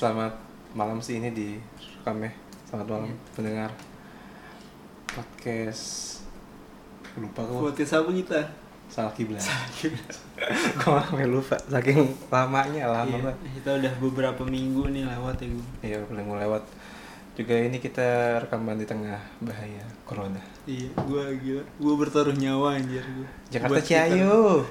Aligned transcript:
selamat 0.00 0.32
malam 0.72 0.96
sih 1.04 1.20
ini 1.20 1.28
di 1.28 1.60
rekam 2.00 2.16
ya. 2.24 2.32
Selamat 2.64 2.88
malam 2.88 3.12
pendengar 3.36 3.68
podcast. 5.04 6.16
Lupa 7.20 7.44
gue, 7.44 7.68
podcast 7.68 8.00
apa 8.00 8.08
kita 8.08 8.40
salah 8.88 9.12
kiblat. 9.12 9.44
gue 10.80 11.00
sampai 11.04 11.28
lupa, 11.28 11.60
saking 11.68 12.16
lamanya 12.32 12.88
lama 12.88 13.12
Iya, 13.12 13.32
kita 13.60 13.70
udah 13.76 13.92
beberapa 14.00 14.40
minggu 14.48 14.88
nih 14.88 15.04
lewat 15.04 15.36
ya 15.36 15.48
gue 15.52 15.66
Iya, 15.84 15.98
boleh 16.08 16.24
mau 16.24 16.40
lewat. 16.40 16.64
Juga 17.36 17.60
ini 17.60 17.76
kita 17.76 18.40
rekaman 18.40 18.80
di 18.80 18.88
tengah 18.88 19.20
bahaya 19.44 19.84
corona. 20.08 20.40
iya 20.64 20.88
gue 20.96 21.24
gila 21.44 21.62
gue 21.76 21.94
bertaruh 22.00 22.32
nyawa 22.40 22.80
anjir 22.80 23.04
gue 23.04 23.28
Jakarta 23.52 23.76
Buat. 23.76 23.84
Ciayo. 23.84 24.64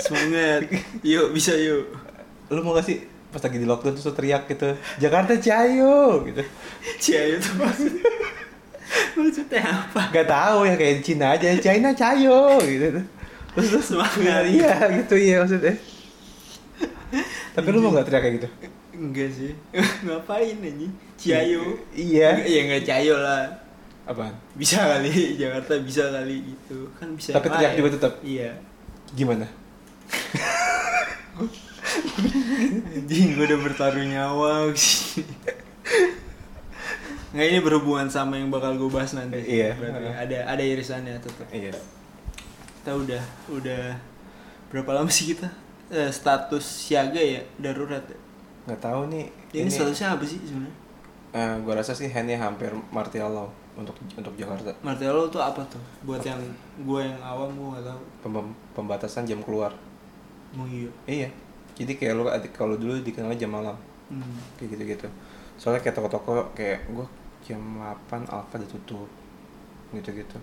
semangat 0.00 0.72
yuk 1.04 1.36
bisa 1.36 1.52
yuk 1.52 1.84
Lu 2.48 2.62
mau 2.62 2.72
gak 2.72 2.86
sih 2.86 3.15
pas 3.36 3.44
lagi 3.44 3.58
di 3.60 3.68
lockdown 3.68 3.92
terus 3.92 4.08
teriak 4.10 4.48
gitu, 4.48 4.72
Jakarta 4.96 5.36
Ciayo 5.36 6.24
gitu. 6.24 6.40
Ciayo 6.96 7.36
tuh 7.36 7.52
maksudnya 7.60 8.08
maksudnya 9.12 9.60
apa 9.60 10.02
Gak 10.08 10.24
tahu 10.26 10.64
ya 10.64 10.74
kayak 10.74 10.94
di 10.96 11.02
Cina 11.04 11.36
aja, 11.36 11.52
China 11.60 11.92
Cayo 11.92 12.56
gitu. 12.58 13.04
Terus 13.52 13.68
terus 13.70 13.86
Semangat. 13.86 14.48
iya 14.56 14.72
gitu 14.96 15.14
iya 15.14 15.44
maksudnya. 15.44 15.76
Tapi 17.52 17.66
lu 17.68 17.80
mau 17.80 17.92
gak 17.92 18.08
teriak 18.08 18.22
kayak 18.24 18.36
gitu? 18.40 18.48
enggak 18.96 19.28
sih 19.28 19.52
ngapain 20.08 20.56
anjing 20.56 20.88
Ciayo 21.20 21.76
Iya. 21.92 22.40
ya 22.40 22.60
nggak 22.64 22.82
Ciayo 22.82 23.20
lah 23.20 23.44
Apaan? 24.08 24.32
bisa 24.56 24.80
kali 24.80 25.12
Jakarta 25.44 25.76
bisa 25.84 26.08
kali 26.08 26.40
gitu 26.40 26.88
kan 26.96 27.12
bisa 27.12 27.36
Tapi 27.36 27.52
teriak 27.52 27.76
juga 27.76 27.88
tetap? 27.92 28.12
iya 28.24 28.56
Gimana? 29.12 29.44
anjing 32.94 33.28
gue 33.32 33.44
udah 33.44 33.60
bertaruh 33.62 34.04
nyawa 34.04 34.52
nggak 37.28 37.46
ini 37.46 37.58
berhubungan 37.60 38.06
sama 38.06 38.34
yang 38.34 38.48
bakal 38.48 38.72
gue 38.74 38.88
bahas 38.88 39.12
nanti 39.12 39.36
Iya. 39.38 39.76
Berarti 39.76 40.08
ada 40.08 40.38
ada 40.48 40.62
irisannya 40.62 41.18
tetap 41.18 41.44
Iya. 41.50 41.74
kita 42.76 42.92
udah 42.94 43.22
udah 43.50 43.82
berapa 44.68 44.90
lama 44.94 45.10
sih 45.10 45.30
kita 45.30 45.48
Eh, 45.86 46.10
status 46.10 46.64
siaga 46.82 47.14
ya 47.16 47.38
darurat 47.56 48.02
ya? 48.02 48.18
Nggak 48.66 48.80
tahu 48.80 49.06
nih. 49.06 49.30
ini, 49.52 49.68
statusnya 49.68 50.10
apa 50.12 50.24
sih 50.24 50.40
sebenarnya 50.40 50.74
eh, 51.30 51.54
gua 51.60 51.74
rasa 51.76 51.92
sih 51.92 52.08
handnya 52.08 52.34
hampir 52.36 52.72
martial 52.88 53.28
law 53.28 53.46
untuk 53.74 53.94
untuk 54.10 54.34
Jakarta. 54.34 54.72
Martelo 54.80 55.28
tuh 55.28 55.38
apa 55.38 55.60
tuh 55.66 55.78
buat 56.02 56.18
yang 56.20 56.40
gue 56.80 57.00
yang 57.02 57.20
awam 57.20 57.52
gue 57.52 57.68
nggak 57.70 57.86
tahu 57.86 58.00
Pem- 58.24 58.56
pembatasan 58.72 59.22
jam 59.22 59.38
keluar. 59.40 59.70
mau 60.50 60.64
iya 60.64 60.88
Iya. 61.06 61.28
Jadi 61.76 61.92
kayak 62.00 62.12
lu 62.16 62.24
kalau 62.56 62.80
dulu 62.80 62.96
dikenalnya 63.04 63.36
jam 63.36 63.52
malam. 63.52 63.76
hmm. 64.08 64.56
kayak 64.56 64.78
gitu-gitu. 64.78 65.08
Soalnya 65.60 65.80
kayak 65.84 65.96
toko-toko 65.98 66.52
kayak 66.56 66.88
gue 66.88 67.06
jam 67.44 67.60
8 67.60 68.24
Alfa 68.32 68.56
udah 68.56 68.70
tutup. 68.70 69.08
Gitu-gitu. 69.92 70.38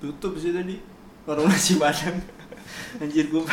Tutup 0.00 0.32
sih 0.40 0.56
tadi. 0.56 0.80
Warung 1.28 1.52
nasi 1.52 1.76
padang 1.76 2.16
anjir 3.02 3.28
gue 3.28 3.44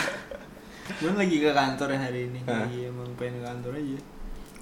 gue 0.88 1.12
lagi 1.12 1.36
ke 1.44 1.52
kantor 1.52 1.88
ya 1.92 2.00
hari 2.00 2.32
ini. 2.32 2.40
Hah? 2.48 2.64
lagi 2.64 2.88
emang 2.88 3.12
pengen 3.20 3.40
ke 3.40 3.44
kantor 3.44 3.72
aja. 3.76 4.00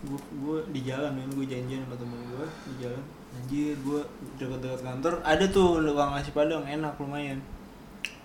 Gue 0.01 0.19
gue 0.41 0.57
di 0.73 0.81
jalan 0.81 1.11
men. 1.13 1.29
Gue 1.29 1.45
janjian 1.45 1.85
sama 1.85 1.93
temen 1.93 2.17
gue 2.33 2.45
di 2.73 2.75
jalan. 2.81 3.03
Anjir 3.37 3.77
gue 3.77 4.01
dekat-dekat 4.41 4.81
kantor. 4.81 5.13
Ada 5.21 5.45
tuh 5.53 5.85
tukang 5.85 6.17
nasi 6.17 6.33
padang 6.33 6.65
enak 6.65 6.97
lumayan. 6.97 7.37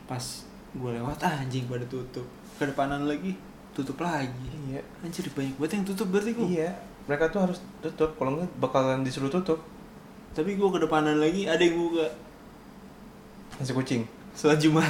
Pas 0.09 0.25
gue 0.73 0.91
lewat 0.97 1.21
ah, 1.29 1.45
anjing 1.45 1.69
pada 1.69 1.85
tutup. 1.93 2.25
Kedepanan 2.57 3.05
lagi 3.05 3.37
tutup 3.73 3.99
lagi. 4.01 4.49
Iya. 4.71 4.81
Anjir 5.03 5.27
banyak 5.31 5.55
banget 5.57 5.73
yang 5.79 5.85
tutup 5.87 6.07
berarti 6.11 6.31
gue 6.35 6.47
iya. 6.47 6.71
Mereka 7.07 7.31
tuh 7.31 7.41
harus 7.43 7.59
tutup. 7.81 8.15
Kalau 8.15 8.37
nggak 8.37 8.49
bakalan 8.59 9.03
disuruh 9.03 9.31
tutup. 9.31 9.59
Tapi 10.31 10.55
gue 10.55 10.69
kedepanan 10.71 11.19
lagi 11.19 11.47
ada 11.47 11.59
yang 11.59 11.75
buka. 11.79 12.07
Nasi 13.59 13.73
kucing. 13.75 14.03
Sholat 14.39 14.63
jumat. 14.63 14.89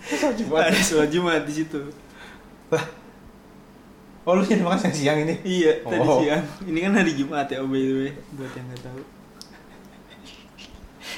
Ada 0.00 0.80
sholat 0.80 1.10
jumat 1.12 1.44
di 1.44 1.52
situ. 1.52 1.76
Lah. 2.72 2.86
Oh 4.24 4.36
lu 4.36 4.44
jadi 4.44 4.60
makan 4.60 4.78
siang 4.78 4.96
siang 4.96 5.18
ini? 5.24 5.34
Iya, 5.42 5.80
tadi 5.82 6.00
Oh. 6.00 6.20
siang. 6.22 6.44
Ini 6.64 6.78
kan 6.88 6.92
hari 6.92 7.12
Jumat 7.16 7.48
ya, 7.48 7.56
oh 7.60 7.68
by 7.68 7.80
the 7.80 7.94
way, 8.04 8.12
buat 8.36 8.52
yang 8.52 8.68
nggak 8.68 8.82
tahu. 8.84 9.00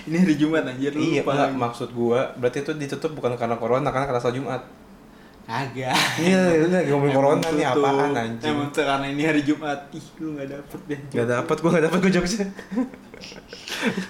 Ini 0.02 0.16
hari 0.22 0.34
Jumat 0.34 0.66
anjir 0.66 0.90
lu 0.94 1.02
iya 1.02 1.22
lupa 1.22 1.30
enggak, 1.34 1.50
maksud 1.58 1.88
gua 1.94 2.30
berarti 2.34 2.62
itu 2.62 2.72
ditutup 2.74 3.14
bukan 3.14 3.38
karena 3.38 3.54
corona 3.54 3.86
karena 3.94 4.06
karena 4.10 4.19
sholat 4.22 4.34
jumat 4.34 4.62
Agak. 5.42 5.92
iya 6.22 6.54
lu 6.54 6.70
lagi 6.70 6.88
ngomongin 6.94 7.14
corona 7.19 7.48
nih 7.50 7.66
apaan 7.66 8.14
anjing 8.14 8.54
Emang 8.54 8.70
tuh 8.70 8.86
karena 8.86 9.06
ini 9.10 9.22
hari 9.26 9.42
Jumat. 9.42 9.91
Ih, 9.91 10.06
lu 10.22 10.38
nggak 10.38 10.48
dapet 10.48 10.80
deh. 10.86 11.00
Gak 11.10 11.26
dapet 11.28 11.56
gua 11.58 11.70
gak 11.75 11.84
dapet 11.91 11.98
gua 11.98 12.12
jokesnya 12.14 12.47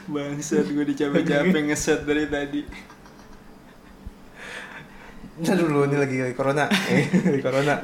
Bangsat 0.06 0.68
gue 0.68 0.84
dicapek-capek 0.84 1.60
ngeset 1.72 2.04
dari 2.04 2.28
tadi. 2.28 2.60
Ntar 5.40 5.56
dulu 5.56 5.88
ini 5.88 5.96
lagi 5.96 6.16
lagi 6.20 6.36
corona 6.36 6.68
Eh, 6.92 7.08
lagi 7.08 7.40
corona 7.40 7.74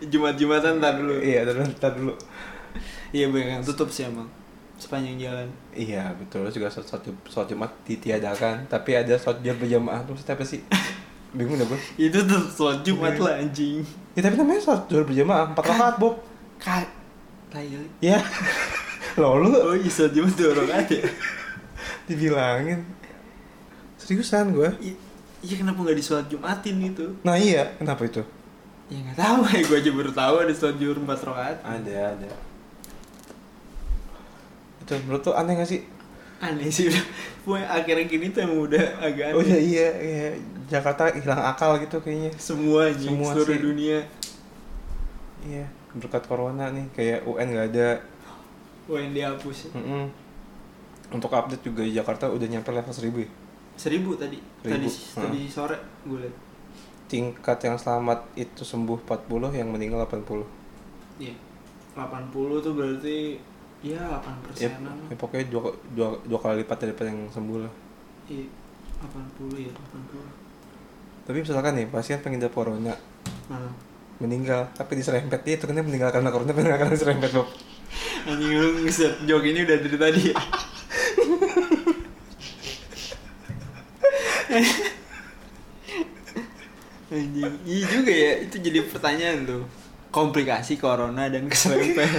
Jumat-Jumatan 0.00 0.80
ntar 0.80 0.96
dulu. 0.96 1.20
iya 1.20 1.44
ntar 1.44 1.54
dulu, 1.60 1.68
ntar 1.76 1.92
dulu 1.92 2.14
Iya, 3.14 3.30
banyak 3.30 3.46
yang 3.46 3.62
tutup 3.62 3.86
sih 3.86 4.08
emang. 4.10 4.26
Sepanjang 4.74 5.14
jalan. 5.20 5.46
Iya 5.70 6.10
betul 6.18 6.50
juga 6.50 6.66
sholat, 6.66 6.98
sholat, 7.30 7.46
Jumat 7.46 7.70
ditiadakan 7.86 8.66
tapi 8.66 8.98
ada 8.98 9.14
sholat 9.14 9.38
berjamaah 9.38 10.02
maksudnya 10.02 10.34
apa 10.34 10.42
sih? 10.42 10.60
Bingung 11.34 11.58
dah 11.58 11.66
gue. 11.66 11.80
Itu 11.98 12.18
tuh 12.24 12.42
sholat 12.46 12.86
Jumat 12.86 13.18
lah 13.18 13.42
anjing. 13.42 13.82
Ya 14.14 14.20
tapi 14.22 14.38
namanya 14.38 14.62
sholat 14.62 14.86
Jumat 14.86 15.04
berjamaah 15.10 15.44
empat 15.50 15.64
rakaat 15.66 15.96
Bob. 15.98 16.14
Kak. 16.62 16.86
Kali. 17.50 17.90
Ya. 17.98 18.22
Loh 19.20 19.42
lu 19.42 19.50
Oh 19.50 19.74
iya, 19.74 19.90
sholat 19.90 20.14
Jumat 20.14 20.34
dua 20.38 20.54
rakaat 20.54 20.88
ya. 20.94 21.04
dibilangin 22.08 22.86
seriusan 23.98 24.52
gue. 24.52 24.70
Iya 25.44 25.54
kenapa 25.60 25.80
nggak 25.80 25.96
di 25.98 26.04
sholat 26.04 26.26
Jumatin 26.28 26.76
gitu? 26.80 27.16
Nah 27.24 27.36
iya 27.36 27.76
kenapa 27.76 28.04
itu? 28.08 28.22
Ya 28.92 29.00
nggak 29.00 29.16
tahu 29.16 29.40
ya, 29.52 29.60
gue 29.64 29.76
aja 29.80 29.90
baru 29.92 30.12
tahu 30.12 30.34
ada 30.44 30.52
sholat 30.54 30.76
zuhur 30.78 30.96
empat 31.00 31.20
rakaat. 31.24 31.58
Ada 31.64 31.96
ada. 32.16 32.30
Itu 34.84 34.92
menurut 35.08 35.22
tuh 35.24 35.32
aneh 35.32 35.56
gak 35.56 35.68
sih? 35.68 35.80
Aneh 36.44 36.68
sih 36.68 36.86
udah. 36.86 37.04
Pokoknya 37.40 37.66
akhirnya 37.70 38.04
gini 38.04 38.26
tuh 38.28 38.40
emang 38.42 38.60
udah 38.62 38.84
agak 38.98 39.32
Oh 39.32 39.40
iya 39.40 39.54
aneh. 39.54 39.64
iya 39.64 39.88
iya 39.98 40.28
Jakarta 40.66 41.08
hilang 41.10 41.40
akal 41.42 41.76
gitu 41.78 41.96
kayaknya. 41.98 42.28
Semua 42.34 42.86
anjing 42.86 43.14
Semua 43.14 43.30
seluruh 43.32 43.48
sih. 43.50 43.62
dunia. 43.62 43.98
Iya 45.42 45.64
berkat 45.94 46.26
corona 46.26 46.68
nih 46.68 46.86
kayak 46.90 47.20
UN 47.22 47.48
gak 47.50 47.68
ada. 47.70 47.88
Yang 48.84 49.12
dihapus. 49.12 49.56
ya. 49.64 49.70
Mm-mm. 49.74 50.04
Untuk 51.10 51.30
update 51.30 51.62
juga 51.62 51.82
Jakarta 51.82 52.26
udah 52.26 52.44
nyampe 52.44 52.68
level 52.68 52.90
1000 52.90 53.14
ya. 53.16 53.28
Seribu 53.74 54.10
tadi. 54.14 54.38
Tadi 54.60 54.86
Seribu. 54.86 55.20
tadi 55.22 55.40
sore 55.46 55.76
gue 56.02 56.18
liat. 56.20 56.36
tingkat 57.04 57.58
yang 57.60 57.76
selamat 57.76 58.24
itu 58.34 58.64
sembuh 58.64 58.96
40 59.02 59.28
yang 59.52 59.68
meninggal 59.68 60.02
80 60.02 60.40
Iya. 61.20 61.36
80 61.94 62.32
tuh 62.58 62.72
berarti 62.72 63.38
ya 63.84 64.00
8 64.00 64.24
ya, 64.24 64.32
persenan. 64.40 64.96
ya 65.06 65.14
pokoknya 65.14 65.44
dua, 65.46 65.62
dua, 65.92 66.08
dua 66.24 66.38
kali 66.40 66.64
lipat 66.64 66.78
daripada 66.80 67.12
yang 67.12 67.28
sembuh 67.28 67.58
lah 67.60 67.72
Iya. 68.24 68.48
80 69.04 69.60
ya 69.60 69.72
80. 69.76 71.28
tapi 71.28 71.36
misalkan 71.38 71.72
nih 71.76 71.86
pasien 71.86 72.18
pengidap 72.18 72.50
corona 72.50 72.96
Nah. 73.44 73.68
meninggal 74.16 74.72
tapi 74.72 74.96
diserempet 74.96 75.44
dia 75.44 75.54
itu 75.54 75.64
kan 75.64 75.76
dia 75.76 75.84
meninggal 75.84 76.08
karena 76.08 76.28
corona 76.28 76.52
meninggal 76.56 76.80
karena 76.80 76.94
diserempet 76.94 77.30
Bob 77.30 77.48
Anjing 78.24 78.56
lu 78.56 78.80
ngeset 78.80 79.20
joke 79.22 79.44
ini 79.44 79.62
udah 79.62 79.76
dari 79.76 79.98
tadi 80.00 80.20
ya. 80.32 80.36
Anjing, 87.12 87.54
iya 87.62 87.84
juga 87.86 88.10
ya, 88.12 88.32
itu 88.42 88.56
jadi 88.58 88.80
pertanyaan 88.88 89.38
tuh. 89.46 89.62
Komplikasi 90.10 90.78
corona 90.78 91.28
dan 91.28 91.46
keserempet. 91.46 92.10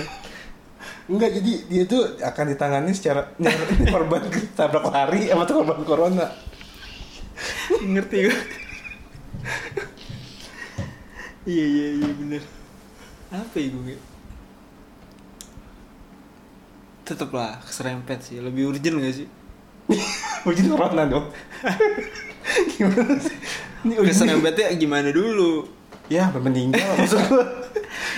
Enggak 1.06 1.31
jadi 1.38 1.54
dia 1.69 1.84
tuh 1.86 2.18
akan 2.18 2.46
ditangani 2.54 2.92
secara 2.94 3.30
ini 3.40 3.86
korban 3.90 4.22
tabrak 4.57 4.86
lari 4.90 5.30
sama 5.30 5.44
tuh 5.46 5.56
korban 5.62 5.80
corona 5.86 6.28
Ngerti 7.75 8.31
gue. 8.31 8.38
iya 11.44 11.66
iya 11.68 11.88
iya 12.00 12.10
bener. 12.16 12.44
Apa 13.28 13.60
ya 13.60 13.68
gue? 13.75 14.00
Tetep 17.04 17.30
lah 17.36 17.60
keserempet 17.60 18.24
sih, 18.24 18.40
lebih 18.40 18.72
urgent 18.72 19.04
gak 19.04 19.13
sih? 19.19 19.28
Urgent 20.48 20.69
corona 20.72 21.04
dong 21.06 21.28
gimana 22.78 23.18
sih 23.18 23.38
ini 23.86 23.94
urgent 23.98 24.13
Keserempetnya 24.13 24.68
gimana 24.78 25.10
dulu? 25.10 25.66
ya 26.06 26.30
meninggal 26.38 26.86
maksud 27.01 27.18
gua 27.30 27.44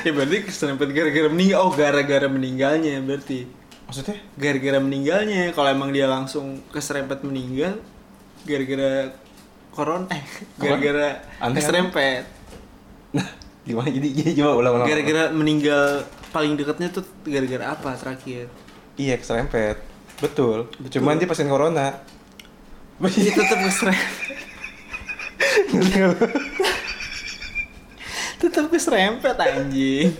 ya 0.07 0.13
berarti 0.13 0.38
keserempet 0.42 0.88
gara-gara 0.89 1.27
meninggal 1.27 1.59
oh 1.62 1.71
gara-gara 1.71 2.27
meninggalnya 2.27 3.00
berarti 3.00 3.44
Maksudnya? 3.83 4.18
gara-gara 4.33 4.80
meninggalnya 4.80 5.51
kalau 5.51 5.69
emang 5.69 5.92
dia 5.92 6.06
langsung 6.06 6.63
keserempet 6.69 7.21
meninggal 7.21 7.80
gara-gara 8.42 9.12
koron 9.69 10.07
eh 10.07 10.24
gara-gara 10.56 11.19
keserempet 11.51 12.24
Nah, 13.09 13.24
gimana 13.63 13.88
jadi 13.88 14.07
jadi 14.13 14.31
coba 14.38 14.51
ulang-ulang. 14.57 14.88
gara-gara 14.88 15.24
meninggal 15.30 16.04
paling 16.30 16.56
dekatnya 16.56 16.88
tuh 16.89 17.04
gara-gara 17.24 17.71
apa 17.71 17.95
terakhir 17.95 18.48
Iya, 18.95 19.15
keserempet. 19.15 19.77
Betul. 20.18 20.65
Betul. 20.75 20.98
Cuman 20.98 21.15
dia 21.15 21.30
pasien 21.30 21.45
corona. 21.45 22.01
Iya 22.98 23.30
tetap 23.31 23.62
keserempet 23.62 24.33
tetap 28.38 28.69
keserempet 28.69 29.36
anjing. 29.36 30.13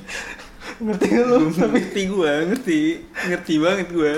Ngerti 0.78 1.06
gak 1.08 1.26
lu? 1.26 1.38
ngerti 1.50 2.02
gua 2.06 2.32
ngerti. 2.46 2.82
Ngerti 3.08 3.54
banget 3.58 3.88
gua. 3.90 4.14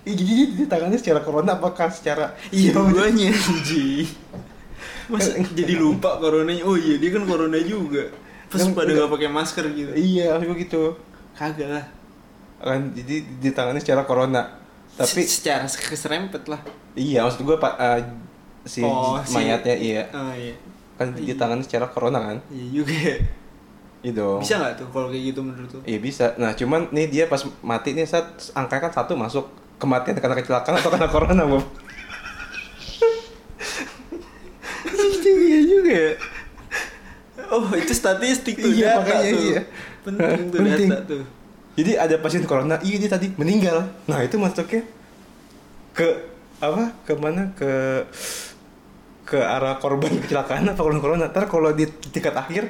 Ih, 0.00 0.14
jadi 0.16 0.32
dia 0.56 0.66
tangannya 0.66 0.96
secara 0.96 1.20
corona 1.20 1.56
apakah 1.56 1.92
secara 1.92 2.32
iya 2.48 2.72
guanya 2.72 3.28
anjing. 3.28 4.08
Masa 5.10 5.34
jadi 5.52 5.74
lupa 5.74 6.16
coronanya. 6.16 6.62
Oh 6.64 6.78
iya 6.78 6.96
dia 6.96 7.10
kan 7.10 7.26
corona 7.26 7.58
juga. 7.58 8.08
Terus 8.48 8.66
Kan 8.66 8.74
pada 8.74 8.90
gak 8.90 9.10
pakai 9.10 9.28
masker 9.28 9.64
gitu. 9.70 9.92
Iya, 9.92 10.38
begitu. 10.38 10.96
kagak 11.36 11.68
lah. 11.70 11.84
Kan 12.60 12.92
jadi 12.92 13.24
di 13.40 13.50
tangannya 13.50 13.80
secara 13.80 14.04
corona. 14.04 14.60
Tapi 14.92 15.24
Se- 15.24 15.40
secara 15.40 15.64
keserempet 15.64 16.44
lah. 16.46 16.60
Iya, 16.92 17.24
maksud 17.24 17.42
gua 17.42 17.56
Pak 17.56 17.74
eh, 17.76 18.00
si 18.64 18.80
Oh, 18.82 19.16
si- 19.22 19.34
mayatnya 19.34 19.72
iya. 19.72 20.02
oh 20.12 20.32
iya 20.32 20.52
Kan 21.00 21.16
di 21.16 21.32
tangannya 21.32 21.64
secara 21.64 21.88
corona 21.88 22.20
kan? 22.20 22.36
iya 22.52 22.66
juga 22.68 22.92
ya. 22.92 23.16
Itu. 24.00 24.40
bisa 24.40 24.56
nggak 24.56 24.80
tuh 24.80 24.88
kalau 24.92 25.08
kayak 25.08 25.32
gitu 25.32 25.40
menurut 25.40 25.68
tuh 25.68 25.80
Iya 25.84 25.98
bisa. 26.00 26.36
Nah 26.36 26.52
cuman 26.52 26.88
nih 26.92 27.08
dia 27.08 27.24
pas 27.24 27.40
mati 27.60 27.96
nih 27.96 28.04
saat 28.04 28.52
angkanya 28.52 28.88
kan 28.88 28.92
satu 29.00 29.16
masuk 29.16 29.44
kematian 29.76 30.16
karena 30.16 30.36
kecelakaan 30.36 30.76
atau 30.76 30.92
karena 30.92 31.08
corona 31.08 31.44
Bob? 31.44 31.64
iya 35.20 35.60
juga 35.62 35.92
ya 35.92 36.12
oh 37.50 37.66
itu 37.74 37.92
statistik 37.92 38.56
tuh 38.56 38.70
Iya, 38.70 38.94
data 38.94 39.00
makanya 39.02 39.30
tuh 39.30 39.42
iya. 39.42 39.60
penting 40.04 40.44
tuh 40.48 40.58
Penting. 40.60 40.88
data 40.90 41.00
tuh 41.06 41.24
Jadi 41.70 41.92
ada 41.96 42.16
pasien 42.20 42.44
corona, 42.44 42.76
iya 42.82 42.98
dia 43.00 43.08
tadi 43.08 43.30
meninggal. 43.40 43.88
Nah 44.04 44.20
itu 44.20 44.36
masuknya 44.36 44.84
ke 45.96 46.04
apa? 46.60 46.92
Ke 47.08 47.14
mana? 47.16 47.54
Ke 47.56 48.04
ke 49.30 49.38
arah 49.38 49.78
korban 49.78 50.10
kecelakaan 50.18 50.66
apa 50.66 50.80
korban 50.82 50.98
corona. 50.98 51.30
Ntar 51.30 51.46
kalau 51.46 51.70
di 51.70 51.86
tingkat 51.86 52.34
akhir 52.34 52.66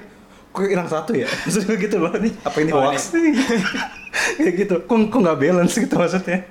kok 0.52 0.68
hilang 0.68 0.84
satu 0.86 1.16
ya? 1.16 1.24
Maksudnya 1.48 1.74
gitu 1.80 1.96
loh 1.96 2.12
nih. 2.12 2.32
Apa 2.44 2.56
ini 2.60 2.70
Oh, 2.70 2.84
hoax? 2.84 3.16
Kayak 4.36 4.54
gitu. 4.60 4.74
Kok 4.84 4.98
kok 5.08 5.20
nggak 5.24 5.38
balance 5.40 5.74
gitu 5.74 5.96
maksudnya? 5.96 6.44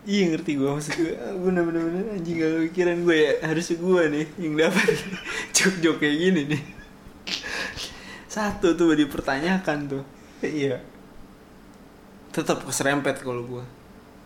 Iya 0.00 0.32
ngerti 0.32 0.56
gue 0.58 0.66
maksud 0.66 0.92
gue 0.96 1.12
bener 1.44 1.62
bener 1.62 1.82
bener 1.86 2.04
anjing 2.16 2.34
gak 2.34 2.50
kepikiran 2.56 3.04
gue 3.04 3.16
ya 3.20 3.32
harusnya 3.46 3.76
gue 3.78 4.02
nih 4.10 4.26
yang 4.40 4.54
dapat 4.58 4.86
jok-jok 5.54 5.96
kayak 6.00 6.16
gini 6.18 6.40
nih 6.50 6.62
satu 8.26 8.74
tuh 8.74 8.96
dipertanyakan 8.96 9.78
tuh 9.86 10.02
Iya. 10.40 10.80
tetap 12.32 12.64
keserempet 12.64 13.20
kalau 13.20 13.44
gue 13.44 13.64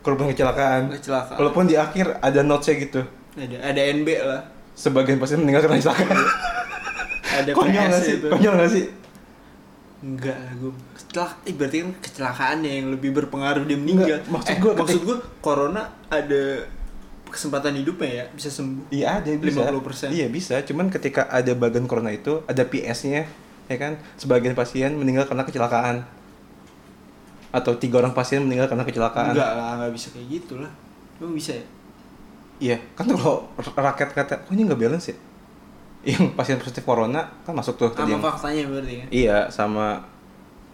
Korban 0.01 0.31
kecelakaan. 0.31 0.95
kecelakaan 0.95 1.37
Walaupun 1.37 1.67
di 1.67 1.75
akhir 1.75 2.23
ada 2.23 2.41
notesnya 2.41 2.75
gitu. 2.79 3.03
Ada 3.35 3.57
ada 3.65 3.81
NB 3.93 4.09
lah 4.21 4.43
Sebagian 4.75 5.19
pasien 5.19 5.39
meninggal 5.39 5.63
karena 5.63 5.79
kecelakaan. 5.79 6.19
ada 7.35 7.51
Konyol 7.51 7.75
PS 7.77 7.89
nggak 7.89 8.03
sih? 8.03 8.15
Konyol 8.27 8.55
nggak 8.55 8.71
sih? 8.71 8.85
enggak 10.05 10.37
lah 10.37 10.53
gue 10.55 10.73
kecelak 10.93 11.33
eh, 11.43 11.55
berarti 11.57 11.77
kan 11.81 11.91
kecelakaannya 11.97 12.71
yang 12.75 12.87
lebih 12.93 13.11
berpengaruh 13.15 13.65
dia 13.65 13.73
meninggal 13.75 14.21
Enggak, 14.21 14.29
maksud 14.29 14.51
eh, 14.51 14.59
gua 14.61 14.73
maksud 14.77 15.01
gue 15.01 15.17
corona 15.41 15.83
ada 16.07 16.43
kesempatan 17.25 17.73
hidupnya 17.75 18.11
ya 18.13 18.25
bisa 18.31 18.47
sembuh 18.47 18.93
Iya 18.93 19.19
ada 19.19 19.29
bisa. 19.33 19.65
50%. 19.65 20.13
Iya 20.13 20.27
bisa. 20.29 20.55
Cuman 20.61 20.87
ketika 20.87 21.27
ada 21.27 21.51
bagian 21.57 21.89
corona 21.89 22.13
itu 22.13 22.45
ada 22.45 22.63
PS-nya, 22.63 23.27
ya 23.67 23.77
kan? 23.77 23.99
Sebagian 24.15 24.55
pasien 24.55 24.95
meninggal 24.95 25.27
karena 25.27 25.43
kecelakaan. 25.43 26.05
Atau 27.51 27.75
tiga 27.75 27.99
orang 27.99 28.15
pasien 28.15 28.45
meninggal 28.45 28.69
karena 28.69 28.85
kecelakaan. 28.85 29.33
enggak 29.35 29.51
lah 29.51 29.71
nggak 29.81 29.93
bisa 29.95 30.07
kayak 30.13 30.27
gitu 30.31 30.61
lah 30.61 30.71
emang 31.19 31.33
bisa 31.33 31.57
ya 31.57 31.65
Iya. 32.57 32.79
Kan 32.95 33.05
tuh 33.05 33.17
kalau 33.17 33.39
rakyat 33.75 34.11
kata, 34.13 34.35
kok 34.41 34.51
ini 34.51 34.63
nggak 34.65 34.79
balance 34.79 35.11
ya? 35.11 35.17
Yang 36.05 36.35
pasien 36.35 36.59
positif 36.59 36.83
corona 36.83 37.33
kan 37.43 37.53
masuk 37.53 37.75
tuh 37.75 37.89
sama 37.91 38.21
faktanya 38.21 38.69
berarti 38.69 38.95
kan 39.01 39.09
Iya, 39.09 39.39
sama 39.49 40.05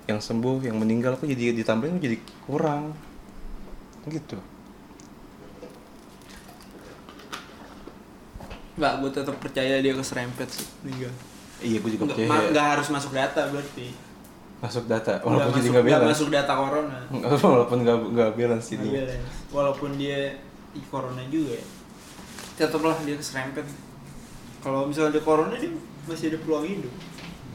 yang 0.05 0.19
sembuh, 0.19 0.59
yang 0.61 0.75
meninggal 0.75 1.15
kok 1.15 1.25
jadi 1.25 1.55
ditambahin 1.55 1.97
jadi 1.97 2.19
kurang. 2.43 2.91
Gitu. 4.05 4.35
Enggak, 8.75 8.93
gue 8.99 9.11
tetap 9.13 9.37
percaya 9.37 9.75
dia 9.79 9.93
keserempet 9.93 10.49
sih 10.49 10.67
meninggal. 10.83 11.13
Iya, 11.61 11.77
gue 11.79 11.91
juga 11.93 12.05
percaya. 12.09 12.27
ma- 12.27 12.49
nggak 12.49 12.67
harus 12.75 12.89
masuk 12.89 13.13
data 13.13 13.43
berarti. 13.47 13.87
Masuk 14.59 14.85
data, 14.87 15.13
Nggak 15.15 15.25
walaupun 15.25 15.53
jadi 15.53 15.61
masuk, 15.61 15.71
nggak 15.71 15.85
nggak 15.85 16.01
balance. 16.01 16.13
masuk 16.17 16.29
data 16.31 16.53
corona. 16.53 16.99
walaupun 17.55 17.77
nggak 17.81 17.97
nggak 18.11 18.31
balance 18.35 18.67
ini. 18.71 18.89
balance. 18.91 19.29
Walaupun 19.49 19.91
dia 19.95 20.21
di 20.71 20.81
corona 20.91 21.23
juga 21.27 21.57
ya. 21.57 21.65
Tetaplah 22.57 23.01
dia 23.03 23.17
keserempet. 23.17 23.65
Kalau 24.61 24.85
misalnya 24.87 25.17
dia 25.17 25.25
corona 25.25 25.55
dia 25.57 25.73
masih 26.05 26.31
ada 26.35 26.39
peluang 26.43 26.67
hidup. 26.67 26.93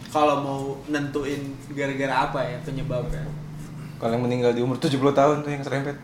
Kalau 0.10 0.36
mau 0.42 0.62
nentuin 0.88 1.54
gara-gara 1.76 2.32
apa 2.32 2.40
ya 2.44 2.58
penyebabnya. 2.64 3.24
Kalau 4.00 4.12
yang 4.16 4.24
meninggal 4.24 4.52
di 4.56 4.62
umur 4.64 4.80
70 4.80 4.96
tahun 5.12 5.44
tuh 5.44 5.52
yang 5.52 5.64
serempet. 5.64 5.96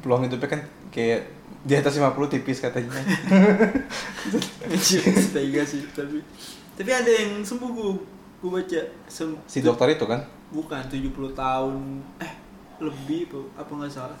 Peluang 0.00 0.24
hidupnya 0.24 0.48
kan 0.48 0.60
kayak 0.88 1.28
di 1.60 1.76
atas 1.76 1.92
50 2.00 2.16
tipis 2.32 2.64
katanya. 2.64 2.88
Tega 5.34 5.62
sih 5.66 5.84
tapi 5.92 6.24
tapi 6.76 6.90
ada 6.96 7.10
yang 7.12 7.44
sembuh 7.44 7.70
gue 7.76 7.90
gue 8.40 8.50
baca 8.50 8.80
Sem 9.04 9.36
si 9.44 9.60
dokter 9.60 9.92
itu 9.92 10.08
kan. 10.08 10.24
bukan 10.48 10.80
70 10.88 11.12
tahun 11.36 12.00
eh 12.18 12.32
lebih 12.80 13.28
apa 13.28 13.38
apa 13.62 13.70
nggak 13.76 13.92
salah 13.92 14.18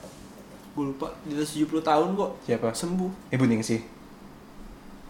gue 0.80 0.86
lupa 0.88 1.12
di 1.22 1.36
atas 1.36 1.52
70 1.52 1.84
tahun 1.84 2.08
kok 2.14 2.30
Siapa? 2.42 2.72
sembuh 2.72 3.10
Ibu 3.28 3.44
Ningsih. 3.44 3.80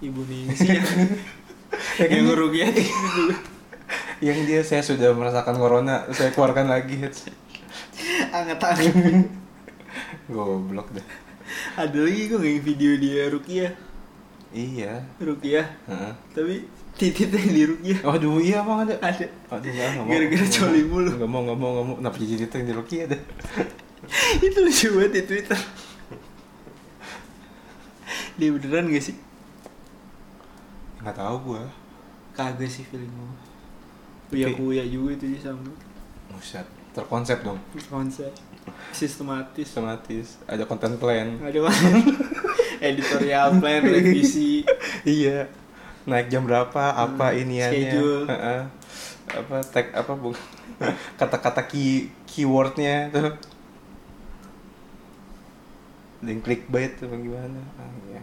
ibu 0.02 0.26
Ningsih 0.26 0.66
yang, 0.66 0.82
Ya 0.82 2.02
yang 2.02 2.10
dia- 2.10 2.22
ngerugiin 2.26 2.74
Yang 4.20 4.38
dia 4.44 4.60
saya 4.60 4.82
sudah 4.82 5.14
merasakan 5.14 5.54
corona, 5.54 6.04
saya 6.10 6.28
keluarkan 6.28 6.66
lagi. 6.66 6.98
anget-anget 8.28 8.92
Goblok 10.26 10.90
deh. 10.90 11.06
ada 11.74 11.98
lagi 11.98 12.26
gue 12.26 12.36
nggak 12.36 12.60
video 12.60 12.92
dia 12.96 13.22
Rukiah 13.28 13.72
Iya. 14.50 15.06
Rukiah 15.16 15.66
Heeh. 15.86 16.12
tapi 16.30 16.54
titiknya 16.94 17.38
di 17.48 17.62
Rukiah 17.64 17.98
Waduh, 18.02 18.38
iya 18.38 18.60
bang 18.60 18.78
ada. 18.84 18.94
ada 19.00 19.26
Aduh, 19.48 19.70
mau. 19.96 20.04
Gara-gara 20.04 20.42
Nggak 20.42 20.52
coli 20.52 20.82
mulu. 20.82 21.10
Enggak 21.14 21.30
mau, 21.30 21.40
enggak 21.40 21.56
mau, 21.56 21.68
enggak 21.70 21.86
mau. 21.86 21.94
Kenapa 21.96 22.16
jadi 22.18 22.44
yang 22.50 22.66
di 22.66 22.74
Ruki 22.74 22.96
ada? 23.00 23.16
itu 24.46 24.58
lucu 24.58 24.88
banget 24.94 25.12
di 25.12 25.22
Twitter. 25.24 25.60
Dia 28.34 28.48
beneran 28.50 28.88
gak 28.88 29.02
sih? 29.02 29.16
Enggak 30.98 31.16
tahu 31.16 31.36
gua. 31.46 31.62
kagak 32.30 32.66
sih 32.66 32.86
feeling 32.86 33.10
gue 33.10 33.32
kuya 34.30 34.48
kuya 34.54 34.84
juga 34.86 35.10
itu 35.12 35.24
dia 35.28 35.40
sama. 35.42 35.66
Buset, 36.30 36.62
terkonsep 36.92 37.42
dong. 37.42 37.58
konsep 37.84 38.30
sistematis. 38.92 39.66
Sistematis, 39.66 40.28
ada 40.46 40.62
content 40.64 40.94
plan. 40.96 41.34
ada 41.36 41.58
editorial 42.86 43.58
plan 43.58 43.82
revisi. 43.82 44.62
Iya. 45.02 45.48
Naik 46.04 46.28
jam 46.28 46.44
berapa 46.44 46.94
apa 46.94 47.26
Hmm, 47.28 47.40
iniannya. 47.42 47.72
schedule. 47.90 48.24
Apa 49.26 49.56
tag 49.66 49.86
apa 49.92 50.12
bu 50.12 50.30
kata-kata 51.16 51.66
key 51.66 52.08
keywordnya 52.24 53.10
tuh 53.10 53.34
dan 56.20 56.36
clickbait 56.44 57.00
tuh 57.00 57.08
bagaimana 57.08 57.60
ah, 57.80 57.92
iya. 58.12 58.20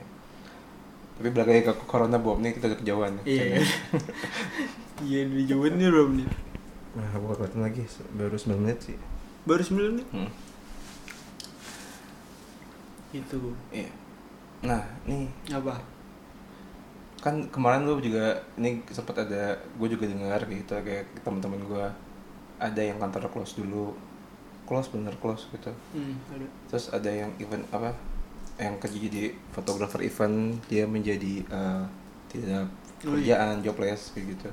tapi 1.18 1.34
lagi 1.34 1.66
ke 1.66 1.74
corona 1.90 2.22
Bob 2.22 2.38
nih 2.42 2.54
kita 2.54 2.70
udah 2.70 2.80
kejauhan. 2.80 3.14
Iya. 3.26 3.62
Iya 4.98 5.30
di 5.30 5.46
Jawa 5.46 5.70
ini 5.70 5.94
berapa 5.94 6.10
menit 6.10 6.48
nah 6.98 7.14
buat 7.22 7.38
lagi. 7.54 7.86
Baru 8.18 8.34
9 8.34 8.58
menit 8.58 8.82
sih. 8.82 8.98
Baru 9.46 9.62
9 9.62 9.94
menit? 9.94 10.08
Hmm. 10.10 10.32
itu 13.14 13.40
iya. 13.72 13.90
Nah 14.66 14.84
nih. 15.06 15.30
Apa? 15.54 15.78
Kan 17.22 17.54
kemarin 17.54 17.86
lu 17.86 18.02
juga 18.02 18.42
ini 18.58 18.82
sempat 18.90 19.30
ada 19.30 19.62
gue 19.62 19.88
juga 19.94 20.10
dengar 20.10 20.42
gitu 20.50 20.74
kayak 20.74 21.22
teman-teman 21.22 21.62
gue 21.70 21.86
ada 22.58 22.82
yang 22.82 22.98
kantor 22.98 23.30
close 23.30 23.62
dulu 23.62 23.94
close 24.68 24.92
bener 24.92 25.16
close 25.18 25.48
gitu. 25.50 25.72
Hmm, 25.96 26.20
ada. 26.30 26.46
Terus 26.68 26.92
ada 26.92 27.08
yang 27.08 27.32
event 27.40 27.64
apa 27.72 27.96
yang 28.60 28.76
kerja 28.78 28.98
jadi 29.00 29.32
fotografer 29.56 30.04
event 30.04 30.60
dia 30.68 30.84
menjadi 30.84 31.42
eh, 31.48 31.84
tidak 32.28 32.68
Oh, 33.06 33.14
iya. 33.14 33.38
kerjaan 33.38 33.62
jobless 33.62 34.12
kayak 34.12 34.36
gitu. 34.36 34.50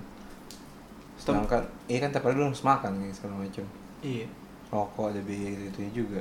Sedangkan 1.16 1.64
iya 1.88 1.98
kan 2.04 2.12
tiap 2.12 2.28
hari 2.28 2.36
lu 2.36 2.44
harus 2.46 2.60
makan 2.60 3.00
gitu 3.02 3.24
segala 3.24 3.40
macam. 3.40 3.64
Iya. 4.04 4.28
Rokok 4.68 5.16
ada 5.16 5.20
biaya 5.24 5.50
gitu 5.68 6.04
juga. 6.04 6.20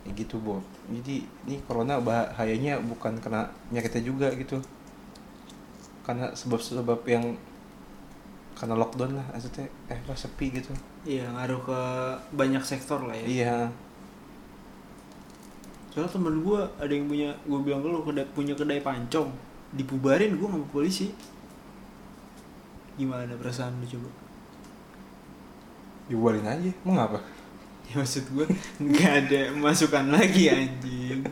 Ya 0.00 0.10
gitu 0.16 0.40
Bob 0.40 0.64
jadi 0.90 1.22
ini 1.44 1.60
corona 1.68 2.00
bahayanya 2.00 2.80
bukan 2.80 3.20
kena 3.20 3.46
penyakitnya 3.68 4.02
juga 4.02 4.32
gitu. 4.34 4.56
Karena 6.02 6.32
sebab-sebab 6.32 7.04
yang 7.06 7.36
karena 8.56 8.74
lockdown 8.76 9.16
lah 9.16 9.26
maksudnya 9.30 9.68
eh 9.88 9.96
apa 9.96 10.16
sepi 10.16 10.52
gitu 10.52 10.72
iya 11.04 11.24
ngaruh 11.32 11.60
ke 11.64 11.80
banyak 12.36 12.62
sektor 12.64 13.00
lah 13.04 13.16
ya. 13.16 13.26
Iya. 13.26 13.56
Soalnya 15.90 16.10
temen 16.12 16.44
gue 16.44 16.60
ada 16.78 16.92
yang 16.92 17.06
punya 17.10 17.30
gue 17.44 17.58
bilang 17.66 17.80
ke 17.82 17.88
lu 17.90 18.02
kedai, 18.06 18.26
punya 18.30 18.54
kedai 18.54 18.80
pancong 18.84 19.32
dipubarin 19.74 20.36
gue 20.36 20.48
sama 20.48 20.66
polisi. 20.70 21.10
Gimana 23.00 23.32
perasaan 23.34 23.80
lu 23.80 23.86
coba? 23.88 24.10
Dibuarin 26.10 26.46
aja 26.46 26.70
mau 26.82 26.98
ngapa 26.98 27.40
ya 27.90 27.98
maksud 27.98 28.22
gue 28.30 28.46
nggak 28.78 29.12
ada 29.26 29.40
masukan 29.58 30.14
lagi 30.14 30.46
anjing. 30.46 31.26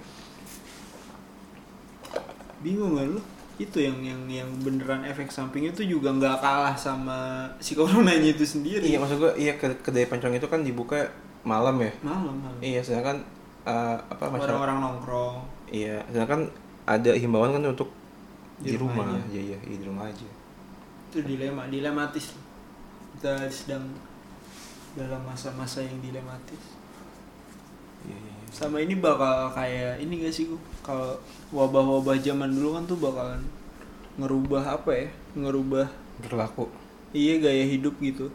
Bingung 2.59 2.99
kan 2.99 3.07
lu 3.15 3.23
itu 3.59 3.83
yang 3.83 3.99
yang 4.07 4.23
yang 4.31 4.49
beneran 4.63 5.03
efek 5.03 5.35
sampingnya 5.35 5.75
tuh 5.75 5.83
juga 5.83 6.15
nggak 6.15 6.39
kalah 6.39 6.79
sama 6.79 7.43
si 7.59 7.75
coronanya 7.75 8.31
itu 8.31 8.47
sendiri. 8.47 8.87
Iya 8.87 9.03
maksud 9.03 9.19
gua 9.19 9.33
iya 9.35 9.59
ke- 9.59 9.83
kedai 9.83 10.07
pancong 10.07 10.39
itu 10.39 10.47
kan 10.47 10.63
dibuka 10.63 11.11
malam 11.43 11.75
ya? 11.83 11.91
Malam 12.07 12.39
malam. 12.39 12.59
Iya 12.63 12.81
sedangkan 12.87 13.19
eh, 13.67 13.97
apa 13.99 14.25
orang-orang 14.31 14.79
nongkrong. 14.79 15.37
Iya 15.75 16.07
sedangkan 16.07 16.47
ada 16.87 17.11
himbauan 17.19 17.51
kan 17.53 17.67
untuk 17.67 17.91
Di 18.63 18.75
di, 18.75 18.77
rumah. 18.79 19.03
rumah, 19.03 19.19
aja. 19.19 19.27
iya 19.35 19.43
iya 19.55 19.59
iya, 19.67 19.77
di 19.79 19.87
rumah 19.87 20.05
aja. 20.07 20.27
Itu 21.11 21.19
dilema 21.27 21.63
dilematis. 21.67 22.39
Kita 23.19 23.51
sedang 23.51 23.91
dalam 24.95 25.23
masa-masa 25.27 25.83
yang 25.83 25.99
dilematis. 25.99 26.63
iya 26.63 26.63
iya, 26.63 26.63
iya. 26.63 26.78
Sama 28.53 28.81
ini 28.81 28.97
bakal 28.99 29.53
kayak 29.53 30.01
ini 30.01 30.25
gak 30.25 30.35
sih 30.35 30.49
gua 30.49 30.61
kalau 30.83 31.13
wabah-wabah 31.53 32.17
zaman 32.21 32.49
dulu 32.53 32.77
kan 32.77 32.85
tuh 32.89 32.99
bakalan 32.99 33.41
ngerubah 34.19 34.63
apa 34.81 34.91
ya? 34.93 35.09
Ngerubah 35.39 35.87
berlaku. 36.27 36.67
Iya 37.15 37.39
gaya 37.39 37.65
hidup 37.65 37.95
gitu. 38.03 38.29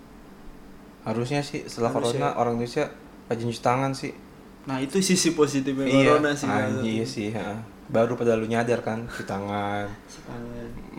Harusnya 1.03 1.43
sih 1.43 1.67
setelah 1.67 1.91
Harusnya. 1.91 2.31
corona 2.31 2.39
orang 2.39 2.53
Indonesia 2.57 2.87
rajin 3.27 3.51
cuci 3.51 3.61
tangan 3.61 3.91
sih. 3.91 4.15
Nah 4.63 4.79
itu 4.79 5.03
sisi 5.03 5.35
positifnya 5.35 5.91
corona 5.91 6.31
sih 6.31 6.47
menurut 6.47 6.87
iya 6.87 7.03
sih 7.03 7.35
ha. 7.35 7.59
baru 7.91 8.15
pada 8.15 8.39
lu 8.39 8.47
nyadar 8.47 8.79
kan 8.79 9.03
cuci 9.11 9.27
tangan. 9.27 9.91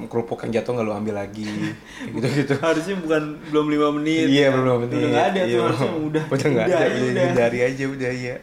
Kerupuk 0.04 0.44
yang 0.44 0.61
jatuh 0.61 0.76
nggak 0.76 0.87
lu 0.87 0.92
ambil 0.92 1.14
lagi. 1.16 1.49
Gitu 2.12 2.28
gitu. 2.44 2.54
Harusnya 2.61 3.00
bukan 3.00 3.40
belum 3.49 3.66
lima 3.73 3.88
menit 3.97 4.28
iya 4.28 4.52
kan? 4.52 4.61
belum 4.61 4.76
menit 4.85 5.00
udah 5.00 5.09
nggak 5.09 5.26
ada 5.33 5.40
iya, 5.40 5.54
tuh 5.56 5.61
harusnya 5.64 5.92
udah 5.97 6.25
udah 6.37 6.49
nggak 6.52 6.66
ada 6.68 6.76
iya, 6.76 6.85
udah 6.85 7.09
udah. 7.09 7.25
hindari 7.25 7.59
aja 7.64 7.85
udah 7.88 8.12
iya 8.12 8.37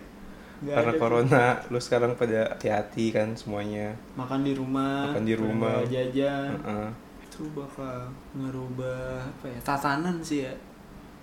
Karena 0.62 0.78
ada 0.78 0.94
corona 0.94 1.44
lu 1.68 1.78
sekarang 1.78 2.14
pada 2.14 2.54
hati-hati 2.54 3.10
kan 3.10 3.34
semuanya. 3.34 3.98
Makan 4.14 4.46
di 4.46 4.54
rumah 4.54 5.10
Makan 5.10 5.26
di 5.26 5.34
rumah. 5.34 5.82
jajan. 5.84 6.54
Heeh. 6.62 6.90
itu 7.26 7.48
bakal 7.56 8.12
ngerubah 8.36 9.24
apa 9.24 9.46
ya 9.48 9.60
tatanan 9.64 10.20
sih 10.22 10.46
ya. 10.46 10.54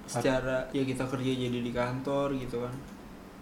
Secara 0.08 0.64
ya 0.72 0.82
kita 0.82 1.04
kerja 1.04 1.32
jadi 1.36 1.58
di 1.60 1.70
kantor 1.70 2.34
gitu 2.34 2.64
kan. 2.64 2.74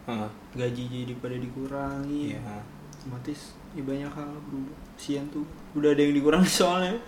Heeh. 0.07 0.31
gaji 0.55 0.83
jadi 0.85 1.12
pada 1.17 1.37
dikurangi. 1.38 2.35
Iya. 2.35 2.61
Otomatis 2.93 3.55
ya 3.73 3.81
banyak 3.81 4.11
hal 4.11 4.31
berubah 4.50 4.76
sian 4.97 5.25
tuh. 5.31 5.47
Udah 5.73 5.95
ada 5.95 6.03
yang 6.03 6.12
dikurangi 6.12 6.50
soalnya. 6.61 6.99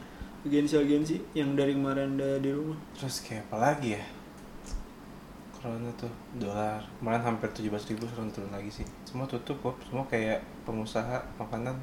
Agensi-agensi 0.47 1.35
yang 1.35 1.52
dari 1.52 1.75
kemarin 1.75 2.14
ada 2.16 2.38
di 2.38 2.54
rumah. 2.54 2.78
Terus 2.95 3.21
kayak 3.21 3.50
apa 3.50 3.57
lagi 3.59 3.99
ya 3.99 4.04
corona 5.58 5.90
tuh 5.98 6.10
dolar. 6.38 6.80
Kemarin 7.02 7.22
hampir 7.26 7.48
tujuh 7.52 7.70
belas 7.74 7.84
ribu 7.90 8.06
sekarang 8.06 8.30
turun 8.30 8.54
lagi 8.54 8.70
sih. 8.70 8.86
Semua 9.02 9.26
tutup 9.26 9.58
kok. 9.60 9.76
Semua 9.90 10.06
kayak 10.06 10.40
pengusaha 10.62 11.18
makanan 11.36 11.76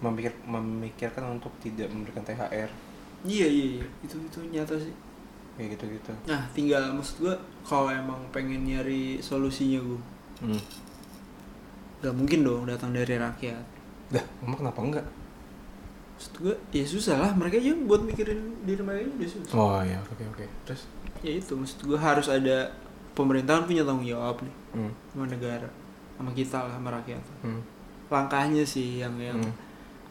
memikir 0.00 0.32
memikirkan 0.48 1.36
untuk 1.36 1.52
tidak 1.60 1.92
memberikan 1.92 2.24
thr 2.24 2.70
iya 3.28 3.46
iya 3.46 3.66
iya. 3.80 3.86
Itu 4.00 4.16
itu 4.16 4.40
nyata 4.48 4.76
sih. 4.80 4.92
Kayak 5.60 5.76
gitu 5.76 5.84
gitu 6.00 6.12
nah 6.24 6.40
tinggal 6.56 6.88
maksud 6.96 7.20
gua 7.20 7.36
kalau 7.60 7.92
emang 7.92 8.16
pengen 8.32 8.64
nyari 8.64 9.20
solusinya 9.20 9.80
gua. 9.84 10.00
Hmm. 10.40 10.62
nggak 12.00 12.16
mungkin 12.16 12.40
dong 12.40 12.64
datang 12.64 12.96
dari 12.96 13.20
rakyat. 13.20 13.64
Dah 14.08 14.24
emang 14.40 14.64
kenapa 14.64 14.80
enggak? 14.80 15.06
Maksud 16.16 16.32
gua 16.40 16.54
ya 16.72 16.84
susah 16.88 17.16
lah. 17.20 17.32
Mereka 17.36 17.60
aja 17.60 17.76
buat 17.84 18.00
mikirin 18.08 18.40
diri 18.64 18.80
mereka 18.80 19.04
aja 19.04 19.12
udah 19.20 19.30
susah. 19.36 19.52
Oh 19.52 19.80
ya 19.84 20.00
oke 20.00 20.24
oke. 20.32 20.44
Terus? 20.64 20.88
Ya 21.20 21.32
itu 21.36 21.52
maksud 21.52 21.78
gua 21.84 22.00
harus 22.00 22.32
ada 22.32 22.72
pemerintahan 23.20 23.64
punya 23.64 23.84
tanggung 23.84 24.06
jawab 24.06 24.40
nih. 24.40 24.54
Hmm. 24.70 24.92
sama 25.10 25.26
negara 25.26 25.68
sama 26.14 26.30
kita 26.30 26.58
lah 26.60 26.72
sama 26.72 26.88
rakyat. 26.92 27.22
Hmm. 27.40 27.62
langkahnya 28.08 28.64
sih 28.64 28.98
yang 28.98 29.14
yang 29.16 29.38
Hmm. 29.38 29.54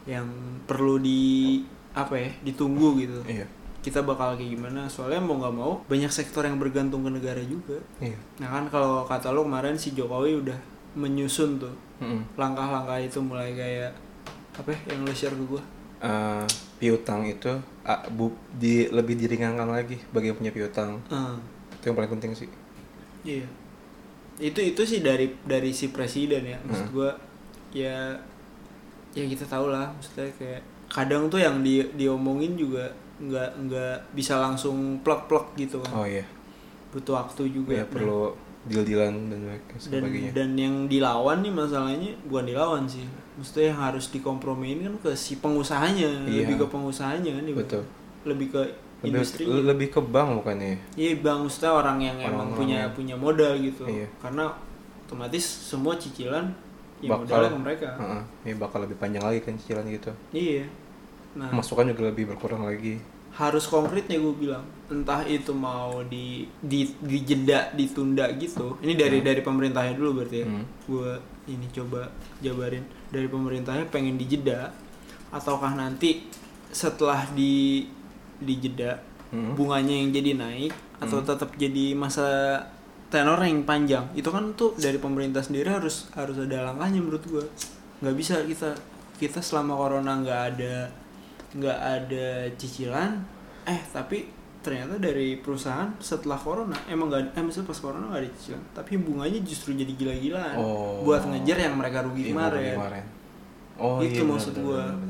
yang 0.05 0.27
perlu 0.63 0.97
di 0.97 1.59
apa 1.91 2.15
ya 2.15 2.29
ditunggu 2.41 2.95
gitu. 2.97 3.19
Iya. 3.25 3.43
Kita 3.79 4.03
bakal 4.03 4.35
kayak 4.35 4.51
gimana 4.53 4.87
soalnya 4.87 5.19
mau 5.19 5.35
nggak 5.35 5.51
mau 5.53 5.73
banyak 5.85 6.07
sektor 6.09 6.43
yang 6.43 6.55
bergantung 6.55 7.01
ke 7.01 7.11
negara 7.11 7.39
juga. 7.39 7.75
Iya. 7.99 8.15
Nah 8.39 8.49
kan 8.49 8.65
kalau 8.67 9.03
kata 9.03 9.29
lo 9.29 9.43
kemarin 9.43 9.75
si 9.75 9.91
Jokowi 9.91 10.39
udah 10.39 10.59
menyusun 10.93 11.57
tuh 11.57 11.75
Hmm. 11.99 12.23
langkah-langkah 12.35 12.95
itu 12.97 13.19
mulai 13.19 13.51
kayak 13.51 13.91
apa 14.55 14.71
ya, 14.71 14.79
yang 14.91 15.03
lo 15.03 15.11
share 15.11 15.31
ke 15.31 15.43
gua? 15.45 15.59
Eh, 15.99 16.45
piutang 16.77 17.23
itu 17.23 17.51
ah, 17.83 17.99
bu, 18.07 18.31
di 18.53 18.87
lebih 18.87 19.15
diringankan 19.15 19.67
lagi 19.67 19.99
bagi 20.09 20.31
yang 20.31 20.39
punya 20.39 20.51
piutang. 20.51 21.03
Ah, 21.07 21.35
itu 21.75 21.83
yang 21.85 21.95
paling 21.95 22.11
penting 22.15 22.31
sih 22.33 22.47
iya. 23.21 23.45
Itu 24.37 24.59
itu 24.59 24.81
sih 24.81 24.99
dari 24.99 25.35
dari 25.43 25.69
si 25.69 25.89
presiden 25.89 26.43
ya. 26.43 26.57
Maksud 26.61 26.87
Hmm. 26.87 26.95
gua 26.95 27.11
ya 27.69 28.15
ya 29.11 29.23
kita 29.25 29.43
tahu 29.43 29.67
lah. 29.69 29.91
Maksudnya 29.91 30.31
kayak 30.35 30.61
kadang 30.87 31.27
tuh 31.27 31.37
yang 31.37 31.59
di 31.59 31.83
diomongin 31.93 32.55
juga 32.55 32.87
nggak 33.19 33.49
nggak 33.67 33.95
bisa 34.15 34.39
langsung 34.39 35.03
plek 35.03 35.27
plek 35.27 35.45
gitu 35.57 35.83
kan. 35.83 35.91
Oh 35.93 36.07
iya. 36.07 36.23
Butuh 36.89 37.19
waktu 37.19 37.51
juga. 37.51 37.75
Ya 37.75 37.83
Nah, 37.83 37.91
perlu 37.91 38.21
deal-dealan 38.59 39.31
dan 39.31 39.39
dan 39.47 39.79
sebagainya. 39.79 40.31
dan 40.35 40.49
yang 40.53 40.75
dilawan 40.85 41.39
nih 41.39 41.51
masalahnya 41.51 42.11
bukan 42.27 42.45
dilawan 42.47 42.83
sih. 42.83 43.03
Maksudnya 43.35 43.71
yang 43.71 43.79
harus 43.81 44.11
dikompromiin 44.11 44.83
kan 44.83 44.93
ke 44.99 45.11
si 45.15 45.39
pengusahanya. 45.39 46.27
Iya. 46.27 46.43
lebih 46.43 46.63
ke 46.63 46.67
pengusahanya 46.67 47.31
kan 47.35 47.43
betul. 47.55 47.83
Lebih 48.23 48.47
ke 48.51 48.61
lebih, 49.01 49.09
industri 49.13 49.43
lebih 49.45 49.87
ke 49.89 50.01
bank 50.01 50.29
bukannya? 50.37 50.69
Ya? 50.69 50.77
iya 50.95 51.11
bang 51.17 51.39
maksudnya 51.39 51.71
orang 51.71 51.97
yang 51.99 52.17
emang 52.17 52.27
Orang-orang 52.47 52.57
punya 52.57 52.77
yang- 52.81 52.93
punya 52.93 53.15
modal 53.15 53.53
gitu. 53.57 53.83
Iya. 53.85 54.07
karena 54.17 54.43
otomatis 55.01 55.41
semua 55.41 55.95
cicilan 55.95 56.45
ya 56.99 57.09
Bakal- 57.09 57.23
modalnya 57.23 57.49
ke 57.49 57.59
mereka. 57.61 57.89
Heeh, 57.95 58.21
ya 58.43 58.53
bakal 58.55 58.79
lebih 58.81 58.95
panjang 58.95 59.23
lagi 59.23 59.39
kan 59.39 59.53
cicilan 59.55 59.85
gitu. 59.87 60.11
Iya. 60.29 60.67
Nah 61.31 61.49
masukan 61.51 61.87
juga 61.87 62.07
lebih 62.07 62.27
berkurang 62.27 62.63
lagi. 62.63 62.99
harus 63.31 63.65
konkretnya 63.65 64.17
gue 64.17 64.35
bilang 64.35 64.65
entah 64.87 65.21
itu 65.21 65.53
mau 65.53 66.01
di 66.03 66.49
di 66.59 66.89
dijeda 66.99 67.71
ditunda 67.71 68.25
gitu. 68.35 68.75
Ini 68.79 68.97
dari 68.97 69.21
Hmm. 69.21 69.27
dari 69.29 69.39
pemerintahnya 69.39 69.93
dulu 69.93 70.09
berarti 70.17 70.37
ya. 70.43 70.47
Hmm. 70.49 70.65
gue 70.83 71.09
ini 71.47 71.69
coba 71.69 72.09
jabarin. 72.39 72.81
Dari 73.07 73.25
pemerintahnya 73.25 73.85
pengen 73.87 74.17
dijeda 74.17 74.73
ataukah 75.29 75.71
nanti 75.71 76.25
setelah 76.67 77.29
di 77.29 77.85
dijeda 78.39 78.97
Hmm. 79.29 79.53
bunganya 79.53 79.93
yang 79.93 80.09
jadi 80.09 80.31
naik 80.35 80.73
atau 80.97 81.21
Hmm. 81.21 81.27
tetap 81.27 81.53
jadi 81.53 81.93
masa 81.93 82.57
tenor 83.07 83.37
yang 83.39 83.61
panjang 83.61 84.05
itu 84.11 84.25
kan 84.25 84.41
tuh 84.53 84.73
dari 84.75 84.97
pemerintah 84.97 85.39
sendiri 85.39 85.69
harus 85.69 86.09
harus 86.11 86.33
ada 86.39 86.65
langkahnya 86.65 86.97
menurut 86.97 87.21
gue 87.23 87.45
nggak 87.99 88.15
bisa 88.15 88.41
kita 88.43 88.73
kita 89.15 89.37
selama 89.39 89.73
corona 89.75 90.17
nggak 90.17 90.41
ada 90.49 90.89
nggak 91.51 91.77
ada 91.77 92.27
cicilan 92.55 93.21
eh 93.63 93.81
tapi 93.87 94.29
ternyata 94.59 94.97
dari 94.97 95.37
perusahaan 95.37 95.93
setelah 95.99 96.35
corona 96.35 96.75
emang 96.85 97.07
nggak 97.07 97.31
eh 97.31 97.41
maksudnya 97.41 97.67
pas 97.67 97.79
corona 97.79 98.05
nggak 98.07 98.21
ada 98.21 98.29
cicilan 98.31 98.63
tapi 98.71 98.91
bunganya 98.97 99.39
justru 99.41 99.73
jadi 99.73 99.89
gila-gilaan 99.91 100.55
Oh. 100.55 101.01
buat 101.01 101.21
ngejar 101.23 101.57
yang 101.59 101.73
mereka 101.73 102.01
rugi 102.01 102.23
Iya, 102.23 102.31
kemarin 102.31 102.73
kemarin. 102.75 103.05
oh 103.77 103.97
Itu 103.99 104.21
iya, 104.21 104.27
maksud 104.27 104.53
benar. 104.53 105.08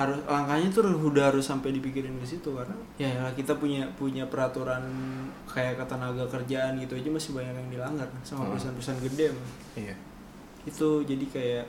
Harus 0.00 0.16
langkahnya 0.24 0.68
tuh 0.68 0.80
udah 0.88 1.28
harus 1.28 1.44
sampai 1.44 1.70
dipikirin 1.70 2.16
ke 2.16 2.26
situ 2.26 2.48
karena 2.50 2.72
ya 2.96 3.12
lah, 3.18 3.32
kita 3.32 3.52
punya 3.54 3.84
punya 3.94 4.24
peraturan 4.24 4.80
kayak 5.44 5.76
ketenaga 5.76 6.24
kerjaan 6.26 6.78
gitu 6.78 6.96
aja 6.96 7.08
masih 7.08 7.30
banyak 7.32 7.52
yang 7.52 7.68
dilanggar 7.70 8.08
sama 8.22 8.42
Hmm. 8.42 8.50
perusahaan-perusahaan 8.50 9.00
gede 9.02 9.26
mah. 9.30 9.48
iya 9.76 9.94
itu 10.62 10.88
jadi 11.02 11.24
kayak 11.26 11.64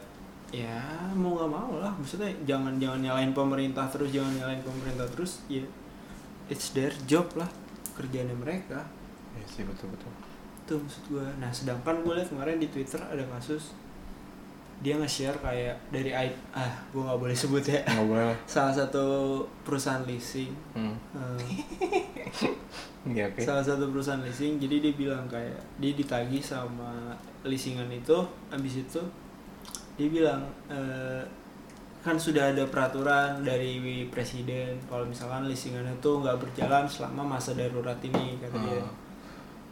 ya 0.51 0.79
mau 1.11 1.31
nggak 1.33 1.47
mau 1.49 1.73
lah 1.77 1.91
maksudnya 1.91 2.27
jangan 2.43 2.75
jangan 2.75 2.99
nyalain 3.01 3.31
pemerintah 3.31 3.87
terus 3.87 4.11
jangan 4.11 4.31
nyalain 4.33 4.59
pemerintah 4.61 5.07
terus 5.07 5.43
ya 5.47 5.63
it's 6.47 6.71
their 6.71 6.91
job 7.05 7.23
lah 7.35 7.47
kerjaannya 7.93 8.35
mereka 8.35 8.83
iya 9.33 9.45
sih 9.45 9.63
betul 9.63 9.87
betul 9.89 10.11
itu 10.61 10.73
maksud 10.77 11.03
gue 11.07 11.25
nah 11.39 11.47
sedangkan 11.49 11.99
gue 12.01 12.13
lihat 12.13 12.27
kemarin 12.27 12.59
di 12.59 12.67
twitter 12.67 12.99
ada 12.99 13.23
kasus 13.29 13.71
dia 14.81 14.97
nge-share 14.97 15.37
kayak 15.37 15.77
dari 15.89 16.09
I- 16.09 16.41
ah 16.51 16.73
gue 16.89 16.97
nggak 16.99 17.19
boleh 17.21 17.37
sebut 17.37 17.61
ya. 17.61 17.79
Nggak 17.85 18.07
boleh 18.07 18.25
lah. 18.33 18.37
Salah 18.57 18.73
satu 18.73 19.05
perusahaan 19.61 20.01
leasing. 20.03 20.49
Hmm. 20.73 20.97
eh, 21.13 21.37
iya 23.01 23.25
oke. 23.25 23.41
salah 23.41 23.65
satu 23.65 23.89
perusahaan 23.89 24.21
leasing 24.21 24.61
jadi 24.61 24.77
dia 24.77 24.93
bilang 24.93 25.25
kayak 25.25 25.57
dia 25.81 25.97
ditagih 25.97 26.37
sama 26.37 27.09
leasingan 27.41 27.89
itu 27.89 28.13
habis 28.53 28.77
itu 28.77 29.01
dia 29.97 30.07
bilang 30.07 30.45
eh, 30.69 31.21
kan 32.01 32.13
sudah 32.17 32.53
ada 32.53 32.61
peraturan 32.69 33.41
dari 33.41 33.81
presiden 34.09 34.77
kalau 34.85 35.05
misalkan 35.05 35.45
leasingan 35.45 35.85
itu 35.85 36.11
nggak 36.13 36.37
berjalan 36.37 36.85
selama 36.85 37.37
masa 37.37 37.53
darurat 37.53 37.97
ini 38.01 38.37
kata 38.37 38.57
dia. 38.57 38.81
Hmm. 38.81 38.93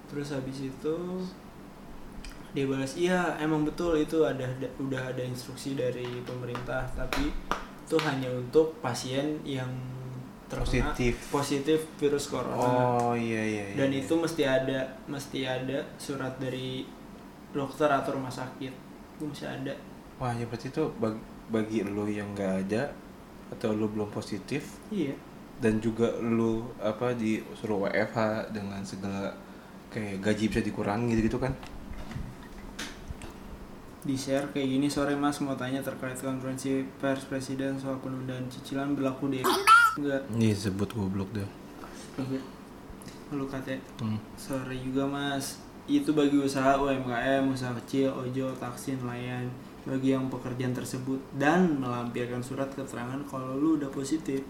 terus 0.09 0.33
habis 0.33 0.65
itu 0.65 0.95
dia 2.53 2.65
balas 2.65 2.97
iya 2.97 3.37
emang 3.37 3.61
betul 3.61 3.93
itu 3.93 4.25
ada, 4.25 4.45
udah 4.81 5.01
ada 5.13 5.21
instruksi 5.21 5.77
dari 5.77 6.25
pemerintah 6.25 6.85
tapi 6.97 7.29
itu 7.89 7.97
hanya 8.05 8.29
untuk 8.29 8.77
pasien 8.81 9.41
yang 9.45 9.69
terkena 10.49 10.89
Positif. 10.93 11.13
positif 11.29 11.79
virus 12.01 12.25
corona. 12.25 12.57
Oh 12.57 13.13
iya 13.13 13.37
iya, 13.37 13.65
iya 13.73 13.75
dan 13.77 13.93
iya. 13.93 14.01
itu 14.01 14.13
mesti 14.17 14.43
ada 14.45 14.79
mesti 15.05 15.45
ada 15.45 15.85
surat 16.01 16.33
dari 16.41 16.85
dokter 17.53 17.85
atau 17.85 18.17
rumah 18.17 18.33
sakit. 18.33 18.73
Itu 19.17 19.29
mesti 19.29 19.45
ada. 19.45 19.73
Wah 20.17 20.33
ya 20.33 20.49
berarti 20.49 20.73
itu 20.73 20.83
bagi, 20.97 21.21
bagi 21.53 21.77
lo 21.85 22.09
yang 22.09 22.33
nggak 22.33 22.53
ada 22.65 22.89
atau 23.53 23.73
lo 23.73 23.89
belum 23.89 24.09
positif 24.13 24.77
iya. 24.93 25.13
dan 25.57 25.81
juga 25.81 26.13
lu 26.21 26.69
apa 26.77 27.13
disuruh 27.17 27.89
WFH 27.89 28.49
dengan 28.53 28.81
segala 28.85 29.33
kayak 29.89 30.21
gaji 30.21 30.45
bisa 30.53 30.61
dikurangi 30.61 31.17
gitu, 31.17 31.33
-gitu 31.33 31.39
kan 31.41 31.53
di 33.99 34.15
share 34.15 34.47
kayak 34.49 34.67
gini 34.69 34.87
sore 34.87 35.11
mas 35.13 35.37
mau 35.39 35.53
tanya 35.53 35.79
terkait 35.79 36.15
konferensi 36.15 36.71
pers 36.97 37.23
presiden 37.23 37.75
soal 37.75 37.99
penundaan 37.99 38.47
cicilan 38.47 38.93
berlaku 38.93 39.27
di 39.29 39.43
enggak 39.95 40.23
Nih 40.31 40.53
sebut 40.53 40.87
goblok 40.89 41.27
dah. 41.31 41.49
lu 43.29 43.45
kata 43.45 43.75
Hmm. 43.97 44.17
sore 44.33 44.73
juga 44.75 45.03
mas 45.03 45.59
itu 45.85 46.09
bagi 46.11 46.35
usaha 46.35 46.75
UMKM 46.75 47.45
usaha 47.45 47.75
kecil 47.77 48.09
ojol 48.09 48.49
taksi 48.55 48.97
nelayan 48.97 49.45
bagi 49.81 50.11
yang 50.11 50.27
pekerjaan 50.27 50.71
tersebut 50.71 51.19
dan 51.33 51.75
melampirkan 51.75 52.39
surat 52.39 52.67
keterangan 52.69 53.19
kalau 53.23 53.53
lu 53.53 53.75
udah 53.75 53.89
positif 53.89 54.41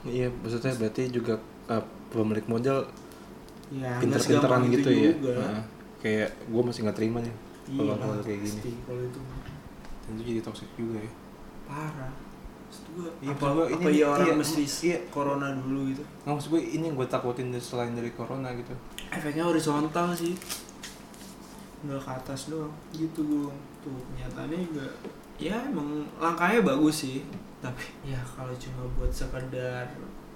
Iya, 0.00 0.32
maksudnya 0.34 0.72
berarti 0.74 1.12
juga 1.12 1.36
uh, 1.66 1.84
pemilik 2.08 2.46
modal 2.46 2.88
ya 3.70 4.00
pinter-pinteran 4.00 4.64
gitu 4.66 4.80
itu 4.80 4.90
ya. 4.90 5.04
juga. 5.12 5.34
Nah, 5.36 5.64
kayak 6.00 6.28
gue 6.42 6.62
masih 6.62 6.80
nggak 6.82 6.96
terima 6.96 7.18
nih 7.20 7.34
kalau 7.70 7.92
Iya, 7.92 8.02
hal 8.02 8.12
kayak 8.20 8.40
gini. 8.42 8.72
kalau 8.82 9.00
itu 9.00 9.20
Dan 10.02 10.12
itu 10.16 10.22
jadi 10.26 10.40
toxic 10.42 10.68
juga 10.74 10.98
ya. 10.98 11.12
parah 11.64 12.12
gua, 12.88 13.06
Iya, 13.20 13.30
apa, 13.32 13.46
gua 13.48 13.64
apa 13.64 13.78
ini- 13.84 13.98
ya 14.00 14.06
orang 14.08 14.26
iya, 14.26 14.34
mesti 14.36 14.62
iya. 14.84 14.98
corona 15.08 15.48
dulu 15.52 15.80
gitu 15.86 16.02
Nggak 16.22 16.34
maksud 16.34 16.48
gue 16.50 16.62
ini 16.68 16.84
yang 16.84 16.96
gue 16.96 17.06
takutin 17.06 17.48
selain 17.56 17.92
dari 17.92 18.10
corona 18.10 18.50
gitu. 18.52 18.74
efeknya 19.08 19.42
horizontal 19.42 20.10
sih 20.12 20.34
nggak 21.80 21.96
ke 21.98 22.10
atas 22.12 22.40
doang 22.46 22.70
gitu 22.90 23.20
gue 23.22 23.48
tuh 23.80 23.96
kenyataannya 24.06 24.58
juga 24.62 24.84
ya 25.34 25.56
emang 25.64 25.88
langkahnya 26.16 26.60
bagus 26.62 27.02
sih 27.02 27.24
tapi 27.58 27.88
ya 28.04 28.20
kalau 28.26 28.52
cuma 28.54 28.84
buat 28.94 29.08
sekedar 29.10 29.88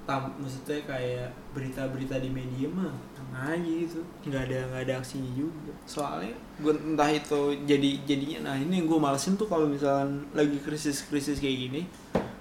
tam 0.03 0.33
maksudnya 0.35 0.81
kayak 0.85 1.29
berita-berita 1.53 2.17
di 2.19 2.31
media 2.31 2.67
mah 2.69 2.93
aja 3.35 3.59
gitu 3.67 4.01
nggak 4.31 4.43
ada 4.47 4.59
nggak 4.71 4.83
ada 4.87 4.95
aksinya 5.03 5.31
juga 5.35 5.73
soalnya 5.85 6.33
gue 6.63 6.71
entah 6.71 7.11
itu 7.11 7.41
jadi 7.67 7.91
jadinya 8.07 8.39
nah 8.51 8.57
ini 8.57 8.79
yang 8.79 8.87
gue 8.87 8.99
malesin 9.03 9.35
tuh 9.35 9.51
kalau 9.51 9.67
misalkan 9.67 10.23
lagi 10.33 10.57
krisis-krisis 10.63 11.43
kayak 11.43 11.57
gini 11.67 11.83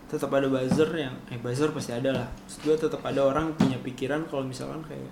tetap 0.06 0.30
ada 0.30 0.46
buzzer 0.46 0.86
yang 0.94 1.18
eh 1.34 1.42
buzzer 1.42 1.74
pasti 1.74 1.90
ada 1.98 2.14
lah 2.14 2.28
Maksud 2.30 2.60
gue 2.62 2.76
tetap 2.78 3.02
ada 3.02 3.26
orang 3.26 3.58
punya 3.58 3.82
pikiran 3.82 4.30
kalau 4.30 4.46
misalkan 4.46 4.86
kayak 4.86 5.10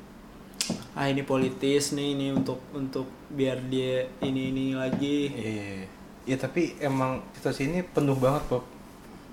ah 0.94 1.10
ini 1.10 1.26
politis 1.26 1.98
nih 1.98 2.13
ini 2.13 2.28
untuk 2.30 2.62
untuk 2.72 3.10
biar 3.34 3.58
dia 3.65 4.06
ini 4.22 4.54
ini 4.54 4.65
lagi 4.78 5.32
Iya. 5.34 5.89
Ya 6.22 6.38
tapi 6.38 6.78
emang 6.78 7.26
situasi 7.34 7.65
ini 7.65 7.82
penuh 7.82 8.13
banget 8.13 8.46
Bob. 8.46 8.62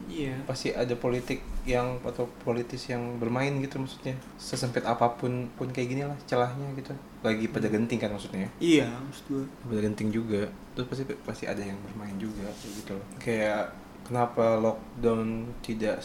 Iya 0.06 0.38
Pasti 0.46 0.70
ada 0.70 0.94
politik 0.94 1.42
yang 1.66 1.98
atau 2.06 2.30
politis 2.46 2.86
yang 2.86 3.18
bermain 3.18 3.50
gitu 3.58 3.82
maksudnya. 3.82 4.14
Sesempit 4.38 4.86
apa 4.86 5.18
pun 5.18 5.50
pun 5.58 5.68
kayak 5.74 5.88
gini 5.90 6.02
lah 6.06 6.14
celahnya 6.30 6.70
gitu. 6.78 6.94
Lagi 7.26 7.50
pada 7.50 7.66
genting 7.66 7.98
kan 7.98 8.14
maksudnya. 8.14 8.46
iya 8.62 8.86
maksud 8.86 9.24
gue 9.26 9.44
Pada 9.66 9.80
genting 9.82 10.08
juga. 10.14 10.46
Terus 10.78 10.86
pasti 10.86 11.04
pasti 11.26 11.44
ada 11.50 11.60
yang 11.60 11.76
bermain 11.82 12.14
juga 12.16 12.46
kayak 12.46 12.72
gitu 12.84 12.92
loh. 12.94 13.06
Kayak 13.18 13.74
kenapa 14.06 14.56
lockdown 14.62 15.50
tidak 15.60 15.98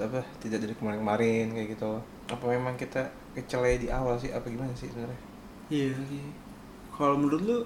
apa 0.00 0.24
tidak 0.40 0.58
dari 0.64 0.74
kemarin-kemarin 0.74 1.52
kayak 1.52 1.68
gitu. 1.76 2.00
Apa 2.32 2.44
memang 2.48 2.74
kita 2.80 3.12
kecele 3.36 3.82
di 3.82 3.92
awal 3.92 4.16
sih 4.16 4.32
apa 4.32 4.46
gimana 4.48 4.72
sih 4.72 4.88
sebenarnya? 4.88 5.34
iya 5.72 5.96
iya. 6.12 6.28
kalau 6.92 7.16
menurut 7.16 7.42
lu 7.44 7.58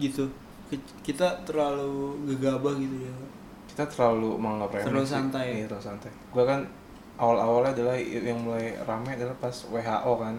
gitu 0.00 0.26
kita 1.06 1.44
terlalu 1.46 2.18
gegabah 2.26 2.74
gitu 2.74 2.96
ya 3.06 3.12
kita 3.74 3.90
terlalu 3.90 4.38
menganggap 4.38 4.70
remeh 4.70 4.86
Terlalu 4.86 5.06
santai. 5.06 5.46
iya 5.52 5.66
terlalu 5.66 5.82
santai. 5.84 6.10
Gue 6.30 6.44
kan 6.46 6.62
awal-awalnya 7.14 7.74
adalah 7.74 7.96
yang 7.98 8.38
mulai 8.38 8.78
rame 8.80 9.10
adalah 9.12 9.34
pas 9.36 9.54
WHO 9.66 10.12
kan 10.14 10.34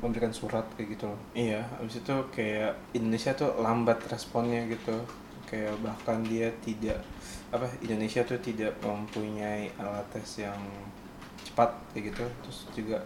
memberikan 0.00 0.32
surat 0.32 0.64
kayak 0.74 0.96
gitu 0.96 1.04
loh. 1.06 1.20
Iya 1.32 1.60
habis 1.76 2.00
itu 2.00 2.14
kayak 2.32 2.72
Indonesia 2.92 3.30
tuh 3.32 3.52
lambat 3.60 4.00
responnya 4.08 4.64
gitu. 4.66 4.96
Kayak 5.44 5.76
bahkan 5.84 6.24
dia 6.24 6.48
tidak 6.64 6.98
apa 7.52 7.68
Indonesia 7.84 8.24
tuh 8.24 8.40
tidak 8.40 8.72
mempunyai 8.80 9.68
alat 9.76 10.08
tes 10.10 10.40
yang 10.40 10.56
cepat 11.44 11.68
kayak 11.92 12.10
gitu. 12.10 12.24
Terus 12.42 12.58
juga 12.72 12.98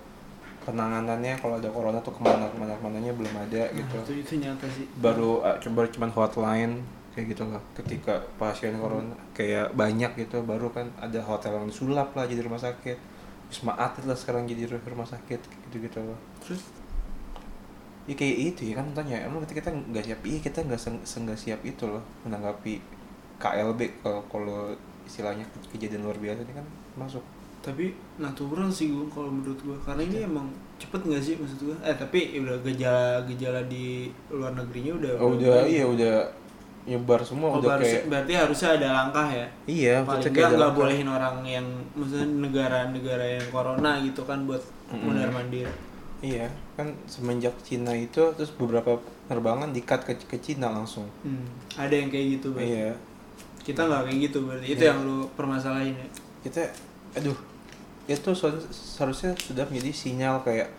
penanganannya 0.63 1.35
kalau 1.39 1.59
ada 1.59 1.71
corona 1.71 1.99
tuh 2.01 2.15
ke 2.15 2.23
mana 2.23 2.47
ke 2.47 2.57
mana 2.57 2.75
ke 2.75 2.83
mananya 2.83 3.13
belum 3.15 3.35
ada 3.37 3.63
Nah, 3.67 3.75
gitu. 3.75 3.97
itu 4.01 4.13
itu 4.23 4.33
nyata 4.41 4.67
sih. 4.71 4.87
Baru 4.99 5.43
uh, 5.43 5.59
coba 5.59 5.87
cuman 5.87 6.11
hotline 6.11 6.75
kayak 7.17 7.33
gitu 7.33 7.43
loh. 7.49 7.63
Ketika 7.73 8.21
pasien 8.37 8.77
corona 8.77 9.17
kayak 9.33 9.73
banyak 9.73 10.13
gitu 10.21 10.45
baru 10.45 10.69
kan 10.69 10.85
ada 11.01 11.17
hotel 11.25 11.57
yang 11.57 11.67
disulap 11.67 12.13
lah 12.13 12.29
jadi 12.29 12.45
rumah 12.45 12.61
sakit. 12.61 12.99
Wisma 13.49 13.73
atlet 13.79 14.05
lah 14.05 14.19
sekarang 14.19 14.45
jadi 14.45 14.69
ru- 14.69 14.85
rumah 14.85 15.09
sakit 15.09 15.41
gitu 15.41 15.77
gitu 15.81 15.99
loh. 16.05 16.19
Terus 16.45 16.61
ya 18.07 18.15
kayak 18.15 18.37
itu 18.55 18.63
ya 18.71 18.75
kan 18.79 18.87
tanya 18.95 19.19
emang 19.27 19.43
ketika 19.43 19.67
kita 19.67 19.71
nggak 19.91 20.05
siap? 20.07 20.21
Iya 20.23 20.39
kita 20.39 20.59
nggak 20.63 20.79
se- 20.79 21.03
se- 21.03 21.23
nggak 21.25 21.39
siap 21.39 21.61
itu 21.67 21.85
loh 21.89 22.03
menanggapi 22.23 22.79
KLB 23.37 23.81
kalau 23.99 24.23
kalau 24.31 24.59
istilahnya 25.03 25.43
ke- 25.51 25.75
kejadian 25.75 26.07
luar 26.07 26.19
biasa 26.19 26.43
ini 26.43 26.55
kan 26.55 26.67
masuk. 26.95 27.23
Tapi 27.63 27.91
natural 28.23 28.71
sih 28.71 28.95
gue 28.95 29.07
kalau 29.11 29.27
menurut 29.27 29.59
gue 29.59 29.75
karena 29.83 30.03
ini 30.07 30.23
emang 30.23 30.47
cepet 30.79 31.03
nggak 31.03 31.23
sih 31.23 31.35
maksud 31.35 31.59
gue 31.67 31.77
eh 31.83 31.97
tapi 31.99 32.39
udah 32.39 32.55
gejala 32.63 33.19
gejala 33.27 33.59
di 33.67 34.07
luar 34.31 34.55
negerinya 34.55 34.93
udah 35.03 35.13
oh, 35.19 35.35
udah 35.35 35.67
iya 35.67 35.83
udah 35.83 36.15
nyebar 36.87 37.21
semua 37.21 37.51
Oh, 37.51 37.59
udah 37.59 37.75
berarti, 37.75 37.85
kayak 37.85 38.03
berarti 38.07 38.33
harusnya 38.33 38.69
ada 38.79 38.89
langkah 38.95 39.27
ya 39.29 39.47
iya 39.67 39.95
paling 40.01 40.23
nggak 40.23 40.51
nggak 40.55 40.73
bolehin 40.73 41.09
orang 41.09 41.37
yang 41.43 41.67
maksudnya 41.93 42.27
negara-negara 42.31 43.25
yang 43.37 43.47
corona 43.51 43.91
gitu 44.01 44.23
kan 44.23 44.47
buat 44.47 44.63
Mm-mm. 44.89 45.03
mondar 45.03 45.31
mandir 45.31 45.67
Iya, 46.17 46.49
kan 46.73 46.97
semenjak 47.05 47.53
Cina 47.61 47.93
itu 47.93 48.25
terus 48.33 48.49
beberapa 48.49 48.97
penerbangan 49.29 49.69
dikat 49.69 50.01
ke 50.01 50.17
ke 50.25 50.41
Cina 50.41 50.73
langsung. 50.73 51.05
hmm, 51.21 51.45
ada 51.77 51.93
yang 51.93 52.09
kayak 52.09 52.41
gitu 52.41 52.57
berarti 52.57 52.73
Iya. 52.73 52.91
kita 53.61 53.81
nggak 53.85 54.03
kayak 54.09 54.19
gitu 54.25 54.39
berarti 54.49 54.67
itu 54.67 54.81
Iya. 54.81 54.91
yang 54.97 54.99
lu 55.05 55.29
permasalahin 55.37 55.93
ya 55.93 56.09
Kita 56.41 56.63
aduh, 57.13 57.37
itu 58.07 58.31
se- 58.33 58.69
seharusnya 58.71 59.37
sudah 59.37 59.67
menjadi 59.67 59.93
sinyal 59.93 60.41
kayak 60.41 60.73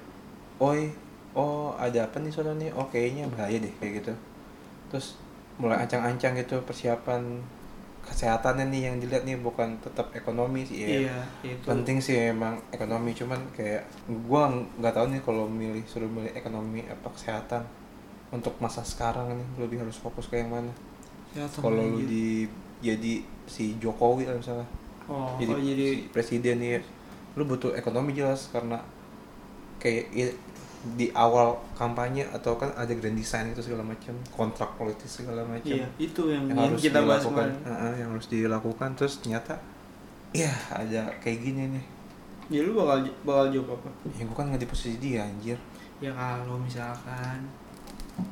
oi, 0.57 0.89
oh 1.35 1.75
ada 1.77 2.07
apa 2.07 2.17
nih 2.17 2.31
soalnya 2.31 2.55
nih? 2.57 2.69
Oh 2.73 2.87
kayaknya 2.87 3.29
bahaya 3.29 3.59
deh 3.59 3.73
kayak 3.77 4.01
gitu. 4.01 4.13
Terus 4.89 5.19
mulai 5.57 5.77
ancang-ancang 5.85 6.33
gitu 6.37 6.61
persiapan 6.61 7.41
kesehatannya 8.07 8.71
nih 8.71 8.81
yang 8.87 8.95
dilihat 9.03 9.23
nih 9.27 9.35
bukan 9.35 9.75
tetap 9.83 10.07
ekonomi 10.15 10.63
sih 10.63 10.87
ya. 10.87 10.89
iya 11.03 11.17
itu. 11.43 11.65
Penting 11.67 11.97
sih 11.99 12.15
emang 12.31 12.55
ekonomi 12.71 13.11
cuman 13.11 13.39
kayak 13.51 13.83
gua 14.29 14.47
nggak 14.79 14.93
tahu 14.95 15.05
nih 15.11 15.21
kalau 15.27 15.43
milih 15.49 15.83
suruh 15.91 16.07
milih 16.07 16.31
ekonomi 16.31 16.87
apa 16.87 17.07
kesehatan. 17.11 17.63
Untuk 18.31 18.55
masa 18.63 18.83
sekarang 18.83 19.35
nih 19.35 19.47
lebih 19.59 19.77
harus 19.83 19.97
fokus 19.99 20.27
ke 20.31 20.39
yang 20.39 20.51
mana? 20.51 20.71
Ya, 21.35 21.45
kalau 21.59 21.83
lu 21.83 21.99
gitu. 21.99 22.09
di 22.11 22.25
jadi 22.79 23.13
si 23.49 23.75
Jokowi 23.81 24.23
lah 24.29 24.35
misalnya. 24.39 24.67
Oh 25.07 25.35
jadi, 25.39 25.53
oh, 25.53 25.59
jadi 25.59 25.85
si 25.95 25.99
presiden 26.11 26.55
nih. 26.63 26.81
Lu 27.35 27.43
butuh 27.45 27.75
ekonomi 27.75 28.15
jelas 28.15 28.47
karena 28.51 28.79
kayak 29.81 30.05
i- 30.13 30.37
di 30.95 31.11
awal 31.11 31.57
kampanye 31.75 32.23
atau 32.31 32.55
kan 32.55 32.71
ada 32.77 32.93
grand 32.95 33.17
design 33.17 33.51
itu 33.51 33.59
segala 33.59 33.83
macam 33.83 34.15
kontrak 34.31 34.77
politis 34.79 35.19
segala 35.19 35.43
macam 35.43 35.75
iya 35.75 35.87
itu 35.99 36.31
yang, 36.31 36.47
yang 36.47 36.55
yang 36.55 36.69
harus 36.71 36.81
kita 36.81 36.99
bahas 37.03 37.23
dilakukan. 37.25 37.49
Heeh, 37.65 37.93
yang 37.99 38.09
harus 38.15 38.27
dilakukan. 38.29 38.89
Terus 38.95 39.13
ternyata 39.19 39.53
ya 40.31 40.53
ada 40.71 41.11
kayak 41.19 41.39
gini 41.43 41.63
nih. 41.75 41.85
Ya 42.47 42.59
lu 42.63 42.79
bakal 42.79 43.09
bakal 43.27 43.45
jawab 43.51 43.75
apa? 43.81 43.89
Ya 44.15 44.23
gue 44.23 44.35
kan 44.37 44.45
nggak 44.47 44.61
di 44.63 44.69
posisi 44.69 44.95
dia 45.01 45.27
anjir. 45.27 45.59
Ya 45.99 46.13
kalau 46.13 46.55
misalkan 46.61 47.43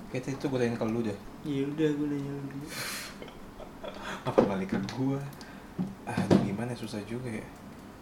Kayaknya 0.09 0.31
itu 0.39 0.45
gue 0.49 0.59
tanya 0.63 0.77
ke 0.79 0.85
lu 0.87 0.99
deh. 1.05 1.19
ya 1.45 1.61
udah 1.61 1.89
gue 1.93 2.07
nanya 2.09 2.31
lu 2.33 2.43
dulu. 2.49 2.67
Apa 4.29 4.39
balik 4.47 4.73
ke 4.73 4.79
gue? 4.81 5.19
Aduh 6.09 6.39
gimana? 6.41 6.71
Susah 6.73 7.03
juga 7.05 7.29
ya. 7.29 7.45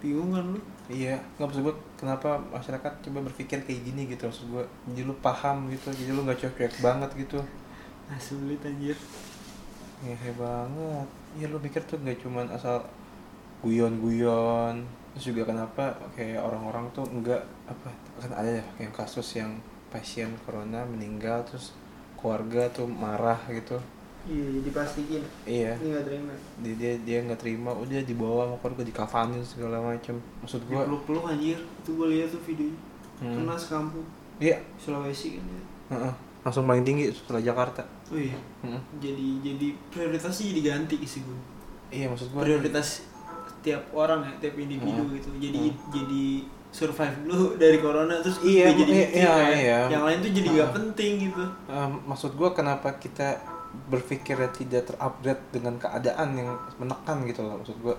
Bingung 0.04 0.36
kan 0.36 0.44
lu 0.52 0.60
Iya, 0.92 1.16
nggak 1.40 1.48
maksud 1.48 1.64
gue 1.64 1.76
kenapa 1.96 2.36
masyarakat 2.52 2.92
coba 3.08 3.24
berpikir 3.24 3.64
kayak 3.64 3.88
gini 3.88 4.04
gitu 4.12 4.28
maksud 4.28 4.52
gue. 4.52 4.64
Jadi 4.92 5.08
lu 5.08 5.16
paham 5.24 5.72
gitu, 5.72 5.88
jadi 5.96 6.12
lu 6.12 6.28
nggak 6.28 6.44
cuek-cuek 6.44 6.76
banget 6.84 7.10
gitu. 7.16 7.40
nah 8.04 8.20
sulit 8.20 8.60
anjir 8.68 9.00
Ngehe 10.04 10.36
banget. 10.36 11.08
Iya 11.40 11.48
lu 11.48 11.58
pikir 11.64 11.80
tuh 11.88 11.96
nggak 12.04 12.20
cuman 12.20 12.52
asal 12.52 12.84
guyon-guyon. 13.64 14.84
Terus 15.16 15.24
juga 15.32 15.56
kenapa 15.56 15.96
kayak 16.20 16.44
orang-orang 16.44 16.92
tuh 16.92 17.08
nggak 17.08 17.42
apa 17.72 17.90
kan 18.20 18.32
ada 18.36 18.60
ya 18.60 18.64
kayak 18.76 18.92
kasus 18.92 19.40
yang 19.40 19.56
pasien 19.88 20.36
corona 20.44 20.84
meninggal 20.84 21.48
terus 21.48 21.72
keluarga 22.20 22.68
tuh 22.76 22.92
marah 22.92 23.40
gitu. 23.48 23.80
Iya 24.26 24.46
jadi 24.54 24.70
pastiin 24.72 25.24
Iya. 25.44 25.72
ini 25.76 25.88
nggak 25.90 26.06
terima 26.06 26.34
Dia 26.58 26.74
dia 26.74 26.94
dia 26.98 27.18
nggak 27.22 27.38
terima, 27.38 27.72
udah 27.72 28.02
dibawa 28.02 28.42
sama 28.46 28.56
keluarga 28.58 28.84
dikafanin 28.86 29.44
segala 29.44 29.78
macam. 29.80 30.16
Maksud 30.40 30.62
gua 30.66 30.82
dipeluk-peluk 30.82 31.26
anjir 31.26 31.58
itu 31.60 31.90
gue 31.92 32.08
lihat 32.10 32.30
tuh 32.30 32.42
videonya 32.42 32.80
Hmm. 33.14 33.40
kena 33.40 33.56
sekampung 33.56 34.04
iya, 34.38 34.58
Sulawesi 34.76 35.38
kan 35.38 35.46
ya 35.46 35.62
heeh. 35.92 36.14
langsung 36.42 36.66
paling 36.66 36.82
tinggi 36.82 37.08
setelah 37.08 37.40
Jakarta. 37.40 37.86
oh 38.06 38.18
iya 38.18 38.36
Heeh. 38.60 38.82
jadi 39.00 39.28
jadi 39.44 39.68
prioritasnya 39.88 40.50
jadi 40.50 40.62
ganti 40.66 40.98
sih 41.04 41.22
gue 41.22 41.40
Iya 41.90 42.10
maksud 42.10 42.34
gua 42.34 42.42
prioritas 42.42 43.06
tiap 43.62 43.86
orang 43.92 44.26
ya 44.26 44.34
tiap 44.42 44.56
individu 44.58 44.98
Hmm. 45.00 45.14
gitu 45.14 45.30
jadi 45.38 45.62
Hmm. 45.64 45.78
jadi 45.90 46.24
survive 46.70 47.16
dulu 47.24 47.46
dari 47.56 47.78
corona 47.78 48.18
terus 48.18 48.42
Iya, 48.42 48.74
jadi 48.74 48.92
iya, 48.92 49.08
iya, 49.08 49.30
kayak 49.30 49.60
iya. 49.62 49.80
yang 49.88 50.04
lain 50.04 50.18
tuh 50.20 50.32
jadi 50.34 50.48
nggak 50.50 50.72
penting 50.74 51.12
gitu 51.24 51.44
Eh, 51.70 51.88
maksud 52.04 52.32
gua 52.34 52.50
kenapa 52.52 52.98
kita 52.98 53.40
berpikirnya 53.90 54.50
tidak 54.54 54.86
terupgrade 54.90 55.44
dengan 55.50 55.76
keadaan 55.82 56.38
yang 56.38 56.50
menekan 56.78 57.26
gitu 57.26 57.42
loh 57.42 57.58
maksud 57.60 57.78
gua. 57.82 57.98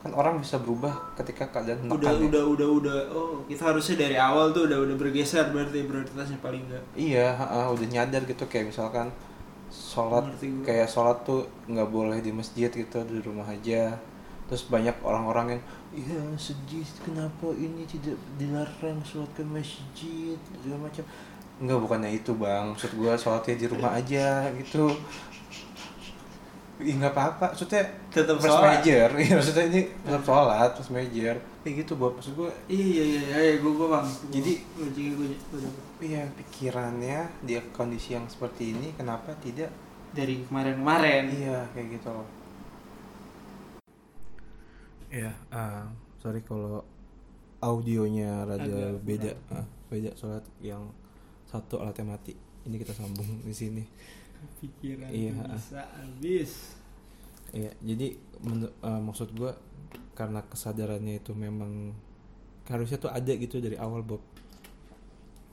Kan 0.00 0.16
orang 0.16 0.40
bisa 0.40 0.56
berubah 0.56 0.96
ketika 1.12 1.52
keadaan 1.52 1.84
udah 1.84 1.92
menekan 1.92 2.14
ya. 2.16 2.28
udah 2.32 2.44
udah 2.56 2.68
udah. 2.80 2.98
Oh 3.12 3.36
kita 3.44 3.62
harusnya 3.68 3.96
dari 4.06 4.16
awal 4.16 4.54
tuh 4.54 4.70
udah 4.70 4.78
udah 4.80 4.96
bergeser 4.96 5.52
berarti 5.52 5.84
prioritasnya 5.84 6.38
paling 6.40 6.62
enggak 6.70 6.84
iya 6.96 7.36
heeh, 7.36 7.66
udah 7.68 7.86
nyadar 7.90 8.22
gitu 8.24 8.44
kayak 8.48 8.72
misalkan 8.72 9.12
sholat 9.70 10.26
kayak 10.66 10.90
sholat 10.90 11.22
tuh 11.22 11.46
nggak 11.70 11.88
boleh 11.90 12.18
di 12.18 12.34
masjid 12.34 12.70
gitu 12.70 13.02
di 13.06 13.22
rumah 13.22 13.46
aja. 13.46 13.94
Terus 14.50 14.66
banyak 14.66 14.98
orang-orang 15.06 15.54
yang 15.54 15.62
iya 15.94 16.22
sedih 16.34 16.82
kenapa 17.06 17.54
ini 17.54 17.86
tidak 17.86 18.18
dilarang 18.34 18.98
sholat 19.06 19.30
ke 19.34 19.46
masjid? 19.46 20.34
segala 20.58 20.90
macam 20.90 21.04
Enggak 21.60 21.78
bukannya 21.78 22.10
itu 22.10 22.32
bang. 22.34 22.72
Maksud 22.72 22.90
gua 22.96 23.12
sholatnya 23.14 23.54
di 23.54 23.66
rumah 23.68 23.92
aja 23.94 24.48
gitu. 24.56 24.88
Ih 26.80 26.96
nggak 26.96 27.12
apa-apa, 27.12 27.52
maksudnya 27.52 27.84
Tetap 28.08 28.40
first 28.40 28.56
sholat. 28.56 28.80
major, 28.80 29.08
iya 29.20 29.36
maksudnya 29.36 29.64
ini 29.68 29.80
tetap 30.00 30.24
sholat, 30.24 30.70
first 30.72 30.88
major, 30.88 31.36
kayak 31.60 31.84
gitu 31.84 31.92
buat 32.00 32.16
maksud 32.16 32.32
gua 32.32 32.48
iya 32.72 32.80
iya 32.88 33.04
iya 33.04 33.36
iya 33.36 33.54
gue 33.60 33.68
gue 33.68 33.84
bang. 33.84 34.06
Jadi- 34.32 34.60
gue 34.72 34.88
gue. 34.88 35.28
Iya 36.00 36.24
pikirannya 36.32 37.44
di 37.44 37.60
kondisi 37.76 38.16
yang 38.16 38.24
seperti 38.24 38.72
ini 38.72 38.96
kenapa 38.96 39.36
tidak 39.44 39.68
dari 40.16 40.40
kemarin-kemarin. 40.48 41.28
Iya 41.28 41.68
kayak 41.76 42.00
gitu 42.00 42.08
loh. 42.08 42.24
Iya, 45.10 45.36
ah, 45.50 45.84
sorry 46.16 46.40
kalau 46.40 46.80
audionya 47.60 48.46
rada 48.46 48.64
Agak 48.64 49.04
beda, 49.04 49.32
ah, 49.52 49.66
beda 49.90 50.16
soalnya 50.16 50.40
yang 50.62 50.86
satu 51.50 51.82
alatnya 51.82 52.14
mati. 52.14 52.32
Ini 52.62 52.76
kita 52.78 52.94
sambung 52.94 53.26
di 53.42 53.54
sini. 53.54 53.82
pikiran 54.56 55.10
Iya. 55.12 55.36
bisa 55.52 55.84
habis 55.92 56.78
Iya, 57.50 57.74
jadi 57.82 58.14
ah, 58.80 58.96
maksud 58.96 59.34
gua 59.34 59.52
karena 60.14 60.40
kesadarannya 60.46 61.18
itu 61.18 61.34
memang 61.34 61.92
harusnya 62.64 62.96
tuh 62.96 63.10
ada 63.10 63.32
gitu 63.34 63.58
dari 63.58 63.74
awal 63.76 64.00
Bob. 64.00 64.22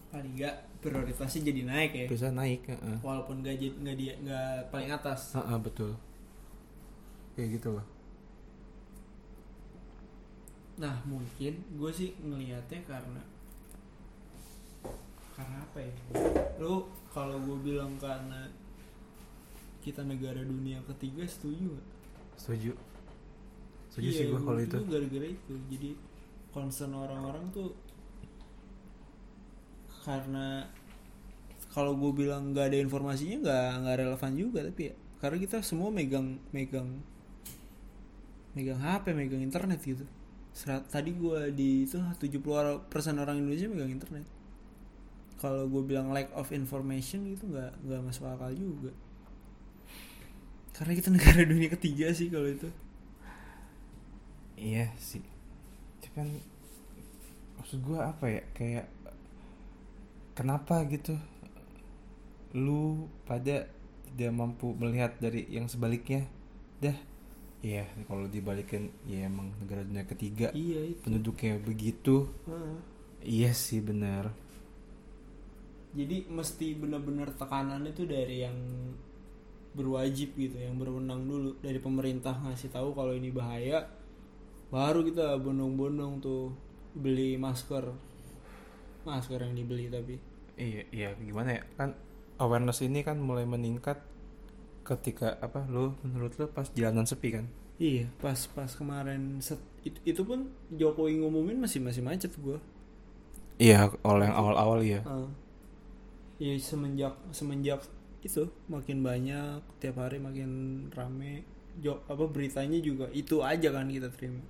paling 0.07 0.39
enggak 0.39 0.55
prioritasnya 0.79 1.51
jadi 1.51 1.61
naik 1.67 1.91
ya 1.91 2.05
Bisa 2.07 2.31
naik, 2.31 2.63
ah, 2.71 2.95
walaupun 3.03 3.43
gak 3.43 3.59
nggak 3.59 3.95
dia 3.99 4.13
nggak 4.23 4.71
paling 4.71 4.87
atas 4.87 5.35
ah, 5.35 5.43
ah, 5.51 5.59
betul. 5.59 5.91
Kayak 7.35 7.59
gitu 7.59 7.69
loh. 7.75 7.85
nah 10.77 10.93
mungkin 11.03 11.57
gue 11.73 11.91
sih 11.91 12.13
ngelihatnya 12.21 12.85
karena 12.85 13.21
karena 15.37 15.57
apa 15.61 15.77
ya 15.79 15.93
lu 16.57 16.89
kalau 17.13 17.37
gue 17.37 17.57
bilang 17.61 17.93
karena 18.01 18.49
kita 19.85 20.01
negara 20.01 20.41
dunia 20.41 20.81
ketiga 20.83 21.23
setuju 21.23 21.77
gak? 21.77 21.87
Setuju. 22.35 22.71
Setuju 23.87 24.07
Iya, 24.09 24.17
sih 24.19 24.25
gua 24.27 24.39
kalau 24.43 24.59
itu. 24.59 24.77
gara-gara 24.83 25.27
itu 25.29 25.53
jadi 25.69 25.89
concern 26.51 26.91
orang-orang 26.91 27.45
tuh 27.53 27.71
karena 30.03 30.65
kalau 31.71 31.93
gue 31.93 32.11
bilang 32.15 32.51
nggak 32.51 32.73
ada 32.73 32.77
informasinya 32.79 33.37
nggak 33.43 33.69
nggak 33.83 33.95
relevan 34.01 34.31
juga 34.33 34.59
tapi 34.65 34.81
ya 34.89 34.95
karena 35.19 35.37
kita 35.37 35.57
semua 35.61 35.89
megang 35.93 36.39
megang 36.49 36.89
megang 38.55 38.79
HP 38.79 39.13
megang 39.13 39.41
internet 39.43 39.79
gitu 39.85 40.05
Serat, 40.57 40.89
tadi 40.89 41.13
gue 41.13 41.53
di 41.53 41.85
itu 41.85 42.01
70% 42.01 42.89
orang 43.21 43.37
Indonesia 43.37 43.69
megang 43.69 43.93
internet 43.93 44.25
kalau 45.41 45.69
gue 45.69 45.83
bilang 45.85 46.09
lack 46.15 46.29
of 46.33 46.49
information 46.53 47.25
itu 47.29 47.43
nggak 47.47 47.71
nggak 47.85 48.01
masuk 48.05 48.25
akal 48.27 48.51
juga 48.53 48.91
karena 50.75 50.93
kita 50.93 51.09
negara 51.09 51.41
dunia 51.51 51.69
ketiga 51.73 52.13
sih 52.13 52.29
kalau 52.29 52.49
itu 52.49 52.69
Iya 54.57 54.89
sih. 54.97 55.21
Itu 56.01 56.07
kan 56.17 56.27
maksud 57.57 57.79
gua 57.85 57.99
apa 58.11 58.25
ya? 58.29 58.41
Kayak 58.57 58.85
kenapa 60.37 60.85
gitu 60.89 61.17
lu 62.55 63.05
pada 63.27 63.67
tidak 64.07 64.33
mampu 64.33 64.73
melihat 64.73 65.19
dari 65.19 65.45
yang 65.51 65.67
sebaliknya? 65.69 66.25
Dah. 66.81 66.97
Iya, 67.65 67.89
kalau 68.05 68.29
dibalikin 68.29 68.93
ya 69.09 69.25
emang 69.25 69.49
negara 69.57 69.81
dunia 69.81 70.05
ketiga 70.05 70.53
iya 70.53 70.93
itu 70.93 71.01
penduduknya 71.01 71.57
begitu. 71.57 72.29
Heeh. 72.45 72.77
Iya 73.25 73.51
sih 73.57 73.81
benar. 73.81 74.29
Jadi 75.95 76.27
mesti 76.27 76.75
benar-benar 76.75 77.31
tekanan 77.35 77.87
itu 77.87 78.03
dari 78.03 78.43
yang 78.43 78.57
berwajib 79.77 80.33
gitu 80.33 80.57
yang 80.57 80.75
berwenang 80.81 81.29
dulu 81.29 81.53
dari 81.61 81.77
pemerintah 81.77 82.33
ngasih 82.43 82.73
tahu 82.73 82.97
kalau 82.97 83.13
ini 83.13 83.29
bahaya 83.29 83.85
baru 84.73 85.05
kita 85.05 85.37
bondong-bondong 85.39 86.19
tuh 86.19 86.51
beli 86.97 87.37
masker 87.37 87.93
masker 89.05 89.39
yang 89.39 89.53
dibeli 89.55 89.87
tapi 89.87 90.17
Iya, 90.57 90.89
iya 90.89 91.09
gimana 91.21 91.61
ya? 91.61 91.63
Kan 91.77 91.93
awareness 92.41 92.81
ini 92.81 93.05
kan 93.05 93.21
mulai 93.21 93.45
meningkat 93.45 94.01
ketika 94.81 95.37
apa 95.37 95.69
lu 95.69 95.93
menurut 96.01 96.33
lu 96.41 96.49
pas 96.49 96.65
jalanan 96.73 97.05
sepi 97.05 97.29
kan? 97.37 97.45
iya 97.77 98.09
pas 98.17 98.33
pas 98.57 98.73
kemarin 98.73 99.37
set, 99.37 99.61
itu, 99.85 100.01
itu 100.01 100.21
pun 100.25 100.49
Jokowi 100.73 101.21
ngumumin 101.21 101.61
masih 101.61 101.77
masih 101.77 102.01
macet 102.01 102.33
gua 102.41 102.57
Iya, 103.57 103.89
oleh 104.05 104.29
yang 104.29 104.37
awal-awal 104.37 104.85
ya. 104.85 105.01
Ah. 105.01 105.25
Ya 106.37 106.53
semenjak 106.61 107.17
semenjak 107.33 107.81
itu 108.21 108.49
makin 108.69 109.01
banyak 109.01 109.61
tiap 109.81 110.01
hari 110.01 110.17
makin 110.21 110.49
rame. 110.93 111.45
Jo 111.77 112.01
apa 112.09 112.25
beritanya 112.25 112.81
juga 112.81 113.05
itu 113.13 113.41
aja 113.45 113.69
kan 113.69 113.89
kita 113.89 114.09
terima. 114.09 114.41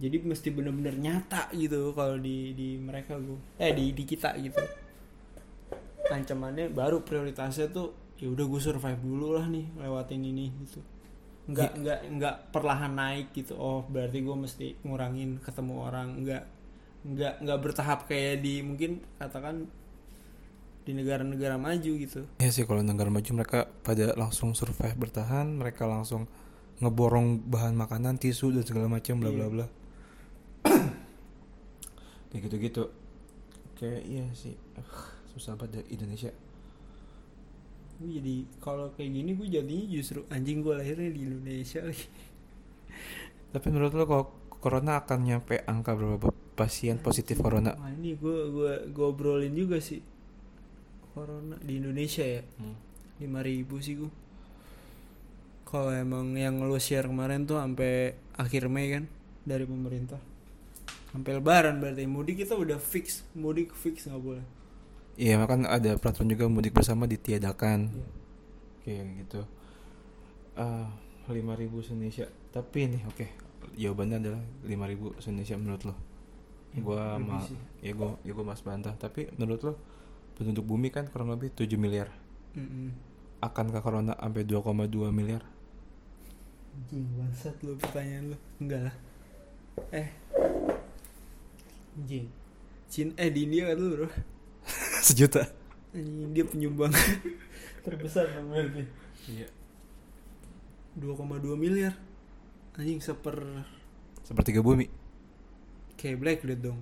Jadi 0.00 0.16
mesti 0.24 0.48
bener-bener 0.48 0.96
nyata 0.96 1.52
gitu 1.52 1.92
kalau 1.92 2.16
di 2.16 2.56
di 2.56 2.80
mereka 2.80 3.18
gue 3.20 3.36
eh 3.60 3.74
di 3.74 3.92
di 3.92 4.04
kita 4.06 4.32
gitu. 4.38 4.62
Ancamannya 6.10 6.72
baru 6.72 7.02
prioritasnya 7.02 7.70
tuh 7.70 7.94
ya 8.16 8.30
udah 8.30 8.44
gue 8.46 8.60
survive 8.62 9.00
dulu 9.02 9.36
lah 9.36 9.46
nih 9.50 9.66
lewatin 9.76 10.22
ini 10.22 10.48
gitu. 10.64 10.80
Nggak 11.50 11.70
nggak 11.82 12.00
nggak 12.16 12.36
perlahan 12.54 12.94
naik 12.94 13.34
gitu. 13.34 13.58
Oh 13.58 13.84
berarti 13.84 14.22
gue 14.22 14.36
mesti 14.38 14.66
ngurangin 14.86 15.42
ketemu 15.42 15.74
orang. 15.82 16.08
Nggak 16.22 16.42
nggak 17.00 17.34
nggak 17.44 17.58
bertahap 17.60 18.06
kayak 18.08 18.40
di 18.40 18.62
mungkin 18.64 19.02
katakan 19.18 19.68
di 20.80 20.92
negara-negara 20.92 21.54
maju 21.54 21.92
gitu 21.96 22.24
Iya 22.36 22.50
sih 22.50 22.64
kalau 22.64 22.80
negara 22.80 23.08
maju 23.08 23.30
mereka 23.32 23.68
pada 23.80 24.16
langsung 24.16 24.52
survive 24.52 24.96
bertahan, 24.96 25.46
mereka 25.52 25.84
langsung 25.84 26.24
ngeborong 26.80 27.44
bahan 27.44 27.76
makanan, 27.76 28.16
tisu 28.16 28.50
dan 28.50 28.64
segala 28.64 28.88
macam 28.88 29.20
bla 29.20 29.28
bla 29.28 29.44
Iya. 29.44 29.52
bla. 29.52 29.66
Kayak 32.30 32.42
gitu-gitu. 32.46 32.84
Kayak 33.76 34.00
iya 34.04 34.24
sih. 34.32 34.54
Uh, 34.76 34.92
susah 35.30 35.54
banget 35.54 35.82
deh 35.82 35.94
Indonesia. 35.94 36.32
gue 38.00 38.16
jadi 38.16 38.34
kalau 38.64 38.88
kayak 38.96 39.12
gini 39.12 39.36
gue 39.36 39.44
jadinya 39.46 39.86
justru 39.92 40.24
anjing 40.32 40.64
gue 40.64 40.72
lahirnya 40.72 41.12
di 41.12 41.20
Indonesia 41.20 41.84
lagi 41.84 42.08
Tapi 43.52 43.66
menurut 43.68 43.92
lo 43.92 44.04
kalau 44.08 44.24
corona 44.48 45.04
akan 45.04 45.18
nyampe 45.20 45.60
angka 45.68 45.92
berapa 45.92 46.32
pasien 46.56 46.96
positif 46.96 47.36
corona? 47.38 47.76
Wah, 47.76 47.92
ini 47.92 48.16
gue 48.16 48.36
gue 48.48 48.72
gue 48.88 49.04
obrolin 49.04 49.52
juga 49.52 49.84
sih 49.84 50.00
corona 51.12 51.56
di 51.60 51.78
Indonesia 51.78 52.22
ya 52.22 52.42
Hmm. 52.58 52.76
lima 53.20 53.40
ribu 53.42 53.78
sih 53.78 53.98
gua 53.98 54.12
kalau 55.64 55.94
emang 55.94 56.34
yang 56.34 56.58
lu 56.58 56.74
share 56.82 57.06
kemarin 57.06 57.46
tuh 57.46 57.62
sampai 57.62 58.18
akhir 58.34 58.66
Mei 58.66 58.90
kan 58.90 59.04
dari 59.46 59.62
pemerintah 59.64 60.18
sampai 61.10 61.38
lebaran 61.38 61.78
berarti 61.78 62.06
mudik 62.06 62.42
kita 62.42 62.54
udah 62.54 62.78
fix 62.78 63.22
mudik 63.34 63.74
fix 63.74 64.06
nggak 64.06 64.22
boleh 64.22 64.46
Iya, 65.20 65.36
kan 65.44 65.68
ada 65.68 66.00
peraturan 66.00 66.32
juga 66.32 66.48
mudik 66.48 66.72
bersama 66.72 67.04
ditiadakan. 67.04 67.92
Iya. 67.92 68.08
Kayak 68.80 69.04
gitu. 69.20 69.40
Ah, 70.56 70.88
5000 71.28 71.92
Indonesia. 71.92 72.24
Tapi 72.48 72.88
nih, 72.88 73.02
oke. 73.04 73.26
Jawabannya 73.76 74.16
adalah 74.16 74.40
5000 74.64 75.12
Indonesia 75.28 75.60
menurut 75.60 75.82
lo. 75.84 75.94
Ya, 76.72 76.80
gua 76.80 77.20
ma 77.20 77.36
ya 77.84 77.92
gua 77.92 78.16
ya 78.24 78.32
gua 78.32 78.44
mas 78.48 78.64
bantah, 78.64 78.96
tapi 78.96 79.28
menurut 79.36 79.60
lo 79.60 79.72
penduduk 80.40 80.64
bumi 80.64 80.88
kan 80.88 81.04
kurang 81.06 81.28
lebih 81.28 81.52
7 81.52 81.76
miliar. 81.76 82.08
Mm-mm. 82.56 82.96
Akankah 83.40 83.84
corona 83.84 84.16
sampai 84.16 84.48
2,2 84.48 85.12
miliar? 85.12 85.44
Anjing 86.70 87.04
bangsat 87.14 87.56
lu 87.60 87.74
pertanyaan 87.76 88.32
lu 88.32 88.36
Enggak 88.62 88.80
lah 88.88 88.94
Eh 89.90 90.08
Anjing 91.98 92.30
Cina, 92.86 93.10
eh 93.18 93.26
di 93.28 93.42
India 93.44 93.70
kan 93.70 93.76
lu 93.76 93.86
bro 93.90 94.08
Sejuta. 95.06 95.44
Anjing 95.92 96.30
India 96.30 96.44
penyumbang 96.46 96.94
Terbesar 97.84 98.30
namanya 98.38 98.70
berarti 98.70 98.84
Iya. 99.28 99.48
2,2 100.96 101.54
miliar 101.54 101.94
Anjing 102.74 103.02
seper 103.02 103.66
Sepertiga 104.22 104.62
bumi. 104.62 104.86
Kayak 105.98 106.16
Black 106.22 106.40
Death 106.46 106.62
dong 106.62 106.80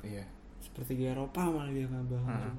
Iya. 0.00 0.24
Sepertiga 0.70 1.12
Eropa 1.12 1.42
malah 1.44 1.68
dia 1.68 1.84
nggak 1.84 2.06
Hmm. 2.16 2.54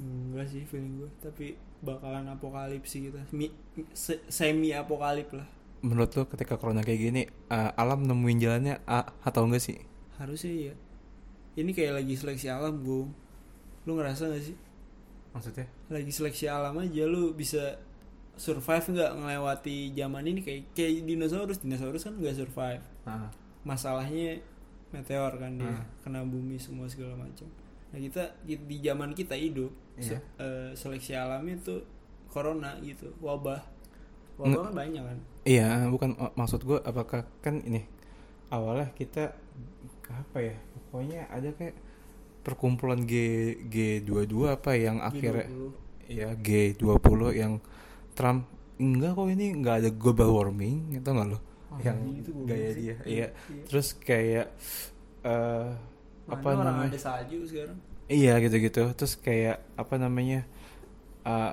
Enggak 0.00 0.46
sih 0.48 0.62
feeling 0.64 0.96
gue 0.96 1.10
Tapi 1.20 1.46
bakalan 1.80 2.24
apokalips 2.26 2.88
sih 2.88 3.04
kita 3.04 3.20
Mi, 3.30 3.52
se- 3.92 4.24
Semi 4.26 4.72
apokalip 4.72 5.28
lah 5.32 5.44
Menurut 5.80 6.12
lo 6.12 6.24
ketika 6.26 6.56
corona 6.56 6.80
kayak 6.80 7.00
gini, 7.00 7.22
ah, 7.48 7.72
alam 7.74 8.04
nemuin 8.04 8.38
jalannya 8.38 8.74
ah, 8.84 9.16
atau 9.20 9.44
enggak 9.44 9.60
sih? 9.62 9.76
Harusnya 10.16 10.52
iya 10.52 10.74
Ini 11.54 11.70
kayak 11.70 12.00
lagi 12.00 12.14
seleksi 12.14 12.48
alam 12.48 12.80
gue 12.80 13.08
Lu 13.82 13.92
ngerasa 13.92 14.28
gak 14.28 14.44
sih? 14.44 14.56
Maksudnya? 15.30 15.66
lagi 15.86 16.10
seleksi 16.10 16.46
alam 16.46 16.74
aja 16.76 17.02
lu 17.04 17.30
bisa 17.32 17.78
survive 18.34 18.82
nggak 18.88 19.10
ngelewati 19.14 19.90
zaman 19.92 20.22
ini 20.24 20.40
kayak 20.40 20.70
kayak 20.72 21.02
dinosaurus 21.02 21.60
dinosaurus 21.60 22.02
kan 22.02 22.14
nggak 22.14 22.34
survive 22.34 22.82
Ah. 23.04 23.30
masalahnya 23.62 24.42
meteor 24.90 25.32
kan 25.34 25.52
dia 25.54 25.68
Ah. 25.68 25.82
kena 26.00 26.20
bumi 26.22 26.56
semua 26.56 26.86
segala 26.86 27.14
macam 27.16 27.46
nah 27.90 27.98
kita 27.98 28.22
di 28.42 28.54
zaman 28.78 29.10
kita 29.12 29.34
hidup 29.34 29.70
Iya. 29.94 30.16
se- 30.16 30.26
eh, 30.36 30.70
seleksi 30.72 31.12
alamnya 31.12 31.58
tuh 31.58 31.82
corona 32.26 32.78
gitu 32.78 33.10
wabah 33.18 33.58
wabah 34.36 34.62
kan 34.64 34.74
banyak 34.76 35.02
kan 35.02 35.18
Iya, 35.42 35.88
bukan 35.88 36.14
mak- 36.14 36.36
maksud 36.36 36.60
gue 36.62 36.78
apakah 36.78 37.24
kan 37.38 37.58
ini 37.60 37.80
awalnya 38.48 38.92
kita 38.92 39.32
apa 40.06 40.38
ya? 40.38 40.52
Pokoknya 40.84 41.24
ada 41.26 41.48
kayak 41.50 41.72
perkumpulan 42.40 43.02
G 43.02 43.14
G22 43.64 44.28
apa 44.50 44.74
yang 44.74 44.98
akhirnya 44.98 45.46
G20. 45.46 45.72
ya 46.08 46.28
G20 46.34 47.00
yang 47.32 47.52
Trump 48.12 48.44
enggak 48.76 49.12
kok 49.12 49.28
ini 49.28 49.46
enggak 49.50 49.76
ada 49.78 49.90
global 49.90 50.28
warming 50.34 50.92
itu 50.92 51.04
enggak 51.04 51.28
lo? 51.30 51.38
Ah, 51.70 51.78
yang 51.80 51.98
itu 52.12 52.30
gaya 52.44 52.68
sih. 52.70 52.82
dia. 52.82 52.94
Iya, 53.00 53.06
Iya. 53.06 53.26
Terus 53.64 53.88
kayak 53.94 54.46
Mana 55.22 56.32
apa 56.32 56.46
orang 56.48 56.64
namanya? 56.66 56.90
ada 56.90 57.00
salju 57.00 57.38
sekarang 57.44 57.78
Iya 58.06 58.34
gitu-gitu. 58.42 58.82
Terus 58.92 59.14
kayak 59.16 59.62
apa 59.76 59.94
namanya? 59.96 60.42
eh, 61.20 61.52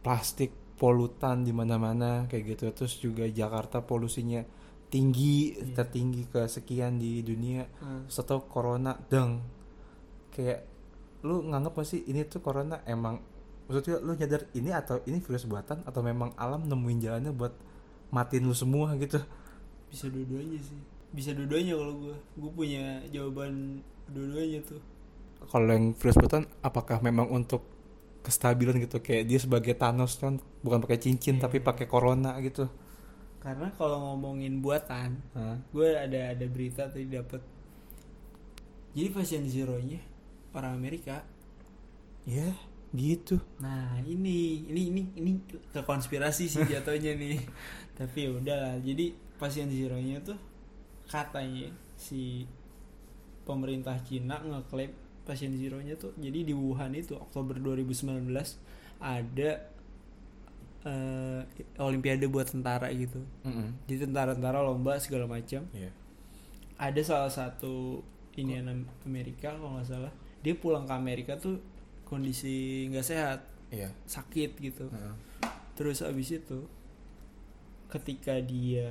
plastik 0.00 0.50
polutan 0.74 1.44
di 1.44 1.52
mana-mana 1.52 2.26
kayak 2.26 2.44
gitu. 2.56 2.64
Terus 2.74 2.98
juga 2.98 3.22
Jakarta 3.24 3.78
polusinya 3.80 4.42
tinggi, 4.88 5.54
Iya. 5.54 5.78
tertinggi 5.78 6.26
ke 6.26 6.42
sekian 6.46 6.98
di 6.98 7.22
dunia. 7.22 7.62
Hmm. 7.78 8.08
Setelah 8.08 8.42
corona 8.44 8.92
deng. 8.98 9.38
Kayak 10.28 10.66
lu 11.22 11.44
nganggap 11.44 11.76
gak 11.76 11.86
sih 11.86 12.02
ini 12.02 12.26
tuh 12.26 12.42
corona 12.42 12.82
emang 12.82 13.22
maksudnya 13.62 14.02
lu 14.02 14.18
nyadar 14.18 14.42
ini 14.52 14.74
atau 14.74 14.98
ini 15.06 15.22
virus 15.22 15.46
buatan 15.46 15.86
atau 15.86 16.02
memang 16.02 16.34
alam 16.34 16.66
nemuin 16.66 16.98
jalannya 16.98 17.30
buat 17.30 17.54
matiin 18.10 18.42
lu 18.42 18.56
semua 18.56 18.96
gitu. 18.98 19.22
Bisa 19.92 20.08
dua-duanya 20.08 20.56
sih. 20.58 20.80
Bisa 21.12 21.36
dua-duanya 21.36 21.76
kalau 21.76 21.94
gue 22.00 22.16
gue 22.40 22.50
punya 22.50 22.84
jawaban 23.12 23.84
dua-duanya 24.08 24.64
tuh. 24.64 24.80
Kalau 25.42 25.68
yang 25.68 25.92
virus 25.92 26.16
buatan 26.16 26.48
apakah 26.60 26.98
memang 26.98 27.28
untuk 27.28 27.60
kestabilan 28.24 28.80
gitu? 28.80 28.98
Kayak 28.98 29.24
dia 29.28 29.38
sebagai 29.38 29.74
Thanos 29.76 30.16
kan 30.16 30.40
bukan 30.64 30.80
pakai 30.80 30.96
cincin 30.96 31.36
Iya. 31.36 31.44
tapi 31.44 31.60
pakai 31.60 31.84
corona 31.86 32.34
gitu. 32.40 32.66
karena 33.42 33.74
kalau 33.74 33.98
ngomongin 33.98 34.62
buatan 34.62 35.18
gue 35.74 35.88
ada 35.98 36.30
ada 36.30 36.46
berita 36.46 36.86
tadi 36.86 37.10
dapat 37.10 37.42
jadi 38.94 39.08
pasien 39.10 39.42
zero 39.50 39.74
nya 39.82 39.98
orang 40.54 40.78
Amerika. 40.78 41.26
Ya, 42.22 42.54
gitu. 42.94 43.42
nah 43.58 43.98
ini 44.06 44.62
ini 44.70 44.82
ini 44.94 45.02
ini 45.18 45.30
ke 45.74 45.82
konspirasi 45.82 46.46
sih 46.46 46.62
jatuhnya 46.62 47.18
nih. 47.18 47.42
Tapi 47.98 48.18
ya 48.20 48.30
udah 48.30 48.62
jadi 48.78 49.10
pasien 49.42 49.66
zero 49.66 49.98
nya 49.98 50.22
tuh 50.22 50.38
katanya 51.04 51.66
si 51.98 52.46
pemerintah 53.42 53.98
Cina 54.06 54.38
ngeklaim 54.38 54.94
pasien 55.26 55.50
zero 55.58 55.82
nya 55.82 55.98
tuh 55.98 56.14
jadi 56.14 56.46
di 56.46 56.54
Wuhan 56.54 56.94
itu 56.94 57.18
Oktober 57.18 57.58
2019 57.58 58.22
ada 59.02 59.50
eh, 60.82 61.40
olimpiade 61.78 62.26
buat 62.26 62.46
tentara 62.46 62.86
gitu 62.94 63.18
jadi 63.86 64.06
tentara-tentara 64.06 64.62
lomba 64.62 64.98
segala 64.98 65.26
macam 65.26 65.66
Iya. 65.74 65.90
ada 66.78 67.00
salah 67.02 67.30
satu 67.30 68.02
ini 68.34 68.58
Amerika 69.04 69.54
kalau 69.54 69.74
nggak 69.74 69.88
salah 69.90 70.12
dia 70.42 70.54
pulang 70.54 70.86
ke 70.86 70.94
Amerika 70.94 71.34
tuh 71.34 71.58
kondisi 72.06 72.86
nggak 72.90 73.06
sehat 73.06 73.40
Iya. 73.70 73.90
sakit 74.06 74.50
gitu 74.58 74.86
Heeh. 74.86 75.14
terus 75.74 76.02
abis 76.02 76.38
itu 76.38 76.66
ketika 77.92 78.40
dia 78.40 78.88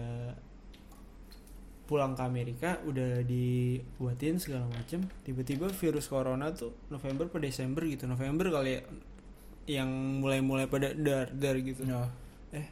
pulang 1.84 2.16
ke 2.16 2.24
Amerika 2.24 2.80
udah 2.88 3.20
dibuatin 3.22 4.40
segala 4.40 4.64
macem 4.70 5.04
tiba-tiba 5.22 5.68
virus 5.68 6.08
corona 6.08 6.54
tuh 6.54 6.72
November 6.88 7.28
pada 7.28 7.44
Desember 7.44 7.84
gitu 7.84 8.08
November 8.08 8.48
kali 8.48 8.80
ya 8.80 8.82
yang 9.68 9.90
mulai-mulai 10.24 10.66
pada 10.66 10.94
dar 10.94 11.28
dar 11.30 11.56
gitu 11.60 11.84
Ya. 11.84 12.08
eh 12.54 12.68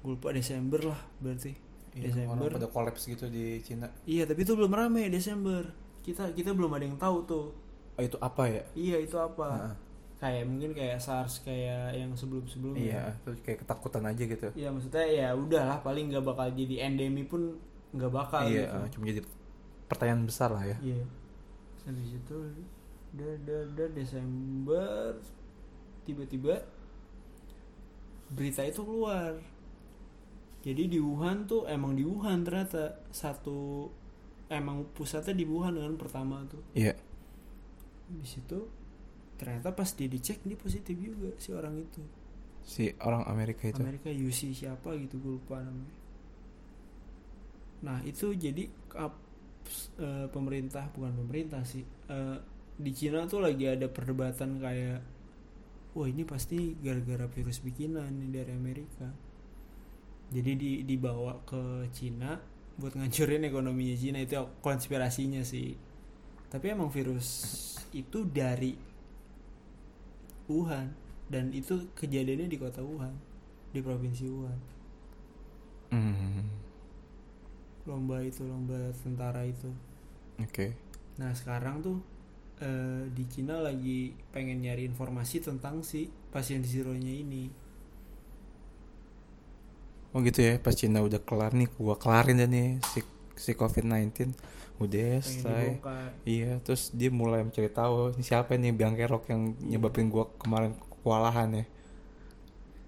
gue 0.00 0.10
lupa 0.10 0.32
Desember 0.32 0.80
lah 0.82 1.00
berarti 1.18 1.52
Iya, 1.94 2.10
Desember 2.10 2.48
orang 2.48 2.56
pada 2.58 2.68
kolaps 2.68 3.02
gitu 3.04 3.28
di 3.28 3.60
Cina. 3.60 3.86
iya 4.02 4.24
tapi 4.24 4.42
itu 4.42 4.52
belum 4.52 4.72
rame 4.72 5.06
Desember 5.06 5.62
kita 6.00 6.32
kita 6.32 6.50
belum 6.50 6.72
ada 6.72 6.84
yang 6.84 6.96
tahu 6.96 7.18
tuh 7.24 7.46
Oh, 7.94 8.02
itu 8.02 8.18
apa 8.18 8.50
ya? 8.50 8.62
iya 8.74 8.96
itu 8.98 9.14
apa 9.14 9.46
Heeh. 9.54 9.74
Kayak 10.24 10.48
mungkin 10.48 10.72
kayak 10.72 10.96
SARS 10.96 11.44
kayak 11.44 12.00
yang 12.00 12.16
sebelum-sebelumnya 12.16 12.80
Iya, 12.80 13.04
terus 13.20 13.44
kayak 13.44 13.60
ketakutan 13.60 14.08
aja 14.08 14.22
gitu. 14.24 14.48
Iya 14.56 14.72
maksudnya 14.72 15.04
ya 15.04 15.28
udahlah 15.36 15.84
paling 15.84 16.08
nggak 16.08 16.24
bakal 16.24 16.48
jadi 16.56 16.88
endemi 16.88 17.28
pun 17.28 17.60
nggak 17.92 18.08
bakal 18.08 18.48
iya, 18.48 18.64
gitu. 18.64 18.96
cuma 18.96 19.04
jadi 19.12 19.20
pertanyaan 19.84 20.24
besar 20.24 20.48
lah 20.56 20.64
ya. 20.64 20.76
Iya. 20.80 21.04
Habis 21.84 22.16
itu 22.16 22.36
udah 23.12 23.30
udah 23.44 23.60
udah 23.76 23.88
Desember 23.92 25.12
tiba-tiba 26.08 26.56
berita 28.32 28.64
itu 28.64 28.80
keluar. 28.80 29.36
Jadi 30.64 30.88
di 30.88 30.98
Wuhan 31.04 31.44
tuh 31.44 31.68
emang 31.68 31.92
di 31.92 32.08
Wuhan 32.08 32.40
ternyata 32.48 33.04
satu 33.12 33.92
emang 34.48 34.88
pusatnya 34.96 35.36
di 35.36 35.44
Wuhan 35.44 35.76
kan 35.76 36.00
pertama 36.00 36.40
tuh. 36.48 36.64
Iya. 36.72 36.96
Di 38.08 38.24
situ 38.24 38.83
ternyata 39.44 39.76
pas 39.76 39.92
dia 39.92 40.08
dicek 40.08 40.40
dia 40.40 40.56
positif 40.56 40.96
juga 40.96 41.36
si 41.36 41.52
orang 41.52 41.76
itu. 41.84 42.00
Si 42.64 42.88
orang 43.04 43.28
Amerika 43.28 43.68
itu. 43.68 43.84
Amerika 43.84 44.08
UC 44.08 44.56
siapa 44.56 44.96
gitu 44.96 45.20
gue 45.20 45.32
lupa 45.36 45.60
namanya. 45.60 45.94
Nah 47.84 48.00
itu 48.08 48.32
jadi 48.32 48.64
eh, 48.64 50.26
pemerintah 50.32 50.88
bukan 50.96 51.12
pemerintah 51.12 51.60
sih 51.68 51.84
eh, 51.84 52.38
di 52.74 52.90
Cina 52.96 53.28
tuh 53.28 53.44
lagi 53.44 53.68
ada 53.68 53.86
perdebatan 53.86 54.58
kayak 54.58 55.00
wah 55.94 56.08
ini 56.10 56.26
pasti 56.26 56.74
gara-gara 56.80 57.30
virus 57.30 57.60
bikinan 57.60 58.10
nih 58.18 58.30
dari 58.32 58.52
Amerika. 58.56 59.08
Jadi 60.32 60.52
di, 60.56 60.70
dibawa 60.82 61.38
ke 61.44 61.92
Cina 61.94 62.34
buat 62.74 62.96
ngancurin 62.98 63.46
ekonominya 63.46 63.94
Cina 63.94 64.18
itu 64.18 64.34
konspirasinya 64.58 65.46
sih. 65.46 65.76
Tapi 66.50 66.66
emang 66.74 66.90
virus 66.90 67.28
itu 67.94 68.26
dari 68.26 68.93
Wuhan. 70.50 70.92
Dan 71.28 71.50
itu 71.56 71.88
kejadiannya 71.96 72.48
di 72.48 72.58
kota 72.60 72.84
Wuhan 72.84 73.14
di 73.74 73.80
provinsi 73.82 74.24
Wuhan. 74.30 74.60
Hmm. 75.94 76.46
lomba 77.84 78.18
itu 78.24 78.42
lomba 78.46 78.90
tentara 78.96 79.44
itu. 79.44 79.68
Oke. 80.40 80.72
nah 81.14 81.30
sekarang 81.30 81.78
tuh 81.78 82.02
eh, 82.58 83.06
di 83.12 83.22
Cina 83.30 83.62
lagi 83.62 84.16
pengen 84.34 84.64
nyari 84.64 84.88
informasi 84.88 85.38
tentang 85.44 85.84
si 85.84 86.08
pasien 86.32 86.64
zeronya 86.64 87.12
ini. 87.12 87.52
Oh 90.14 90.22
gitu 90.22 90.46
ya, 90.46 90.58
pas 90.62 90.74
Cina 90.74 91.02
udah 91.02 91.18
kelar 91.22 91.52
nih, 91.54 91.66
gua 91.74 91.98
kelarin 91.98 92.38
dah 92.38 92.46
nih 92.46 92.78
si 92.94 93.02
si 93.34 93.52
COVID-19 93.52 94.30
udah 94.76 95.18
selesai. 95.18 95.78
Iya, 96.24 96.58
terus 96.60 96.90
dia 96.90 97.06
mulai 97.08 97.42
mencari 97.42 97.68
tahu 97.68 98.14
siapa 98.18 98.54
nih 98.54 98.70
biang 98.70 98.94
kerok 98.94 99.28
yang 99.28 99.54
nyebabin 99.60 100.08
gua 100.08 100.26
kemarin 100.36 100.74
kewalahan 101.00 101.50
ya. 101.54 101.66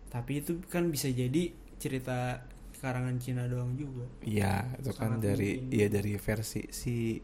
tapi 0.07 0.41
itu 0.41 0.57
kan 0.65 0.89
bisa 0.89 1.07
jadi 1.07 1.53
cerita 1.77 2.41
karangan 2.79 3.19
Cina 3.19 3.45
doang 3.45 3.77
juga 3.77 4.07
Iya, 4.23 4.65
itu 4.77 4.91
kan 4.93 5.19
Sangat 5.19 5.21
dari 5.21 5.51
mungkin. 5.61 5.77
iya 5.77 5.87
dari 5.87 6.13
versi 6.17 6.63
si 6.71 7.21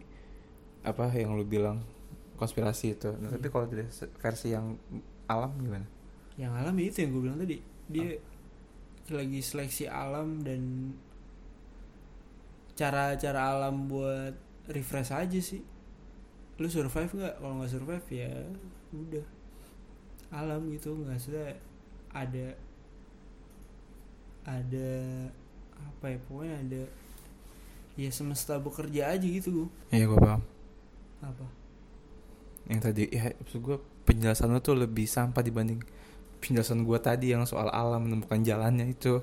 apa 0.83 1.09
yang 1.13 1.33
lu 1.33 1.43
bilang 1.43 1.81
konspirasi 2.35 2.87
itu. 2.93 3.09
Nah, 3.15 3.31
Iya. 3.31 3.39
tapi 3.39 3.47
kalau 3.49 3.67
dari 3.67 3.87
versi 4.19 4.49
yang 4.51 4.77
alam 5.25 5.57
gimana? 5.57 5.87
yang 6.35 6.53
alam 6.53 6.73
ya 6.75 6.85
itu 6.87 6.99
yang 7.01 7.11
gue 7.13 7.23
bilang 7.23 7.39
tadi 7.39 7.57
dia 7.87 8.11
lagi 9.09 9.41
seleksi 9.41 9.85
alam 9.85 10.41
dan 10.41 10.93
cara-cara 12.73 13.41
alam 13.53 13.87
buat 13.87 14.35
refresh 14.69 15.13
aja 15.13 15.41
sih 15.41 15.63
lu 16.61 16.69
survive 16.69 17.11
nggak 17.11 17.35
kalau 17.41 17.55
nggak 17.61 17.73
survive 17.73 18.07
ya 18.13 18.33
udah 18.95 19.27
alam 20.33 20.61
gitu 20.71 20.95
nggak 20.95 21.21
sudah 21.21 21.47
ada 22.13 22.57
ada 24.43 24.91
apa 25.79 26.07
ya 26.11 26.19
pokoknya 26.27 26.55
ada 26.59 26.83
ya 27.95 28.11
semesta 28.11 28.57
bekerja 28.59 29.13
aja 29.15 29.27
gitu 29.27 29.49
gue 29.53 29.69
Iya, 29.93 30.09
gua 30.09 30.19
paham. 30.19 30.43
apa 31.23 31.47
Yang 32.67 32.81
tadi 32.87 33.03
ya 33.11 33.25
maksud 33.37 33.61
gua 33.61 33.77
penjelasan 34.07 34.51
lu 34.51 34.61
tuh 34.63 34.75
lebih 34.79 35.07
sampah 35.07 35.43
dibanding 35.43 35.83
penjelasan 36.43 36.83
gua 36.83 36.99
tadi 36.99 37.31
yang 37.35 37.45
soal 37.47 37.71
alam 37.71 38.07
menemukan 38.07 38.43
jalannya 38.43 38.91
itu. 38.91 39.23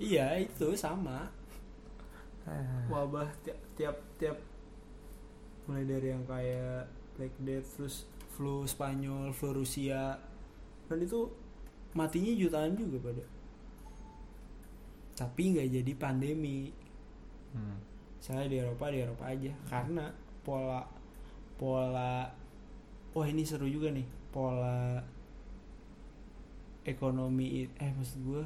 iya 0.00 0.36
itu 0.40 0.72
sama. 0.76 1.28
Wabah 2.90 3.28
tiap 3.46 3.58
tiap 3.78 3.96
tiap 4.18 4.36
mulai 5.68 5.86
dari 5.86 6.08
yang 6.10 6.24
kayak 6.26 6.90
Black 7.14 7.34
Death 7.42 7.68
terus 7.78 7.96
flu 8.34 8.66
Spanyol 8.66 9.30
flu 9.30 9.54
Rusia 9.54 10.18
dan 10.90 10.98
itu 10.98 11.30
matinya 11.94 12.34
jutaan 12.34 12.74
juga 12.74 12.98
pada 13.10 13.24
tapi 15.20 15.52
nggak 15.52 15.68
jadi 15.68 15.92
pandemi. 16.00 16.72
Hmm. 17.52 17.76
saya 18.20 18.48
di 18.48 18.56
Eropa 18.56 18.88
di 18.88 19.04
Eropa 19.04 19.28
aja. 19.28 19.52
Karena 19.68 20.08
pola 20.40 20.80
pola 21.60 22.24
wah 23.12 23.26
ini 23.28 23.44
seru 23.44 23.68
juga 23.68 23.92
nih. 23.92 24.08
Pola 24.32 24.96
ekonomi 26.88 27.68
eh 27.76 27.92
maksud 27.92 28.20
gue 28.24 28.44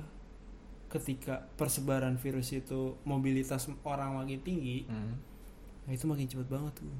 ketika 0.94 1.42
persebaran 1.54 2.14
virus 2.14 2.54
itu 2.54 2.94
mobilitas 3.02 3.66
orang 3.82 4.14
makin 4.14 4.38
tinggi 4.40 4.86
Hmm. 4.86 5.18
nah 5.84 5.90
itu 5.90 6.06
makin 6.06 6.24
cepet 6.24 6.46
banget 6.46 6.78
tuh 6.78 6.94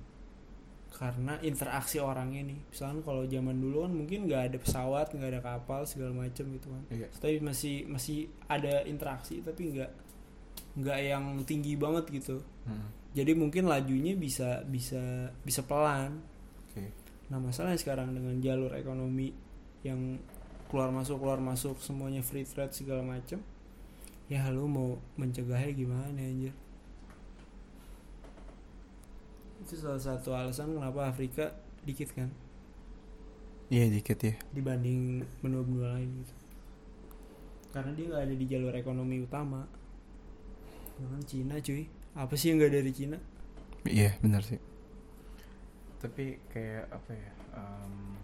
karena 0.91 1.35
interaksi 1.43 1.99
orangnya 1.99 2.43
nih 2.45 2.59
misalkan 2.71 3.03
kalau 3.03 3.23
zaman 3.25 3.57
dulu 3.57 3.83
kan 3.83 3.93
mungkin 3.93 4.27
nggak 4.27 4.43
ada 4.47 4.59
pesawat 4.59 5.11
nggak 5.11 5.31
ada 5.33 5.43
kapal 5.43 5.83
segala 5.83 6.15
macam 6.15 6.45
gitu 6.49 6.71
kan 6.71 6.83
Iya. 6.89 7.07
tapi 7.13 7.39
masih 7.39 7.87
masih 7.87 8.19
ada 8.47 8.83
interaksi 8.85 9.43
tapi 9.43 9.75
nggak 9.75 9.91
nggak 10.79 10.99
yang 11.01 11.25
tinggi 11.43 11.75
banget 11.75 12.07
gitu 12.13 12.39
Hmm. 12.63 12.87
jadi 13.11 13.35
mungkin 13.35 13.67
lajunya 13.67 14.15
bisa 14.15 14.63
bisa 14.65 15.03
bisa 15.43 15.63
pelan 15.63 16.23
Oke. 16.71 16.87
nah 17.27 17.39
masalahnya 17.39 17.77
sekarang 17.77 18.15
dengan 18.15 18.39
jalur 18.39 18.71
ekonomi 18.75 19.35
yang 19.83 20.19
keluar 20.71 20.91
masuk 20.91 21.19
keluar 21.19 21.39
masuk 21.39 21.75
semuanya 21.79 22.23
free 22.23 22.47
trade 22.47 22.71
segala 22.71 23.03
macam 23.03 23.43
ya 24.27 24.49
lu 24.49 24.65
mau 24.65 24.97
mencegahnya 25.21 25.73
gimana 25.73 26.17
anjir 26.17 26.55
itu 29.61 29.75
salah 29.77 30.01
satu 30.01 30.33
alasan 30.33 30.77
kenapa 30.77 31.09
Afrika 31.09 31.53
dikit 31.85 32.13
kan 32.13 32.29
Iya 33.73 33.89
dikit 33.89 34.21
ya. 34.21 34.37
dibanding 34.53 35.25
benua-benua 35.41 35.97
lain 35.97 36.21
gitu 36.21 36.35
karena 37.73 37.91
dia 37.97 38.05
nggak 38.07 38.23
ada 38.29 38.35
di 38.37 38.47
jalur 38.47 38.75
ekonomi 38.77 39.25
utama 39.25 39.65
Jangan 40.95 41.23
Cina 41.27 41.57
cuy 41.59 41.85
apa 42.15 42.35
sih 42.39 42.53
yang 42.53 42.63
nggak 42.63 42.75
dari 42.77 42.93
Cina 42.95 43.19
Iya 43.85 44.17
benar 44.25 44.41
sih. 44.41 44.57
Tapi 46.01 46.41
kayak 46.49 46.89
apa 46.89 47.13
ya? 47.13 47.33
em, 47.53 48.17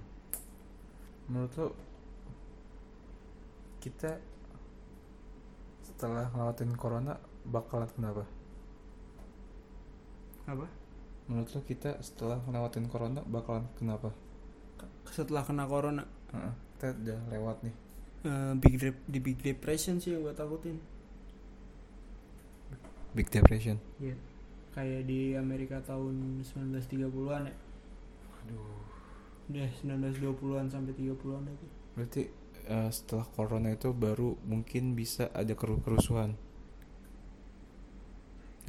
menurut 1.29 1.53
lo 1.61 1.67
kita 3.77 4.17
setelah 6.01 6.33
ngelawatin 6.33 6.73
corona 6.75 7.13
bakalan 7.45 7.85
kenapa? 7.91 8.25
apa 10.47 10.65
Menurut 11.29 11.53
lo 11.53 11.61
kita 11.63 12.01
setelah 12.01 12.41
ngelewatin 12.43 12.89
corona 12.89 13.21
bakalan 13.23 13.69
kenapa? 13.77 14.09
setelah 15.07 15.43
kena 15.43 15.67
corona 15.67 16.09
Heeh, 16.31 16.53
kita 16.73 16.87
udah 16.97 17.19
lewat 17.29 17.57
nih. 17.61 17.75
eh, 18.23 18.53
big 18.57 18.75
Dep- 18.77 19.05
di 19.05 19.19
big 19.19 19.39
depression 19.39 19.99
sih 19.99 20.15
yang 20.15 20.23
gue 20.23 20.33
takutin 20.33 20.81
Big 23.11 23.27
depression. 23.27 23.75
Iya. 23.99 24.15
Kayak 24.71 25.03
di 25.05 25.35
Amerika 25.35 25.83
tahun 25.83 26.47
1930-an 26.47 27.43
ya. 27.43 27.55
Aduh. 28.39 28.79
Udah 29.51 29.67
1920-an 29.83 30.71
sampai 30.71 30.95
30-an 30.95 31.43
itu. 31.45 31.67
Berarti 31.93 32.23
eh, 32.70 32.90
setelah 32.94 33.26
corona 33.35 33.74
itu 33.74 33.90
baru 33.90 34.38
mungkin 34.46 34.94
bisa 34.94 35.28
ada 35.35 35.52
keru 35.59 35.83
kerusuhan. 35.83 36.38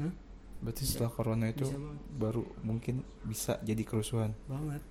Hah? 0.01 0.13
Berarti 0.65 0.83
setelah 0.85 1.13
corona 1.13 1.49
itu 1.53 1.69
baru 2.17 2.45
mungkin 2.65 3.05
bisa 3.25 3.61
jadi 3.61 3.85
kerusuhan. 3.85 4.33
banget. 4.49 4.81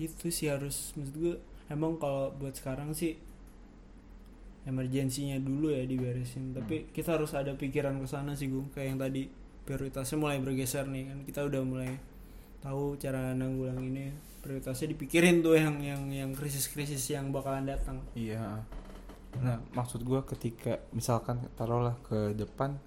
Itu 0.00 0.32
sih 0.32 0.48
harus 0.48 0.96
maksud 0.96 1.14
gue 1.16 1.34
emang 1.68 2.00
kalau 2.00 2.32
buat 2.32 2.56
sekarang 2.56 2.96
sih 2.96 3.20
emergensinya 4.68 5.40
dulu 5.40 5.72
ya 5.72 5.88
diberesin 5.88 6.52
tapi 6.52 6.92
kita 6.92 7.16
harus 7.16 7.32
ada 7.32 7.56
pikiran 7.56 7.96
ke 8.04 8.06
sana 8.08 8.36
sih 8.36 8.52
gue 8.52 8.68
kayak 8.76 8.86
yang 8.92 9.00
tadi 9.00 9.22
prioritasnya 9.64 10.16
mulai 10.20 10.38
bergeser 10.44 10.84
nih 10.84 11.08
kan 11.08 11.18
kita 11.24 11.40
udah 11.48 11.62
mulai 11.64 11.96
tahu 12.58 12.98
cara 12.98 13.32
nanggulanginnya 13.34 14.14
prioritasnya 14.42 14.94
dipikirin 14.94 15.42
tuh 15.44 15.58
yang 15.58 15.78
yang 15.82 16.02
yang 16.10 16.30
krisis-krisis 16.34 17.02
yang 17.12 17.30
bakalan 17.30 17.68
datang 17.68 18.02
Iya. 18.14 18.62
Nah, 19.38 19.60
maksud 19.76 20.02
gua 20.02 20.24
ketika 20.24 20.80
misalkan 20.90 21.44
taruhlah 21.54 22.00
ke 22.02 22.32
depan 22.32 22.80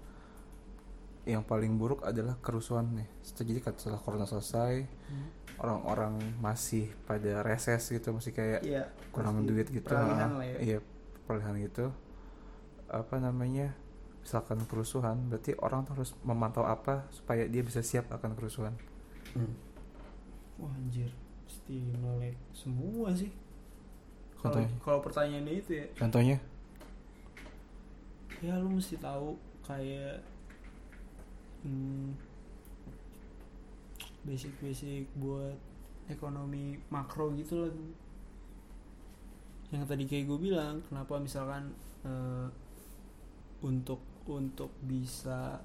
yang 1.24 1.46
paling 1.46 1.78
buruk 1.78 2.02
adalah 2.02 2.34
kerusuhan 2.42 2.90
nih. 2.98 3.10
Setelah 3.22 3.46
jadi 3.54 3.60
setelah 3.78 4.02
corona 4.02 4.26
selesai, 4.26 4.90
orang-orang 5.62 6.18
masih 6.42 6.90
pada 7.06 7.46
reses 7.46 7.86
gitu, 7.94 8.10
masih 8.10 8.34
kayak 8.34 8.66
Iya 8.66 8.90
kurang 9.14 9.46
pasti 9.46 9.50
duit 9.54 9.68
gitu. 9.70 9.86
peralihan 9.86 10.32
ah, 10.34 10.38
lah 10.42 10.48
ya. 10.50 10.58
Iya, 10.58 10.78
peralihan 11.30 11.56
gitu. 11.62 11.86
Apa 12.90 13.22
namanya? 13.22 13.78
Misalkan 14.22 14.62
kerusuhan, 14.70 15.18
berarti 15.30 15.58
orang 15.62 15.86
tuh 15.86 15.98
harus 15.98 16.14
memantau 16.22 16.66
apa 16.66 17.10
supaya 17.10 17.46
dia 17.50 17.62
bisa 17.66 17.82
siap 17.86 18.10
akan 18.10 18.34
kerusuhan. 18.38 18.74
Wah 20.60 20.74
anjir, 20.78 21.10
pasti 21.48 21.80
melek 21.98 22.36
semua 22.54 23.10
sih. 23.16 23.32
Kalau 24.38 24.58
Contohnya? 24.58 24.70
kalau 24.82 25.00
pertanyaannya 25.02 25.54
itu 25.54 25.72
ya, 25.78 25.86
Contohnya? 25.98 26.38
ya 28.42 28.58
lu 28.58 28.74
mesti 28.74 28.98
tahu 28.98 29.38
kayak 29.62 30.18
hmm, 31.62 32.18
basic-basic 34.26 35.06
buat 35.14 35.54
ekonomi 36.10 36.78
makro 36.90 37.30
gitu 37.38 37.66
lah. 37.66 37.74
Yang 39.70 39.86
tadi 39.88 40.04
kayak 40.10 40.26
gue 40.26 40.40
bilang, 40.42 40.82
kenapa 40.90 41.22
misalkan 41.22 41.70
eh, 42.04 42.48
untuk 43.62 44.02
untuk 44.26 44.74
bisa 44.86 45.62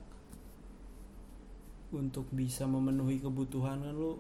untuk 1.89 2.27
bisa 2.31 2.65
memenuhi 2.65 3.19
kebutuhan 3.19 3.79
kan 3.79 3.93
lu 3.93 4.19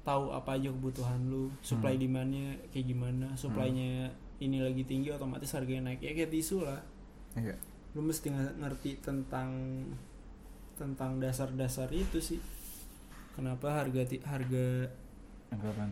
tahu 0.00 0.30
apa 0.30 0.54
aja 0.54 0.70
kebutuhan 0.70 1.18
lu 1.24 1.50
supply 1.60 1.92
Hmm. 1.92 2.02
demandnya 2.02 2.46
kayak 2.70 2.86
gimana 2.86 3.26
supply-nya 3.34 4.08
ini 4.38 4.58
lagi 4.58 4.82
tinggi 4.82 5.10
otomatis 5.10 5.50
harganya 5.50 5.90
naik 5.90 6.00
ya 6.00 6.12
kayak 6.12 6.30
tisu 6.30 6.62
lah 6.62 6.80
Iya. 7.34 7.52
lu 7.92 8.00
mesti 8.00 8.28
nge- 8.28 8.56
ngerti 8.56 9.00
tentang 9.00 9.50
tentang 10.74 11.18
dasar-dasar 11.18 11.88
itu 11.90 12.16
sih 12.18 12.40
kenapa 13.32 13.82
harga 13.82 14.02
harga 14.24 14.66
Anggapan. 15.48 15.88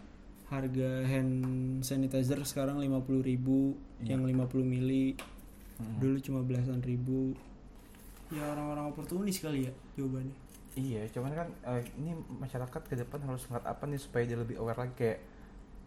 harga 0.47 0.91
hand 1.05 1.33
sanitizer 1.81 2.39
sekarang 2.43 2.77
50.000 2.79 3.21
ribu 3.21 3.75
Iya. 3.99 4.15
yang 4.15 4.23
50 4.25 4.63
mili 4.63 5.17
Mm-mm. 5.75 5.99
dulu 5.99 6.17
cuma 6.19 6.41
belasan 6.41 6.81
ribu 6.81 7.35
ya 8.31 8.47
orang-orang 8.47 8.89
oportunis 8.89 9.37
kali 9.39 9.67
ya 9.67 9.73
jawabannya 9.95 10.37
Iya, 10.75 11.07
cuman 11.14 11.33
kan 11.33 11.49
eh, 11.70 11.83
ini 11.95 12.12
masyarakat 12.18 12.83
ke 12.83 12.95
depan 12.99 13.22
harus 13.22 13.47
ngeliat 13.47 13.62
apa 13.64 13.87
nih 13.87 14.01
supaya 14.03 14.27
dia 14.27 14.35
lebih 14.35 14.59
aware 14.59 14.75
lagi 14.77 14.95
kayak 14.99 15.18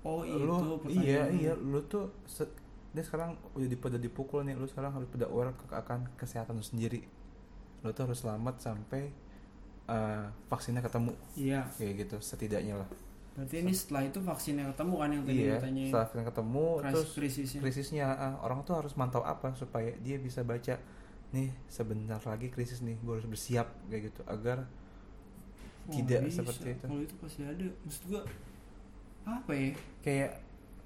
oh 0.07 0.23
itu 0.23 0.39
lu 0.39 0.79
pertanyaan. 0.79 1.03
iya 1.03 1.21
iya 1.27 1.53
lu 1.59 1.83
tuh 1.85 2.07
se- 2.23 2.47
dia 2.95 3.03
sekarang 3.03 3.35
udah 3.53 3.67
pada 3.77 3.99
dipukul 3.99 4.47
nih 4.47 4.55
lu 4.55 4.63
sekarang 4.63 4.95
harus 4.95 5.11
pada 5.11 5.27
aware 5.27 5.51
ke- 5.53 5.75
akan 5.75 6.07
kesehatan 6.15 6.55
lu 6.55 6.63
sendiri. 6.63 7.03
Lu 7.83 7.91
tuh 7.91 8.07
harus 8.07 8.19
selamat 8.23 8.55
sampai 8.63 9.11
eh, 9.87 10.25
vaksinnya 10.47 10.79
ketemu. 10.79 11.11
Iya. 11.35 11.67
Kayak 11.75 11.93
gitu 12.07 12.15
setidaknya 12.19 12.75
lah. 12.79 12.89
Berarti 13.35 13.55
ini 13.61 13.69
setelah 13.71 14.01
itu 14.01 14.19
vaksinnya 14.19 14.65
ketemu 14.71 14.93
kan 14.97 15.09
yang 15.13 15.23
tadi 15.23 15.37
iya 15.37 15.53
lu 15.53 15.61
tanyain? 15.61 15.87
setelah 15.91 16.05
vaksin 16.07 16.23
ketemu 16.25 16.65
Kris- 16.65 16.89
terus 16.89 17.09
krisisnya. 17.13 17.59
krisisnya 17.61 18.05
ah, 18.09 18.35
orang 18.41 18.59
tuh 18.63 18.73
harus 18.79 18.93
mantau 18.97 19.21
apa 19.21 19.51
supaya 19.53 19.93
dia 20.01 20.17
bisa 20.17 20.41
baca 20.41 20.79
nih 21.29 21.51
sebentar 21.67 22.19
lagi 22.19 22.47
krisis 22.47 22.79
nih 22.79 22.95
gue 22.97 23.13
harus 23.13 23.27
bersiap 23.27 23.67
kayak 23.87 24.11
gitu 24.11 24.21
agar 24.25 24.67
Oh, 25.87 25.95
tidak 25.95 26.27
bisa. 26.27 26.43
seperti 26.43 26.75
itu. 26.75 26.83
kalau 26.83 26.99
itu 26.99 27.15
pasti 27.15 27.41
ada 27.41 27.63
maksud 27.79 28.03
gua 28.05 28.21
apa 29.23 29.51
ya 29.51 29.69
kayak 30.03 30.31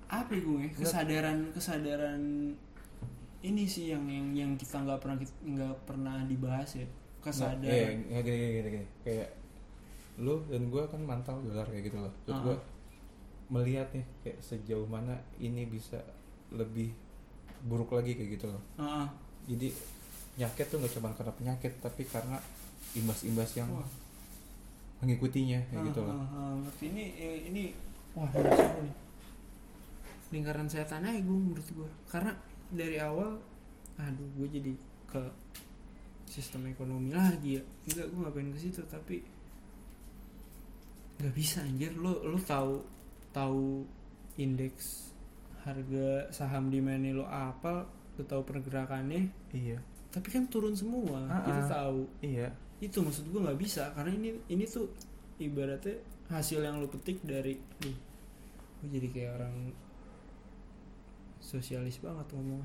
apa 0.06 0.30
ya 0.30 0.42
gue 0.44 0.62
kesadaran 0.78 1.38
kesadaran 1.50 2.22
ini 3.42 3.64
sih 3.66 3.90
yang 3.90 4.06
yang 4.06 4.28
yang 4.32 4.52
kita 4.54 4.78
nggak 4.78 5.02
pernah 5.02 5.18
nggak 5.42 5.76
pernah 5.90 6.22
dibahas 6.30 6.78
ya 6.78 6.86
kesadaran 7.18 7.66
iya, 7.66 7.98
iya, 8.14 8.20
gini, 8.22 8.38
gini, 8.38 8.50
gini, 8.54 8.70
gini. 8.72 8.88
Kayak 9.02 9.30
lu 10.18 10.46
dan 10.46 10.70
gue 10.70 10.84
kan 10.86 11.02
mantau 11.02 11.42
dolar 11.42 11.66
kayak 11.66 11.82
gitu 11.84 11.98
loh. 11.98 12.14
Terus 12.22 12.38
Ah. 12.38 12.44
gue 12.46 12.56
melihat 13.50 13.88
nih 13.92 14.06
kayak 14.22 14.40
sejauh 14.40 14.86
mana 14.86 15.18
ini 15.38 15.66
bisa 15.66 15.98
lebih 16.54 16.94
buruk 17.64 17.90
lagi 17.92 18.14
kayak 18.14 18.38
gitu 18.38 18.46
loh. 18.48 18.62
Heeh. 18.78 19.06
Jadi 19.50 19.68
penyakit 20.42 20.74
tuh 20.74 20.82
nggak 20.82 20.94
cuma 20.98 21.14
karena 21.14 21.34
penyakit 21.38 21.74
tapi 21.86 22.02
karena 22.10 22.42
imbas-imbas 22.98 23.54
yang 23.54 23.70
Wah. 23.78 23.86
mengikutinya 25.06 25.62
kayak 25.70 25.94
gitu 25.94 26.02
loh. 26.02 26.18
Ah, 26.18 26.26
ah, 26.34 26.58
ah. 26.58 26.74
Ini 26.82 27.04
eh, 27.14 27.38
ini 27.54 27.64
wah 28.18 28.26
nih. 28.34 28.90
Lingkaran 30.34 30.66
setan 30.66 31.06
aja 31.06 31.22
gue 31.22 31.38
menurut 31.38 31.62
gue 31.70 31.90
karena 32.10 32.34
dari 32.74 32.98
awal 32.98 33.38
aduh 34.02 34.30
gue 34.42 34.48
jadi 34.50 34.74
ke 35.06 35.22
sistem 36.26 36.74
ekonomi 36.74 37.14
lagi 37.14 37.62
ya. 37.62 37.64
Enggak 37.94 38.10
gue 38.10 38.20
ngapain 38.26 38.50
ke 38.50 38.60
situ 38.66 38.82
tapi 38.90 39.22
nggak 41.22 41.38
bisa 41.38 41.62
anjir. 41.62 41.94
Lo 41.94 42.18
lo 42.26 42.42
tahu 42.42 42.82
tahu 43.30 43.86
indeks 44.42 45.14
harga 45.62 46.34
saham 46.34 46.74
di 46.74 46.82
mana 46.82 47.14
lo 47.14 47.30
apa 47.30 47.86
lo 48.18 48.26
tahu 48.26 48.42
pergerakannya? 48.42 49.30
Iya, 49.54 49.78
tapi 50.12 50.28
kan 50.28 50.44
turun 50.52 50.76
semua 50.76 51.24
Ah, 51.32 51.42
kita 51.48 51.62
ah. 51.66 51.70
tahu 51.72 52.00
iya. 52.22 52.52
itu 52.84 53.00
maksud 53.00 53.32
gue 53.32 53.40
nggak 53.40 53.60
bisa 53.60 53.96
karena 53.96 54.12
ini 54.12 54.30
ini 54.52 54.64
tuh 54.68 54.92
ibaratnya 55.40 55.98
hasil 56.28 56.60
yang 56.62 56.80
lu 56.84 56.88
petik 56.92 57.24
dari 57.24 57.56
nih 57.58 57.98
gue 58.82 58.88
jadi 58.92 59.08
kayak 59.12 59.32
orang 59.40 59.56
sosialis 61.42 61.98
banget 62.04 62.28
ngomong 62.36 62.64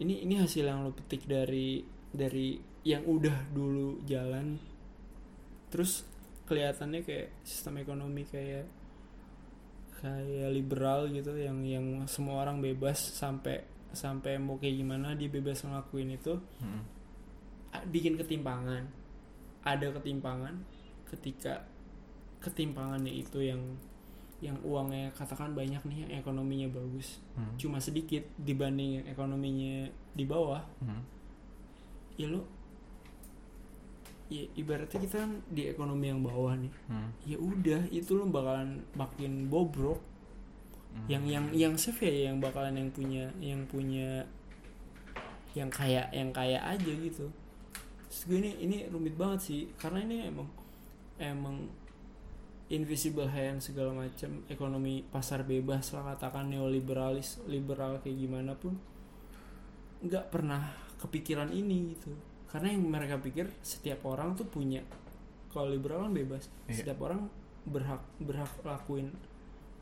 ini 0.00 0.24
ini 0.24 0.34
hasil 0.40 0.64
yang 0.64 0.82
lu 0.82 0.92
petik 0.96 1.28
dari 1.28 1.82
dari 2.08 2.56
yang 2.88 3.04
udah 3.04 3.52
dulu 3.52 4.00
jalan 4.08 4.56
terus 5.68 6.04
kelihatannya 6.48 7.04
kayak 7.04 7.28
sistem 7.44 7.84
ekonomi 7.84 8.24
kayak 8.24 8.64
kayak 9.98 10.48
liberal 10.54 11.10
gitu 11.10 11.34
yang 11.36 11.60
yang 11.66 11.86
semua 12.06 12.46
orang 12.46 12.62
bebas 12.62 12.96
sampai 12.96 13.60
sampai 13.90 14.36
mau 14.36 14.56
kayak 14.56 14.76
gimana 14.76 15.12
dia 15.12 15.26
bebas 15.26 15.60
ngelakuin 15.60 16.12
itu 16.12 16.36
a- 17.68 17.84
bikin 17.84 18.14
ketimpangan 18.14 18.84
ada 19.60 19.86
ketimpangan 19.90 20.54
ketika 21.06 21.64
ketimpangannya 22.38 23.12
itu 23.12 23.40
yang 23.42 23.60
yang 24.38 24.54
uangnya 24.62 25.10
katakan 25.12 25.50
banyak 25.50 25.82
nih 25.84 26.06
yang 26.06 26.12
ekonominya 26.16 26.68
bagus 26.70 27.18
Hmm. 27.32 27.50
cuma 27.56 27.78
sedikit 27.78 28.22
dibanding 28.36 29.02
yang 29.02 29.06
ekonominya 29.08 29.86
di 30.12 30.24
bawah 30.24 30.62
Hmm. 30.78 31.02
ya 32.14 32.26
lo 32.26 32.46
ya 34.28 34.44
ibaratnya 34.54 35.00
kita 35.00 35.16
kan 35.18 35.32
di 35.48 35.66
ekonomi 35.66 36.06
yang 36.06 36.20
bawah 36.20 36.52
nih 36.54 36.72
Hmm. 36.86 37.08
ya 37.24 37.36
udah 37.36 37.80
itu 37.88 38.12
lo 38.12 38.28
bakalan 38.28 38.84
makin 38.92 39.48
bobrok 39.48 39.98
Hmm. 40.88 41.04
yang 41.06 41.24
yang 41.28 41.44
yang 41.52 41.74
safe 41.76 42.08
ya 42.08 42.32
yang 42.32 42.40
bakalan 42.40 42.74
yang 42.74 42.90
punya 42.90 43.24
yang 43.38 43.60
punya 43.68 44.24
yang 45.52 45.68
kaya 45.68 46.08
yang 46.12 46.32
kaya 46.32 46.60
aja 46.64 46.92
gitu 46.92 47.28
Terus 48.08 48.22
gue 48.24 48.38
ini 48.40 48.50
ini 48.64 48.76
rumit 48.88 49.20
banget 49.20 49.40
sih 49.44 49.60
karena 49.76 50.00
ini 50.00 50.32
emang 50.32 50.48
emang 51.20 51.68
invisible 52.68 53.28
hand 53.28 53.60
segala 53.60 53.92
macam 53.92 54.44
ekonomi 54.48 55.04
pasar 55.04 55.44
bebas 55.44 55.92
lah 55.92 56.16
katakan 56.16 56.48
neoliberalis 56.48 57.40
liberal 57.44 58.00
kayak 58.00 58.16
gimana 58.16 58.52
pun 58.56 58.76
nggak 60.04 60.28
pernah 60.28 60.72
kepikiran 61.00 61.52
ini 61.52 61.96
gitu 61.96 62.12
karena 62.48 62.72
yang 62.72 62.84
mereka 62.88 63.20
pikir 63.20 63.48
setiap 63.60 64.04
orang 64.08 64.32
tuh 64.32 64.48
punya 64.48 64.80
kalau 65.52 65.68
liberal 65.68 66.08
kan 66.08 66.12
bebas 66.16 66.48
Iya. 66.68 66.80
setiap 66.80 67.04
orang 67.08 67.28
berhak 67.68 68.00
berhak 68.20 68.48
lakuin 68.64 69.12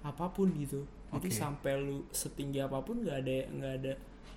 apa 0.07 0.31
pun 0.31 0.55
gitu. 0.55 0.87
Jadi 1.11 1.29
sampai 1.35 1.83
lu 1.83 2.07
setinggi 2.15 2.63
apa 2.63 2.79
pun 2.83 3.03
nggak 3.03 3.19
ada 3.27 3.37
nggak 3.51 3.73
ada 3.83 3.93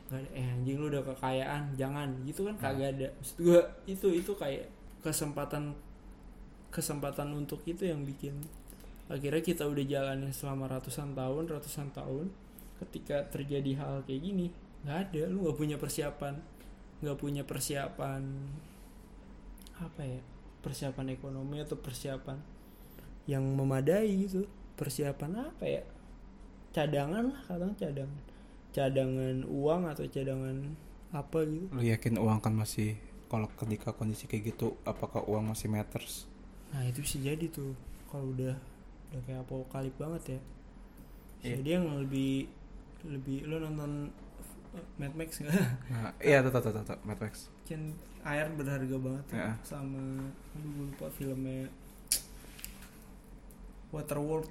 nggak 0.09 0.19
ada 0.25 0.29
eh 0.33 0.47
anjing 0.57 0.77
lu 0.81 0.89
udah 0.89 1.03
kekayaan 1.13 1.77
jangan. 1.77 2.09
Gitu 2.25 2.41
kan 2.49 2.55
Nah. 2.57 2.63
kagak 2.73 2.89
ada. 2.97 3.07
Maksud 3.21 3.35
gua 3.45 3.61
itu 3.85 4.07
itu 4.09 4.31
kayak 4.33 4.65
kesempatan 5.05 5.77
kesempatan 6.69 7.33
untuk 7.33 7.61
itu 7.65 7.85
yang 7.85 8.05
bikin 8.05 8.37
akhirnya 9.09 9.41
kita 9.41 9.65
udah 9.65 9.81
jalanin 9.85 10.29
selama 10.29 10.69
ratusan 10.69 11.17
tahun 11.17 11.49
ratusan 11.49 11.89
tahun 11.93 12.29
ketika 12.85 13.25
terjadi 13.33 13.73
hal 13.77 13.93
kayak 14.05 14.21
gini 14.21 14.47
nggak 14.85 14.97
ada. 15.09 15.21
Lu 15.29 15.45
nggak 15.45 15.57
punya 15.57 15.77
persiapan 15.77 16.37
nggak 16.99 17.17
punya 17.17 17.43
persiapan 17.47 18.21
apa 19.79 20.03
ya 20.03 20.19
persiapan 20.59 21.15
ekonomi 21.15 21.63
atau 21.63 21.79
persiapan 21.79 22.35
yang 23.23 23.45
memadai 23.55 24.27
gitu 24.27 24.43
persiapan 24.79 25.51
apa 25.51 25.65
ya 25.67 25.83
cadangan 26.71 27.27
lah 27.27 27.41
kadang 27.43 27.75
cadangan 27.75 28.19
cadangan 28.71 29.35
uang 29.43 29.81
atau 29.91 30.05
cadangan 30.07 30.57
apa 31.11 31.37
gitu 31.43 31.67
Lu 31.75 31.83
yakin 31.83 32.15
uang 32.15 32.39
kan 32.39 32.53
masih 32.53 32.95
kalau 33.27 33.51
ketika 33.53 33.91
kondisi 33.91 34.25
kayak 34.25 34.53
gitu 34.53 34.73
apakah 34.85 35.21
uang 35.25 35.51
masih 35.51 35.67
matters? 35.67 36.25
Nah 36.71 36.81
itu 36.85 37.01
bisa 37.01 37.17
jadi 37.19 37.45
tuh 37.49 37.73
kalau 38.07 38.31
udah 38.31 38.55
udah 39.09 39.21
kayak 39.25 39.41
apokalip 39.43 39.93
banget 39.97 40.37
ya. 40.37 40.39
Iya. 41.41 41.55
Jadi 41.61 41.69
yang 41.69 41.85
lebih 41.99 42.49
lebih 43.05 43.45
lo 43.45 43.57
nonton 43.59 44.09
Mad 44.97 45.13
Max 45.13 45.41
nggak? 45.41 45.53
Nah, 45.89 46.13
iya 46.21 46.41
tetap 46.41 46.61
tetap 46.61 46.85
tetap 46.85 46.99
Mad 47.01 47.17
Max. 47.17 47.49
kan 47.65 47.93
air 48.21 48.49
berharga 48.53 48.97
banget 48.97 49.23
tuh 49.29 49.37
Ya. 49.37 49.53
sama 49.61 50.01
aduh 50.53 50.69
gue 50.73 50.85
lupa 50.89 51.07
filmnya 51.09 51.69
Waterworld 53.89 54.49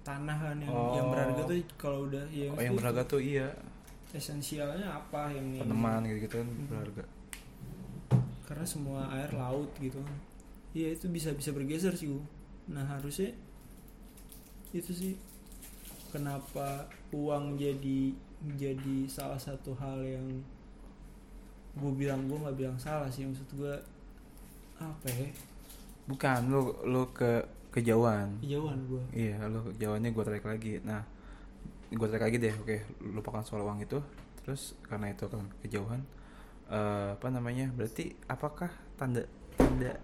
tanah 0.00 0.36
kan 0.36 0.56
yang 0.56 0.72
yang 0.94 1.06
Oh. 1.06 1.10
berharga 1.10 1.40
tuh 1.44 1.56
kalau 1.76 1.98
udah 2.04 2.24
ya 2.28 2.48
Oh 2.48 2.58
yang 2.58 2.74
berharga 2.74 3.02
tuh 3.04 3.18
iya 3.18 3.48
esensialnya 4.10 4.90
apa 4.90 5.30
yang 5.30 5.46
yang- 5.52 5.64
peneman 5.64 6.02
gitu-gitu 6.04 6.36
kan 6.36 6.48
Mhm. 6.48 6.66
berharga. 6.66 7.04
karena 8.42 8.66
semua 8.66 9.06
air 9.12 9.30
laut 9.30 9.70
gitu 9.76 10.00
kan 10.00 10.16
iya 10.72 10.90
itu 10.90 11.06
bisa 11.06 11.30
bisa 11.30 11.50
bergeser 11.50 11.94
sih 11.94 12.08
Bu. 12.08 12.18
nah 12.68 12.82
harusnya 12.84 13.30
itu 14.70 14.90
sih 14.90 15.14
kenapa 16.08 16.84
uang 17.10 17.54
jadi 17.54 18.10
jadi 18.56 19.06
salah 19.06 19.38
satu 19.38 19.76
hal 19.76 20.00
yang 20.00 20.26
gue 21.72 21.92
bilang 21.92 22.26
gue 22.26 22.34
nggak 22.36 22.56
bilang 22.56 22.74
salah 22.76 23.06
sih 23.06 23.22
maksud 23.22 23.46
gue 23.52 23.74
apa 24.76 25.06
ya 25.08 25.30
Bukan 26.02 26.50
lu 26.50 26.60
lu 26.84 27.06
ke 27.12 27.46
kejauhan. 27.70 28.42
kejauhan 28.42 28.78
gue 28.86 29.02
Iya, 29.14 29.46
lu 29.46 29.62
kejauhannya 29.70 30.10
gue 30.10 30.24
tarik 30.26 30.46
lagi. 30.46 30.72
Nah, 30.82 31.02
gue 31.90 32.06
tarik 32.10 32.24
lagi 32.26 32.36
deh. 32.42 32.54
Oke, 32.58 32.76
lupakan 33.02 33.46
soal 33.46 33.62
uang 33.62 33.82
itu. 33.82 33.98
Terus 34.42 34.74
karena 34.82 35.10
itu 35.14 35.30
kan 35.30 35.46
kejauhan 35.62 36.02
eh, 36.70 37.14
apa 37.14 37.28
namanya? 37.30 37.70
Berarti 37.70 38.14
apakah 38.26 38.70
tanda 38.98 39.22
tanda 39.54 39.94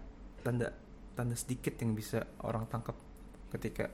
tanda 0.42 0.68
tanda 1.16 1.34
sedikit 1.34 1.74
yang 1.80 1.96
bisa 1.96 2.22
orang 2.44 2.68
tangkap 2.70 2.94
ketika 3.50 3.90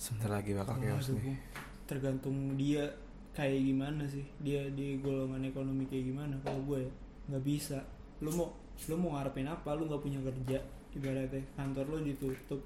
sebentar 0.00 0.32
lagi 0.32 0.56
bakal 0.56 0.80
chaos 0.80 1.12
Waduh, 1.12 1.20
nih. 1.20 1.36
tergantung 1.84 2.36
dia 2.56 2.88
kayak 3.36 3.60
gimana 3.60 4.02
sih 4.08 4.24
dia 4.40 4.64
di 4.72 4.96
golongan 5.02 5.44
ekonomi 5.44 5.84
kayak 5.84 6.08
gimana 6.08 6.34
kalau 6.40 6.62
gue 6.64 6.88
ya 6.88 6.92
nggak 7.30 7.44
bisa 7.44 7.78
lu 8.24 8.32
mau 8.32 8.48
lu 8.88 8.96
mau 8.96 9.18
ngarepin 9.18 9.44
apa 9.50 9.76
lu 9.76 9.86
nggak 9.86 10.02
punya 10.02 10.20
kerja 10.24 10.58
ibaratnya 10.96 11.42
kantor 11.58 11.84
lu 11.90 11.98
ditutup 12.06 12.60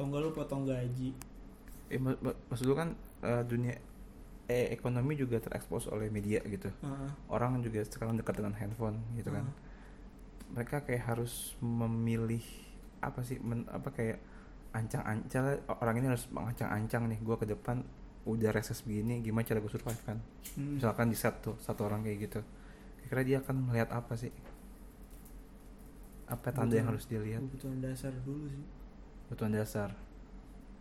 atau 0.00 0.08
enggak 0.08 0.20
lu 0.22 0.30
potong 0.32 0.64
gaji 0.64 1.12
Eh, 1.86 1.98
mak- 1.98 2.16
mak- 2.18 2.40
maksud 2.48 2.64
lu 2.64 2.72
kan 2.72 2.94
eh, 3.20 3.44
dunia 3.44 3.76
eh, 4.46 4.72
ekonomi 4.72 5.12
juga 5.12 5.36
terekspos 5.36 5.86
oleh 5.86 6.08
media 6.08 6.40
gitu. 6.42 6.72
Heeh. 6.72 7.08
Orang 7.28 7.60
juga 7.60 7.84
sekarang 7.84 8.16
dekat 8.16 8.34
dengan 8.34 8.54
handphone 8.54 8.96
gitu 9.12 9.28
kan. 9.28 9.44
Heeh. 9.44 9.68
mereka 10.50 10.80
kayak 10.80 11.04
harus 11.06 11.54
memilih 11.60 12.42
apa 12.98 13.20
sih 13.20 13.38
men, 13.38 13.62
apa 13.68 13.86
kayak 13.88 14.18
ancang-ancang 14.72 15.46
orang 15.70 15.94
ini 15.94 16.06
harus 16.08 16.26
mengancang-ancang 16.26 17.06
nih 17.06 17.18
gue 17.18 17.36
ke 17.36 17.46
depan 17.46 17.86
udah 18.24 18.50
reses 18.50 18.82
begini 18.82 19.20
gimana 19.20 19.44
cara 19.44 19.58
gue 19.58 19.68
survive 19.68 20.02
kan 20.02 20.18
Hmm. 20.52 20.74
misalkan 20.74 21.06
di 21.06 21.14
set 21.14 21.38
tuh 21.38 21.54
satu 21.56 21.86
orang 21.86 22.02
kayak 22.02 22.18
gitu 22.24 22.40
kira 23.04 23.22
dia 23.22 23.38
akan 23.38 23.62
melihat 23.62 23.92
apa 23.92 24.14
sih 24.14 24.34
apa 26.26 26.50
tanda 26.50 26.74
yang 26.74 26.88
harus 26.88 27.06
dilihat 27.06 27.42
kebutuhan 27.42 27.78
dasar 27.78 28.10
dulu 28.22 28.46
sih 28.46 28.64
kebutuhan 29.30 29.54
dasar. 29.54 29.94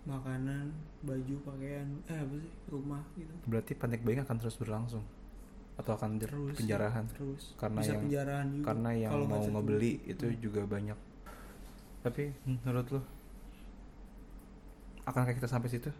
Makanan 0.03 0.73
baju 0.99 1.35
pakaian 1.45 1.85
eh 2.03 2.17
apa 2.17 2.33
sih? 2.35 2.49
Rumah 2.65 3.03
gitu. 3.13 3.33
Berarti 3.45 3.71
panic 3.73 4.01
buying 4.01 4.19
akan 4.19 4.37
terus 4.37 4.57
berlangsung? 4.57 5.05
Atau 5.77 5.93
akan 5.93 6.17
terus 6.17 6.57
penjarahan? 6.57 7.05
terus. 7.07 7.53
Karena 7.55 7.79
bisa 7.79 7.93
yang- 7.93 8.03
penjarahan 8.03 8.47
juga. 8.49 8.65
karena 8.65 8.89
yang 8.91 9.11
kalau 9.13 9.25
mau 9.27 9.43
ngebeli 9.45 9.93
itu 10.03 10.25
Hmm. 10.25 10.39
juga 10.41 10.61
banyak. 10.65 10.97
Tapi 11.99 12.23
menurut 12.43 12.87
lo 12.89 13.01
akankah 15.05 15.31
kita 15.31 15.45
sampai 15.45 15.69
situ? 15.69 15.91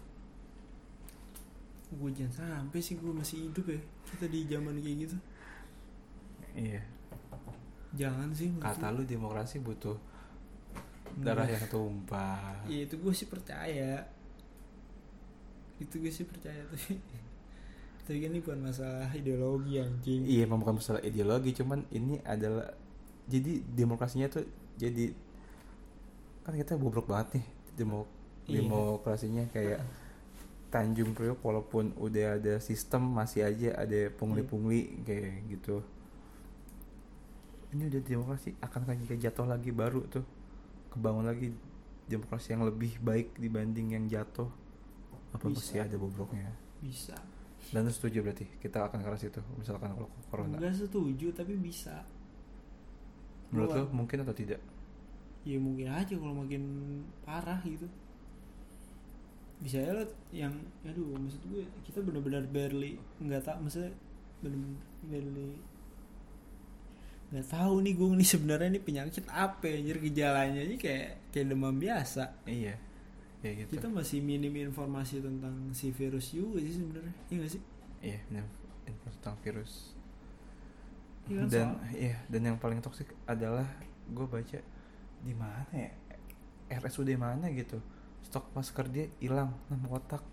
Gue 1.91 2.09
jangan 2.11 2.33
sampai 2.65 2.79
sih 2.79 2.95
gue 2.95 3.09
masih 3.09 3.45
hidup 3.45 3.65
ya 3.67 3.79
kita 4.07 4.25
di 4.25 4.45
zaman 4.45 4.73
kayak 4.75 4.97
gitu. 4.99 5.17
Iya. 6.55 6.81
Jangan 7.91 8.29
sih 8.31 8.49
kata 8.55 8.89
lu 8.89 9.01
demokrasi 9.03 9.57
butuh 9.59 9.97
darah 11.17 11.47
yang 11.49 11.65
tumpah. 11.65 12.65
Ya 12.69 12.85
itu 12.85 12.95
gue 13.01 13.13
sih 13.15 13.25
percaya. 13.25 14.05
Itu 15.79 15.97
gue 15.97 16.11
sih 16.11 16.27
percaya 16.27 16.61
tapi 16.71 16.99
tapi 18.05 18.17
kan 18.25 18.33
ini 18.33 18.41
bukan 18.41 18.61
masalah 18.61 19.09
ideologi 19.13 19.77
anjing. 19.77 20.25
Iya 20.25 20.45
emang 20.49 20.61
bukan 20.65 20.81
masalah 20.81 21.01
ideologi 21.05 21.53
cuman 21.53 21.85
ini 21.93 22.17
adalah 22.25 22.73
jadi 23.29 23.61
demokrasinya 23.61 24.25
tuh 24.33 24.45
jadi 24.81 25.13
kan 26.41 26.57
kita 26.57 26.73
bobrok 26.81 27.05
banget 27.05 27.37
nih 27.37 27.45
demo 27.77 28.09
Iya. 28.49 28.65
demokrasinya 28.65 29.45
kayak 29.53 29.79
Tanjung 30.73 31.13
Priok 31.13 31.41
walaupun 31.45 31.93
udah 32.01 32.41
ada 32.41 32.57
sistem 32.57 33.05
masih 33.13 33.45
aja 33.45 33.77
ada 33.77 34.09
pungli-pungli 34.13 35.05
kayak 35.05 35.45
gitu. 35.49 35.81
Ini 37.69 37.93
udah 37.93 38.01
demokrasi 38.01 38.57
akan 38.57 38.81
lagi 38.89 39.05
jatuh 39.05 39.45
lagi 39.45 39.69
baru 39.69 40.01
tuh 40.09 40.25
kebangun 40.89 41.25
lagi 41.25 41.53
demokrasi 42.09 42.57
yang 42.57 42.65
lebih 42.65 42.97
baik 42.99 43.37
dibanding 43.37 43.93
yang 43.93 44.05
jatuh. 44.09 44.49
Apa 45.29 45.45
Bisa. 45.45 45.61
masih 45.61 45.79
ada 45.85 45.95
bobroknya? 46.01 46.49
Bisa. 46.81 47.15
Dan 47.69 47.85
lu 47.85 47.93
setuju 47.93 48.25
berarti? 48.25 48.49
Kita 48.57 48.89
akan 48.89 48.97
ke 49.05 49.07
arah 49.07 49.19
situ 49.21 49.41
misalkan 49.59 49.93
kalau 49.93 50.09
corona. 50.33 50.57
Enggak 50.57 50.73
setuju 50.73 51.29
tapi 51.35 51.53
bisa. 51.53 52.01
Menurut 53.53 53.69
lu 53.77 53.83
mungkin 53.93 54.25
atau 54.25 54.33
tidak? 54.33 54.57
Ya 55.45 55.57
mungkin 55.61 55.93
aja 55.93 56.17
kalau 56.17 56.33
makin 56.33 56.63
parah 57.21 57.61
gitu. 57.61 57.85
Bisa 59.61 59.85
ya 59.85 59.91
lo 59.93 60.03
yang 60.33 60.53
aduh 60.87 61.13
maksud 61.19 61.43
gue 61.45 61.67
kita 61.85 61.99
benar-benar 62.01 62.47
barely 62.49 62.95
nggak 63.19 63.43
tak 63.43 63.59
maksudnya 63.59 63.91
benar 64.39 64.79
barely 65.03 65.59
nggak 67.29 67.45
tahu 67.45 67.85
nih 67.85 67.93
gue 67.93 68.07
nih 68.17 68.29
sebenarnya 68.33 68.67
ini 68.73 68.81
penyakit 68.81 69.25
apa 69.29 69.61
ya 69.69 69.93
jadi 69.93 69.99
gejalanya 70.01 70.59
aja 70.65 70.75
kayak 70.81 71.07
kayak 71.29 71.45
demam 71.45 71.75
biasa. 71.77 72.23
Iya 72.49 72.73
ya 73.39 73.51
gitu. 73.55 73.77
Kita 73.77 73.87
masih 73.87 74.19
minim 74.19 74.51
informasi 74.51 75.21
tentang 75.23 75.71
si 75.71 75.93
virus 75.95 76.33
juga 76.35 76.59
sih 76.59 76.75
sebenarnya 76.75 77.13
iya 77.31 77.37
gak 77.39 77.51
sih? 77.53 77.61
Iya 78.01 78.19
info 78.89 79.07
tentang 79.21 79.37
virus. 79.45 79.93
Iya 81.29 81.45
kan, 81.45 81.47
dan 81.47 81.67
soal- 81.69 81.81
iya 81.93 82.17
dan 82.27 82.41
yang 82.49 82.57
paling 82.57 82.81
toksik 82.81 83.13
adalah 83.29 83.69
gue 84.09 84.25
baca 84.25 84.59
di 85.21 85.33
mana 85.37 85.69
ya 85.71 85.91
RSUD 86.81 87.13
mana 87.15 87.47
gitu. 87.53 87.77
Stok 88.25 88.49
masker 88.57 88.85
dia 88.89 89.05
hilang 89.21 89.53
6 89.69 89.85
kotak. 89.85 90.25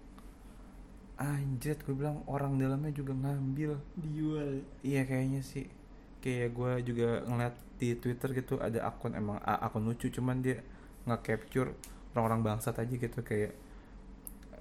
Anjir 1.16 1.76
gue 1.80 1.92
bilang 1.96 2.24
orang 2.28 2.56
dalamnya 2.56 2.92
juga 2.92 3.12
ngambil. 3.16 3.76
Dijual. 4.00 4.64
Iya 4.84 5.04
kayaknya 5.04 5.40
sih 5.44 5.64
kayak 6.26 6.50
gue 6.58 6.72
juga 6.90 7.22
ngeliat 7.22 7.54
di 7.78 7.94
Twitter 7.94 8.34
gitu 8.34 8.58
ada 8.58 8.82
akun 8.82 9.14
emang 9.14 9.38
akun 9.38 9.86
lucu 9.86 10.10
cuman 10.10 10.42
dia 10.42 10.58
nggak 11.06 11.22
capture 11.22 11.70
orang-orang 12.18 12.42
bangsat 12.42 12.74
aja 12.82 12.94
gitu 12.98 13.22
kayak 13.22 13.54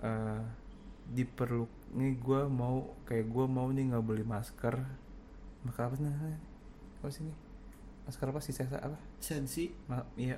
eh 0.06 0.42
diperlu 1.06 1.70
nih 1.94 2.18
gue 2.18 2.42
mau 2.50 2.98
kayak 3.06 3.30
gue 3.30 3.46
mau 3.46 3.70
nih 3.70 3.94
nggak 3.94 4.06
beli 4.06 4.26
masker. 4.26 4.76
Maka 5.66 5.90
apa 5.90 5.96
sih 5.98 6.06
apa 7.02 7.10
sih 7.10 7.26
masker 8.06 8.28
apa 8.30 8.42
sih 8.42 8.54
saya 8.54 8.78
apa? 8.82 8.98
Sensi. 9.22 9.70
Ma 9.90 10.02
iya. 10.18 10.38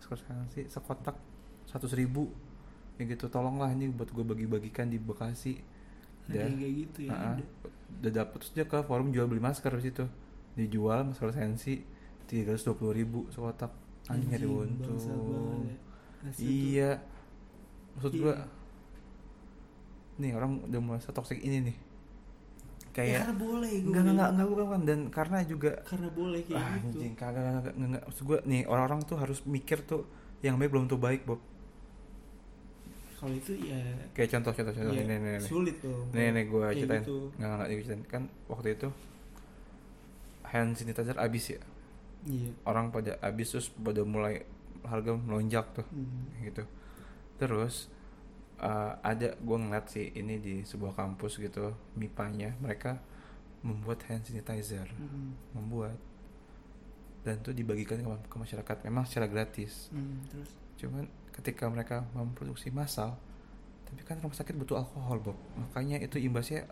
Masker 0.00 0.18
sih 0.56 0.64
sekotak 0.68 1.16
seratus 1.68 1.92
ribu. 1.96 2.32
Ya 3.00 3.08
gitu 3.08 3.28
tolonglah 3.32 3.72
ini 3.72 3.88
buat 3.88 4.12
gue 4.12 4.24
bagi-bagikan 4.24 4.88
di 4.92 5.00
Bekasi 5.00 5.71
ada 6.26 6.36
yang 6.38 6.56
kayak 6.56 6.74
gitu 6.86 6.98
ya 7.06 7.10
Ah, 7.10 7.34
ada. 7.34 7.44
udah 7.98 8.12
dapet 8.12 8.36
terus 8.40 8.52
dia 8.52 8.64
ke 8.64 8.78
forum 8.82 9.08
jual 9.10 9.26
beli 9.26 9.42
masker 9.42 9.72
di 9.74 9.84
situ 9.84 10.04
dijual 10.52 11.08
masker 11.08 11.32
sensi 11.32 11.80
tiga 12.28 12.52
ratus 12.52 12.64
dua 12.64 12.76
puluh 12.76 12.94
ribu 12.94 13.26
sekotak. 13.28 13.72
Anjing 14.08 14.28
nyari 14.32 14.46
bangsat 14.46 14.66
untung 14.66 14.98
ya. 15.68 15.76
Tuh. 16.24 16.42
iya. 16.42 16.90
Maksud 17.94 18.12
Iya. 18.12 18.20
gua 18.20 18.34
nih 20.20 20.30
orang 20.36 20.50
udah 20.68 20.80
mulai 20.80 21.00
toxic 21.02 21.40
ini 21.40 21.72
nih. 21.72 21.76
Ya, 21.76 22.88
kayak 22.92 23.20
karena 23.24 23.36
boleh 23.40 23.72
gue 23.72 23.88
enggak 23.88 24.04
enggak 24.04 24.30
enggak 24.36 24.48
bukan 24.52 24.64
bukan. 24.68 24.80
dan 24.84 25.00
karena 25.08 25.38
juga 25.48 25.72
karena 25.88 26.08
boleh 26.12 26.40
kayak 26.44 26.60
ah, 26.60 26.76
gitu. 26.76 26.88
anjing 27.00 27.14
kagak 27.16 27.42
kagak 27.48 27.74
enggak 27.80 28.02
maksud 28.04 28.24
gua 28.28 28.38
nih 28.44 28.62
orang-orang 28.68 29.00
tuh 29.08 29.16
harus 29.16 29.38
mikir 29.48 29.78
tuh 29.80 30.04
yang 30.44 30.60
baik 30.60 30.68
belum 30.76 30.84
tentu 30.84 31.00
baik 31.00 31.24
Bob 31.24 31.40
kalau 33.22 33.38
itu 33.38 33.54
ya 33.62 33.78
kayak 34.18 34.34
contoh 34.34 34.50
contoh 34.50 34.74
contoh. 34.74 34.94
Ya 34.98 35.06
ini 35.06 35.14
nih 35.14 35.38
nih 35.38 35.46
sulit 35.46 35.78
dong 35.78 36.10
nih 36.10 36.34
nih 36.34 36.44
gue 36.50 36.66
ceritain. 36.74 37.02
gitu. 37.06 37.30
nggak 37.38 37.50
nggak 37.54 37.68
gue 37.70 37.84
ceritain. 37.86 38.04
Kan 38.10 38.22
waktu 38.50 38.68
itu 38.74 38.88
hand 40.42 40.74
sanitizer 40.74 41.14
habis 41.14 41.54
ya? 41.54 41.62
Iya. 42.26 42.50
Orang 42.66 42.90
pada 42.90 43.22
habis 43.22 43.54
terus 43.54 43.70
pada 43.70 44.02
mulai 44.02 44.42
harga 44.82 45.14
melonjak 45.14 45.70
tuh. 45.70 45.86
Hmm. 45.86 46.42
gitu. 46.42 46.66
Terus 47.38 47.86
uh, 48.58 48.98
ada 49.06 49.38
gue 49.38 49.56
ngeliat 49.56 49.86
sih 49.86 50.10
ini 50.18 50.42
di 50.42 50.54
sebuah 50.66 50.98
kampus 50.98 51.38
gitu 51.38 51.78
mipanya. 51.94 52.58
Mereka 52.58 52.98
membuat 53.62 54.02
hand 54.10 54.26
sanitizer. 54.26 54.90
Hmm. 54.98 55.38
membuat. 55.54 55.94
Dan 57.22 57.38
itu 57.38 57.54
dibagikan 57.54 58.02
ke, 58.02 58.10
ke 58.26 58.34
masyarakat. 58.34 58.76
Memang 58.82 59.06
secara 59.06 59.30
gratis. 59.30 59.94
Hmm, 59.94 60.26
terus? 60.26 60.50
Cuman 60.74 61.06
ketika 61.32 61.64
mereka 61.66 62.04
memproduksi 62.12 62.68
massal 62.68 63.16
tapi 63.88 64.08
kan 64.08 64.16
rumah 64.24 64.32
sakit 64.32 64.56
butuh 64.56 64.80
alkohol 64.80 65.20
Bob. 65.20 65.36
Makanya 65.52 66.00
itu 66.00 66.16
imbasnya 66.16 66.64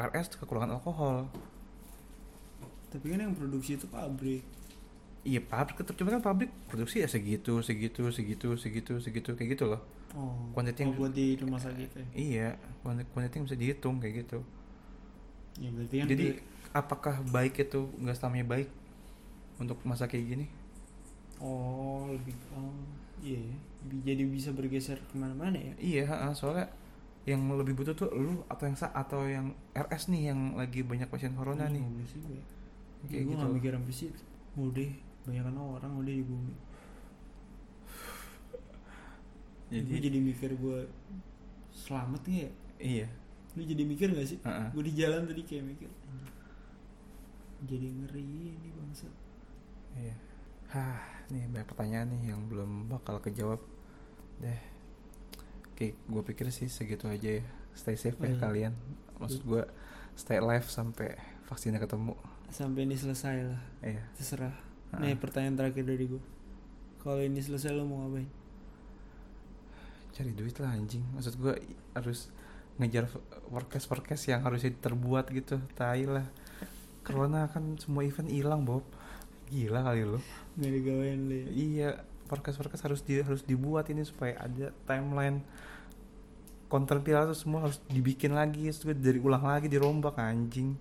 RS 0.00 0.40
kekurangan 0.40 0.72
alkohol. 0.72 1.28
Tapi 2.88 3.06
kan 3.12 3.20
yang 3.20 3.36
produksi 3.36 3.76
itu 3.76 3.84
pabrik. 3.84 4.40
Iya 5.20 5.44
pabrik. 5.44 5.76
Tetap 5.84 6.00
cuma 6.00 6.16
kan 6.16 6.24
pabrik 6.24 6.48
produksi 6.64 7.04
ya 7.04 7.08
segitu 7.12 7.60
segitu 7.60 8.08
segitu 8.08 8.56
segitu 8.56 8.96
segitu 9.04 9.36
kayak 9.36 9.52
gitu 9.52 9.64
loh. 9.68 9.84
Oh 10.16 10.32
oh, 10.88 10.96
yang- 10.96 10.96
buat 10.96 11.12
di 11.12 11.36
rumah 11.36 11.60
sakit 11.60 11.88
ya? 11.92 12.04
Iya 12.16 12.48
yang 13.36 13.44
bisa 13.44 13.58
dihitung 13.60 14.00
kayak 14.00 14.24
gitu. 14.24 14.40
Ya 15.60 15.68
berarti 15.76 15.94
kan 16.00 16.06
jadi 16.08 16.26
ke- 16.40 16.42
apakah 16.72 17.14
baik 17.28 17.60
itu 17.60 17.84
nggak 18.00 18.16
selamanya 18.16 18.46
baik 18.48 18.68
untuk 19.60 19.76
masa 19.84 20.08
kayak 20.08 20.24
gini? 20.24 20.46
Oh 21.36 22.08
lebih 22.08 22.32
oh 22.56 22.72
iya 23.20 23.40
jadi 24.04 24.22
bisa 24.28 24.52
bergeser 24.52 25.00
ke 25.08 25.14
mana-mana 25.16 25.56
ya? 25.56 25.72
Iya 25.76 26.04
soalnya 26.36 26.68
yang 27.28 27.44
lebih 27.52 27.76
butuh 27.76 27.92
tuh 27.92 28.08
lu 28.16 28.40
atau 28.48 28.64
yang 28.64 28.76
sa 28.76 28.88
atau 28.92 29.28
yang 29.28 29.52
RS 29.76 30.08
nih 30.08 30.32
yang 30.32 30.56
lagi 30.56 30.80
banyak 30.80 31.08
pasien 31.08 31.36
corona 31.36 31.68
Iya, 31.68 31.76
nih. 31.76 31.84
sih 32.08 32.20
gue. 32.20 32.40
Kayak 33.08 33.22
gue 33.28 33.34
gitu. 33.36 33.40
gak 33.44 33.52
mikir 33.56 33.70
sampai 33.76 33.94
situ. 33.94 34.22
Udah 34.56 34.90
banyak 35.28 35.44
orang 35.76 35.92
udah 36.00 36.14
di 36.16 36.24
bumi. 36.24 36.54
Jadi, 39.70 39.86
gue 39.86 40.00
jadi 40.02 40.18
mikir 40.18 40.50
gue 40.56 40.78
selamat 41.70 42.22
nggak 42.26 42.42
ya? 42.42 42.50
Iya. 42.80 43.06
Lu 43.54 43.62
jadi 43.62 43.82
mikir 43.86 44.08
gak 44.10 44.26
sih? 44.26 44.38
Heeh. 44.42 44.66
gue 44.74 44.82
di 44.82 44.92
jalan 44.96 45.28
tadi 45.28 45.42
kayak 45.46 45.64
mikir 45.66 45.86
"Anjing, 45.86 46.26
jadi 47.68 47.86
ngeri 47.86 48.24
ini 48.24 48.70
bangsa. 48.74 49.06
Iya. 49.94 50.14
Hah, 50.74 51.19
nih 51.30 51.46
banyak 51.46 51.66
pertanyaan 51.66 52.08
nih 52.10 52.22
yang 52.30 52.40
belum 52.46 52.88
bakal 52.88 53.18
kejawab. 53.18 53.58
Deh. 54.38 54.60
Oke, 55.70 55.96
gue 55.96 56.22
pikir 56.24 56.50
sih 56.50 56.66
segitu 56.66 57.06
aja 57.06 57.38
ya. 57.38 57.44
Stay 57.72 57.94
safe 57.94 58.18
ya 58.18 58.28
Iya. 58.28 58.38
kalian. 58.38 58.74
Maksud 59.16 59.42
gue 59.42 59.62
stay 60.12 60.36
alive 60.36 60.66
sampai 60.66 61.16
vaksinnya 61.44 61.78
ketemu. 61.78 62.14
sampai 62.50 62.82
ini 62.82 62.98
selesai 62.98 63.46
lah 63.46 63.62
Iya. 63.78 64.02
terserah 64.12 64.50
nih 64.98 65.14
pertanyaan 65.14 65.54
terakhir 65.54 65.86
dari 65.86 66.10
gue 66.10 66.18
kalau 66.98 67.22
ini 67.22 67.38
selesai 67.38 67.70
lo 67.70 67.86
mau 67.86 68.02
ngapain 68.02 68.26
Cari 70.10 70.34
duit 70.34 70.58
lah 70.58 70.74
anjing. 70.74 71.06
Maksud 71.14 71.38
gue 71.38 71.54
harus 71.94 72.28
ngejar 72.76 73.06
forecast 73.46 73.86
forecast 73.86 74.26
yang 74.26 74.42
harusnya 74.42 74.74
terbuat 74.74 75.30
gitu. 75.30 75.62
Tai 75.78 76.02
lah. 76.04 76.26
Corona 77.00 77.46
kan 77.46 77.78
semua 77.78 78.02
event 78.02 78.28
hilang 78.28 78.66
Bob. 78.66 78.82
Gila 79.50 79.82
kali 79.82 80.06
lo. 80.06 80.22
nggak 80.54 80.72
digawain 80.78 81.20
lo 81.26 81.34
ya? 81.34 81.46
Iya, 81.50 81.90
podcast 82.30 82.54
podcast 82.62 82.86
harus 82.86 83.02
di 83.02 83.18
harus 83.18 83.42
dibuat 83.42 83.90
ini 83.90 84.06
supaya 84.06 84.38
ada 84.38 84.70
timeline. 84.86 85.42
Konten 86.70 87.02
viral 87.02 87.34
tuh 87.34 87.38
semua 87.38 87.66
harus 87.66 87.82
dibikin 87.90 88.30
lagi 88.30 88.70
terus 88.70 88.86
dari 88.94 89.18
ulang 89.18 89.42
lagi 89.42 89.66
dirombak 89.66 90.14
anjing. 90.22 90.78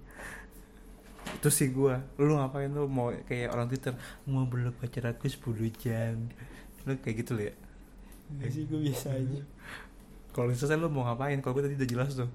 Itu 1.41 1.49
sih 1.49 1.74
gue 1.74 1.97
lu 2.22 2.38
ngapain 2.38 2.70
lu 2.70 2.86
mau 2.86 3.09
kayak 3.09 3.49
orang 3.49 3.74
twitter 3.74 3.97
mau 4.30 4.45
belok 4.45 4.78
pacar 4.78 5.17
aku 5.17 5.26
10 5.26 5.82
jam? 5.82 6.30
Lu 6.86 6.93
kayak 7.01 7.26
gitu 7.26 7.34
lu 7.34 7.49
ya? 7.49 7.53
Enggak 8.30 8.49
sih 8.53 8.70
gue 8.70 8.80
biasa 8.86 9.17
aja. 9.17 9.41
Kalau 10.38 10.53
selesai 10.53 10.78
lu 10.78 10.93
mau 10.93 11.09
ngapain? 11.09 11.41
Kalau 11.41 11.57
gue 11.57 11.65
tadi 11.65 11.74
udah 11.74 11.89
jelas 11.89 12.13
tuh. 12.13 12.30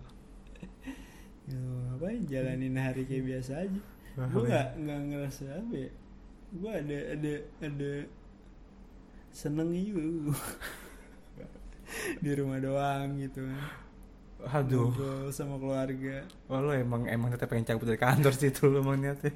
Ya, 1.47 1.63
ngapain? 1.95 2.27
Jalanin 2.27 2.75
hari 2.75 3.07
kayak 3.07 3.23
biasa 3.23 3.71
aja. 3.71 3.81
Gue 4.35 4.43
nggak 4.51 4.83
nggak 4.83 5.01
ngerasa 5.15 5.63
apa 5.63 5.75
ya 5.79 5.91
gue 6.55 6.71
ada 6.71 6.99
ada 7.19 7.35
ada 7.67 7.93
senengnya 9.35 9.83
juga 9.91 10.39
di 12.25 12.31
rumah 12.39 12.59
doang 12.63 13.19
gitu. 13.19 13.43
Aduh. 14.45 14.93
Ngobrol 14.93 15.35
sama 15.35 15.59
keluarga. 15.59 16.23
Oh 16.47 16.63
lu 16.63 16.71
emang 16.71 17.11
emang 17.11 17.35
tetap 17.35 17.51
pengen 17.51 17.67
cabut 17.67 17.91
dari 17.91 17.99
kantor 17.99 18.33
sih 18.37 18.55
itu 18.55 18.71
lu 18.71 18.79
emang 18.85 19.03
niatnya. 19.03 19.35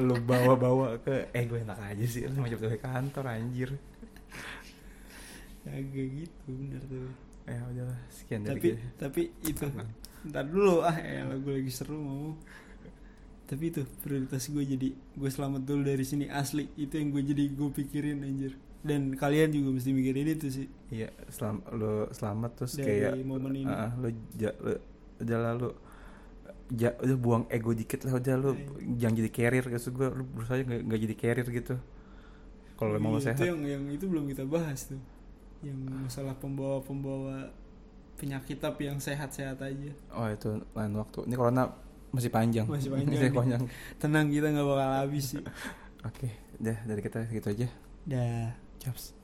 Lu 0.00 0.16
bawa-bawa 0.22 1.02
ke 1.02 1.28
Eh 1.34 1.44
gue 1.50 1.60
enak 1.60 1.76
aja 1.76 2.04
sih 2.06 2.24
Lu 2.30 2.40
mau 2.40 2.48
cabut 2.48 2.64
dari 2.70 2.80
kantor 2.80 3.24
anjir. 3.28 3.70
Agak 5.68 6.08
gitu 6.08 6.48
bener 6.48 6.82
tuh. 6.88 7.10
Ya 7.44 7.60
udahlah 7.68 8.00
sekian 8.08 8.40
dari 8.48 8.56
tapi 8.56 8.68
tapi 8.96 9.22
itu 9.44 9.64
ntar 10.30 10.48
dulu. 10.48 10.80
Ah 10.80 10.96
ya 10.96 11.28
gue 11.28 11.52
lagi 11.60 11.72
seru 11.72 12.00
mau 12.00 12.32
tapi 13.44 13.68
itu 13.68 13.84
prioritas 14.00 14.48
gue 14.48 14.64
jadi 14.64 14.88
gue 14.92 15.30
selamat 15.30 15.62
dulu 15.62 15.84
dari 15.84 16.04
sini 16.04 16.26
asli. 16.28 16.68
Itu 16.74 16.96
yang 16.96 17.12
gue 17.12 17.22
jadi 17.22 17.44
gue 17.50 17.68
pikirin 17.70 18.24
anjir. 18.24 18.56
Dan 18.84 19.16
kalian 19.16 19.48
juga 19.48 19.68
mesti 19.72 19.90
mikirin 19.92 20.28
itu 20.28 20.46
sih. 20.48 20.66
Iya 20.88 21.08
selam, 21.28 21.64
lu 21.72 22.04
selamat 22.12 22.50
terus 22.56 22.76
Dari 22.76 22.84
kayak 23.08 23.12
momen 23.24 23.52
ini. 23.56 23.68
Ah, 23.68 23.92
lu, 23.96 24.08
ja, 24.36 24.52
udah 25.20 25.38
lah 25.40 25.52
lu 25.56 25.70
ja, 26.72 26.96
udah 26.96 27.16
buang 27.16 27.44
ego 27.48 27.72
dikit 27.72 28.04
lah 28.04 28.16
udah 28.16 28.34
lu 28.36 28.50
Iya. 28.52 28.64
jangan 28.98 29.14
jadi 29.20 29.30
carrier 29.30 29.64
maksud 29.64 29.92
gue 29.92 30.08
lu 30.10 30.24
berusaha 30.24 30.56
nggak 30.60 30.80
nggak 30.84 31.00
jadi 31.04 31.14
carrier 31.16 31.48
gitu. 31.48 31.74
Kalau 32.74 32.92
emang 32.92 33.12
lu 33.12 33.20
Iya, 33.20 33.32
sehat. 33.32 33.38
itu 33.40 33.46
yang 33.52 33.60
yang 33.62 33.84
itu 33.88 34.04
belum 34.04 34.24
kita 34.28 34.44
bahas 34.44 34.88
tuh. 34.88 35.00
Yang 35.60 35.78
masalah 36.04 36.34
pembawa 36.36 36.80
pembawa 36.80 37.52
penyakit 38.14 38.60
tapi 38.60 38.88
yang 38.88 39.00
sehat-sehat 39.00 39.60
aja. 39.60 39.90
Oh 40.12 40.28
itu 40.28 40.60
lain 40.72 40.92
waktu. 40.94 41.24
Ini 41.24 41.34
corona 41.34 41.64
masih 42.14 42.30
panjang. 42.30 42.66
Masih 42.70 42.90
panjang 42.94 43.10
masih 43.10 43.34
panjang. 43.34 43.62
Tenang 43.98 44.30
kita 44.30 44.46
nggak 44.54 44.66
bakal 44.66 44.90
habis 45.02 45.24
sih. 45.34 45.42
Oke 46.06 46.30
dah 46.62 46.78
dari 46.86 47.00
kita 47.02 47.26
gitu 47.28 47.48
aja. 47.50 47.66
Dah. 48.06 48.54
Chaps. 48.78 49.23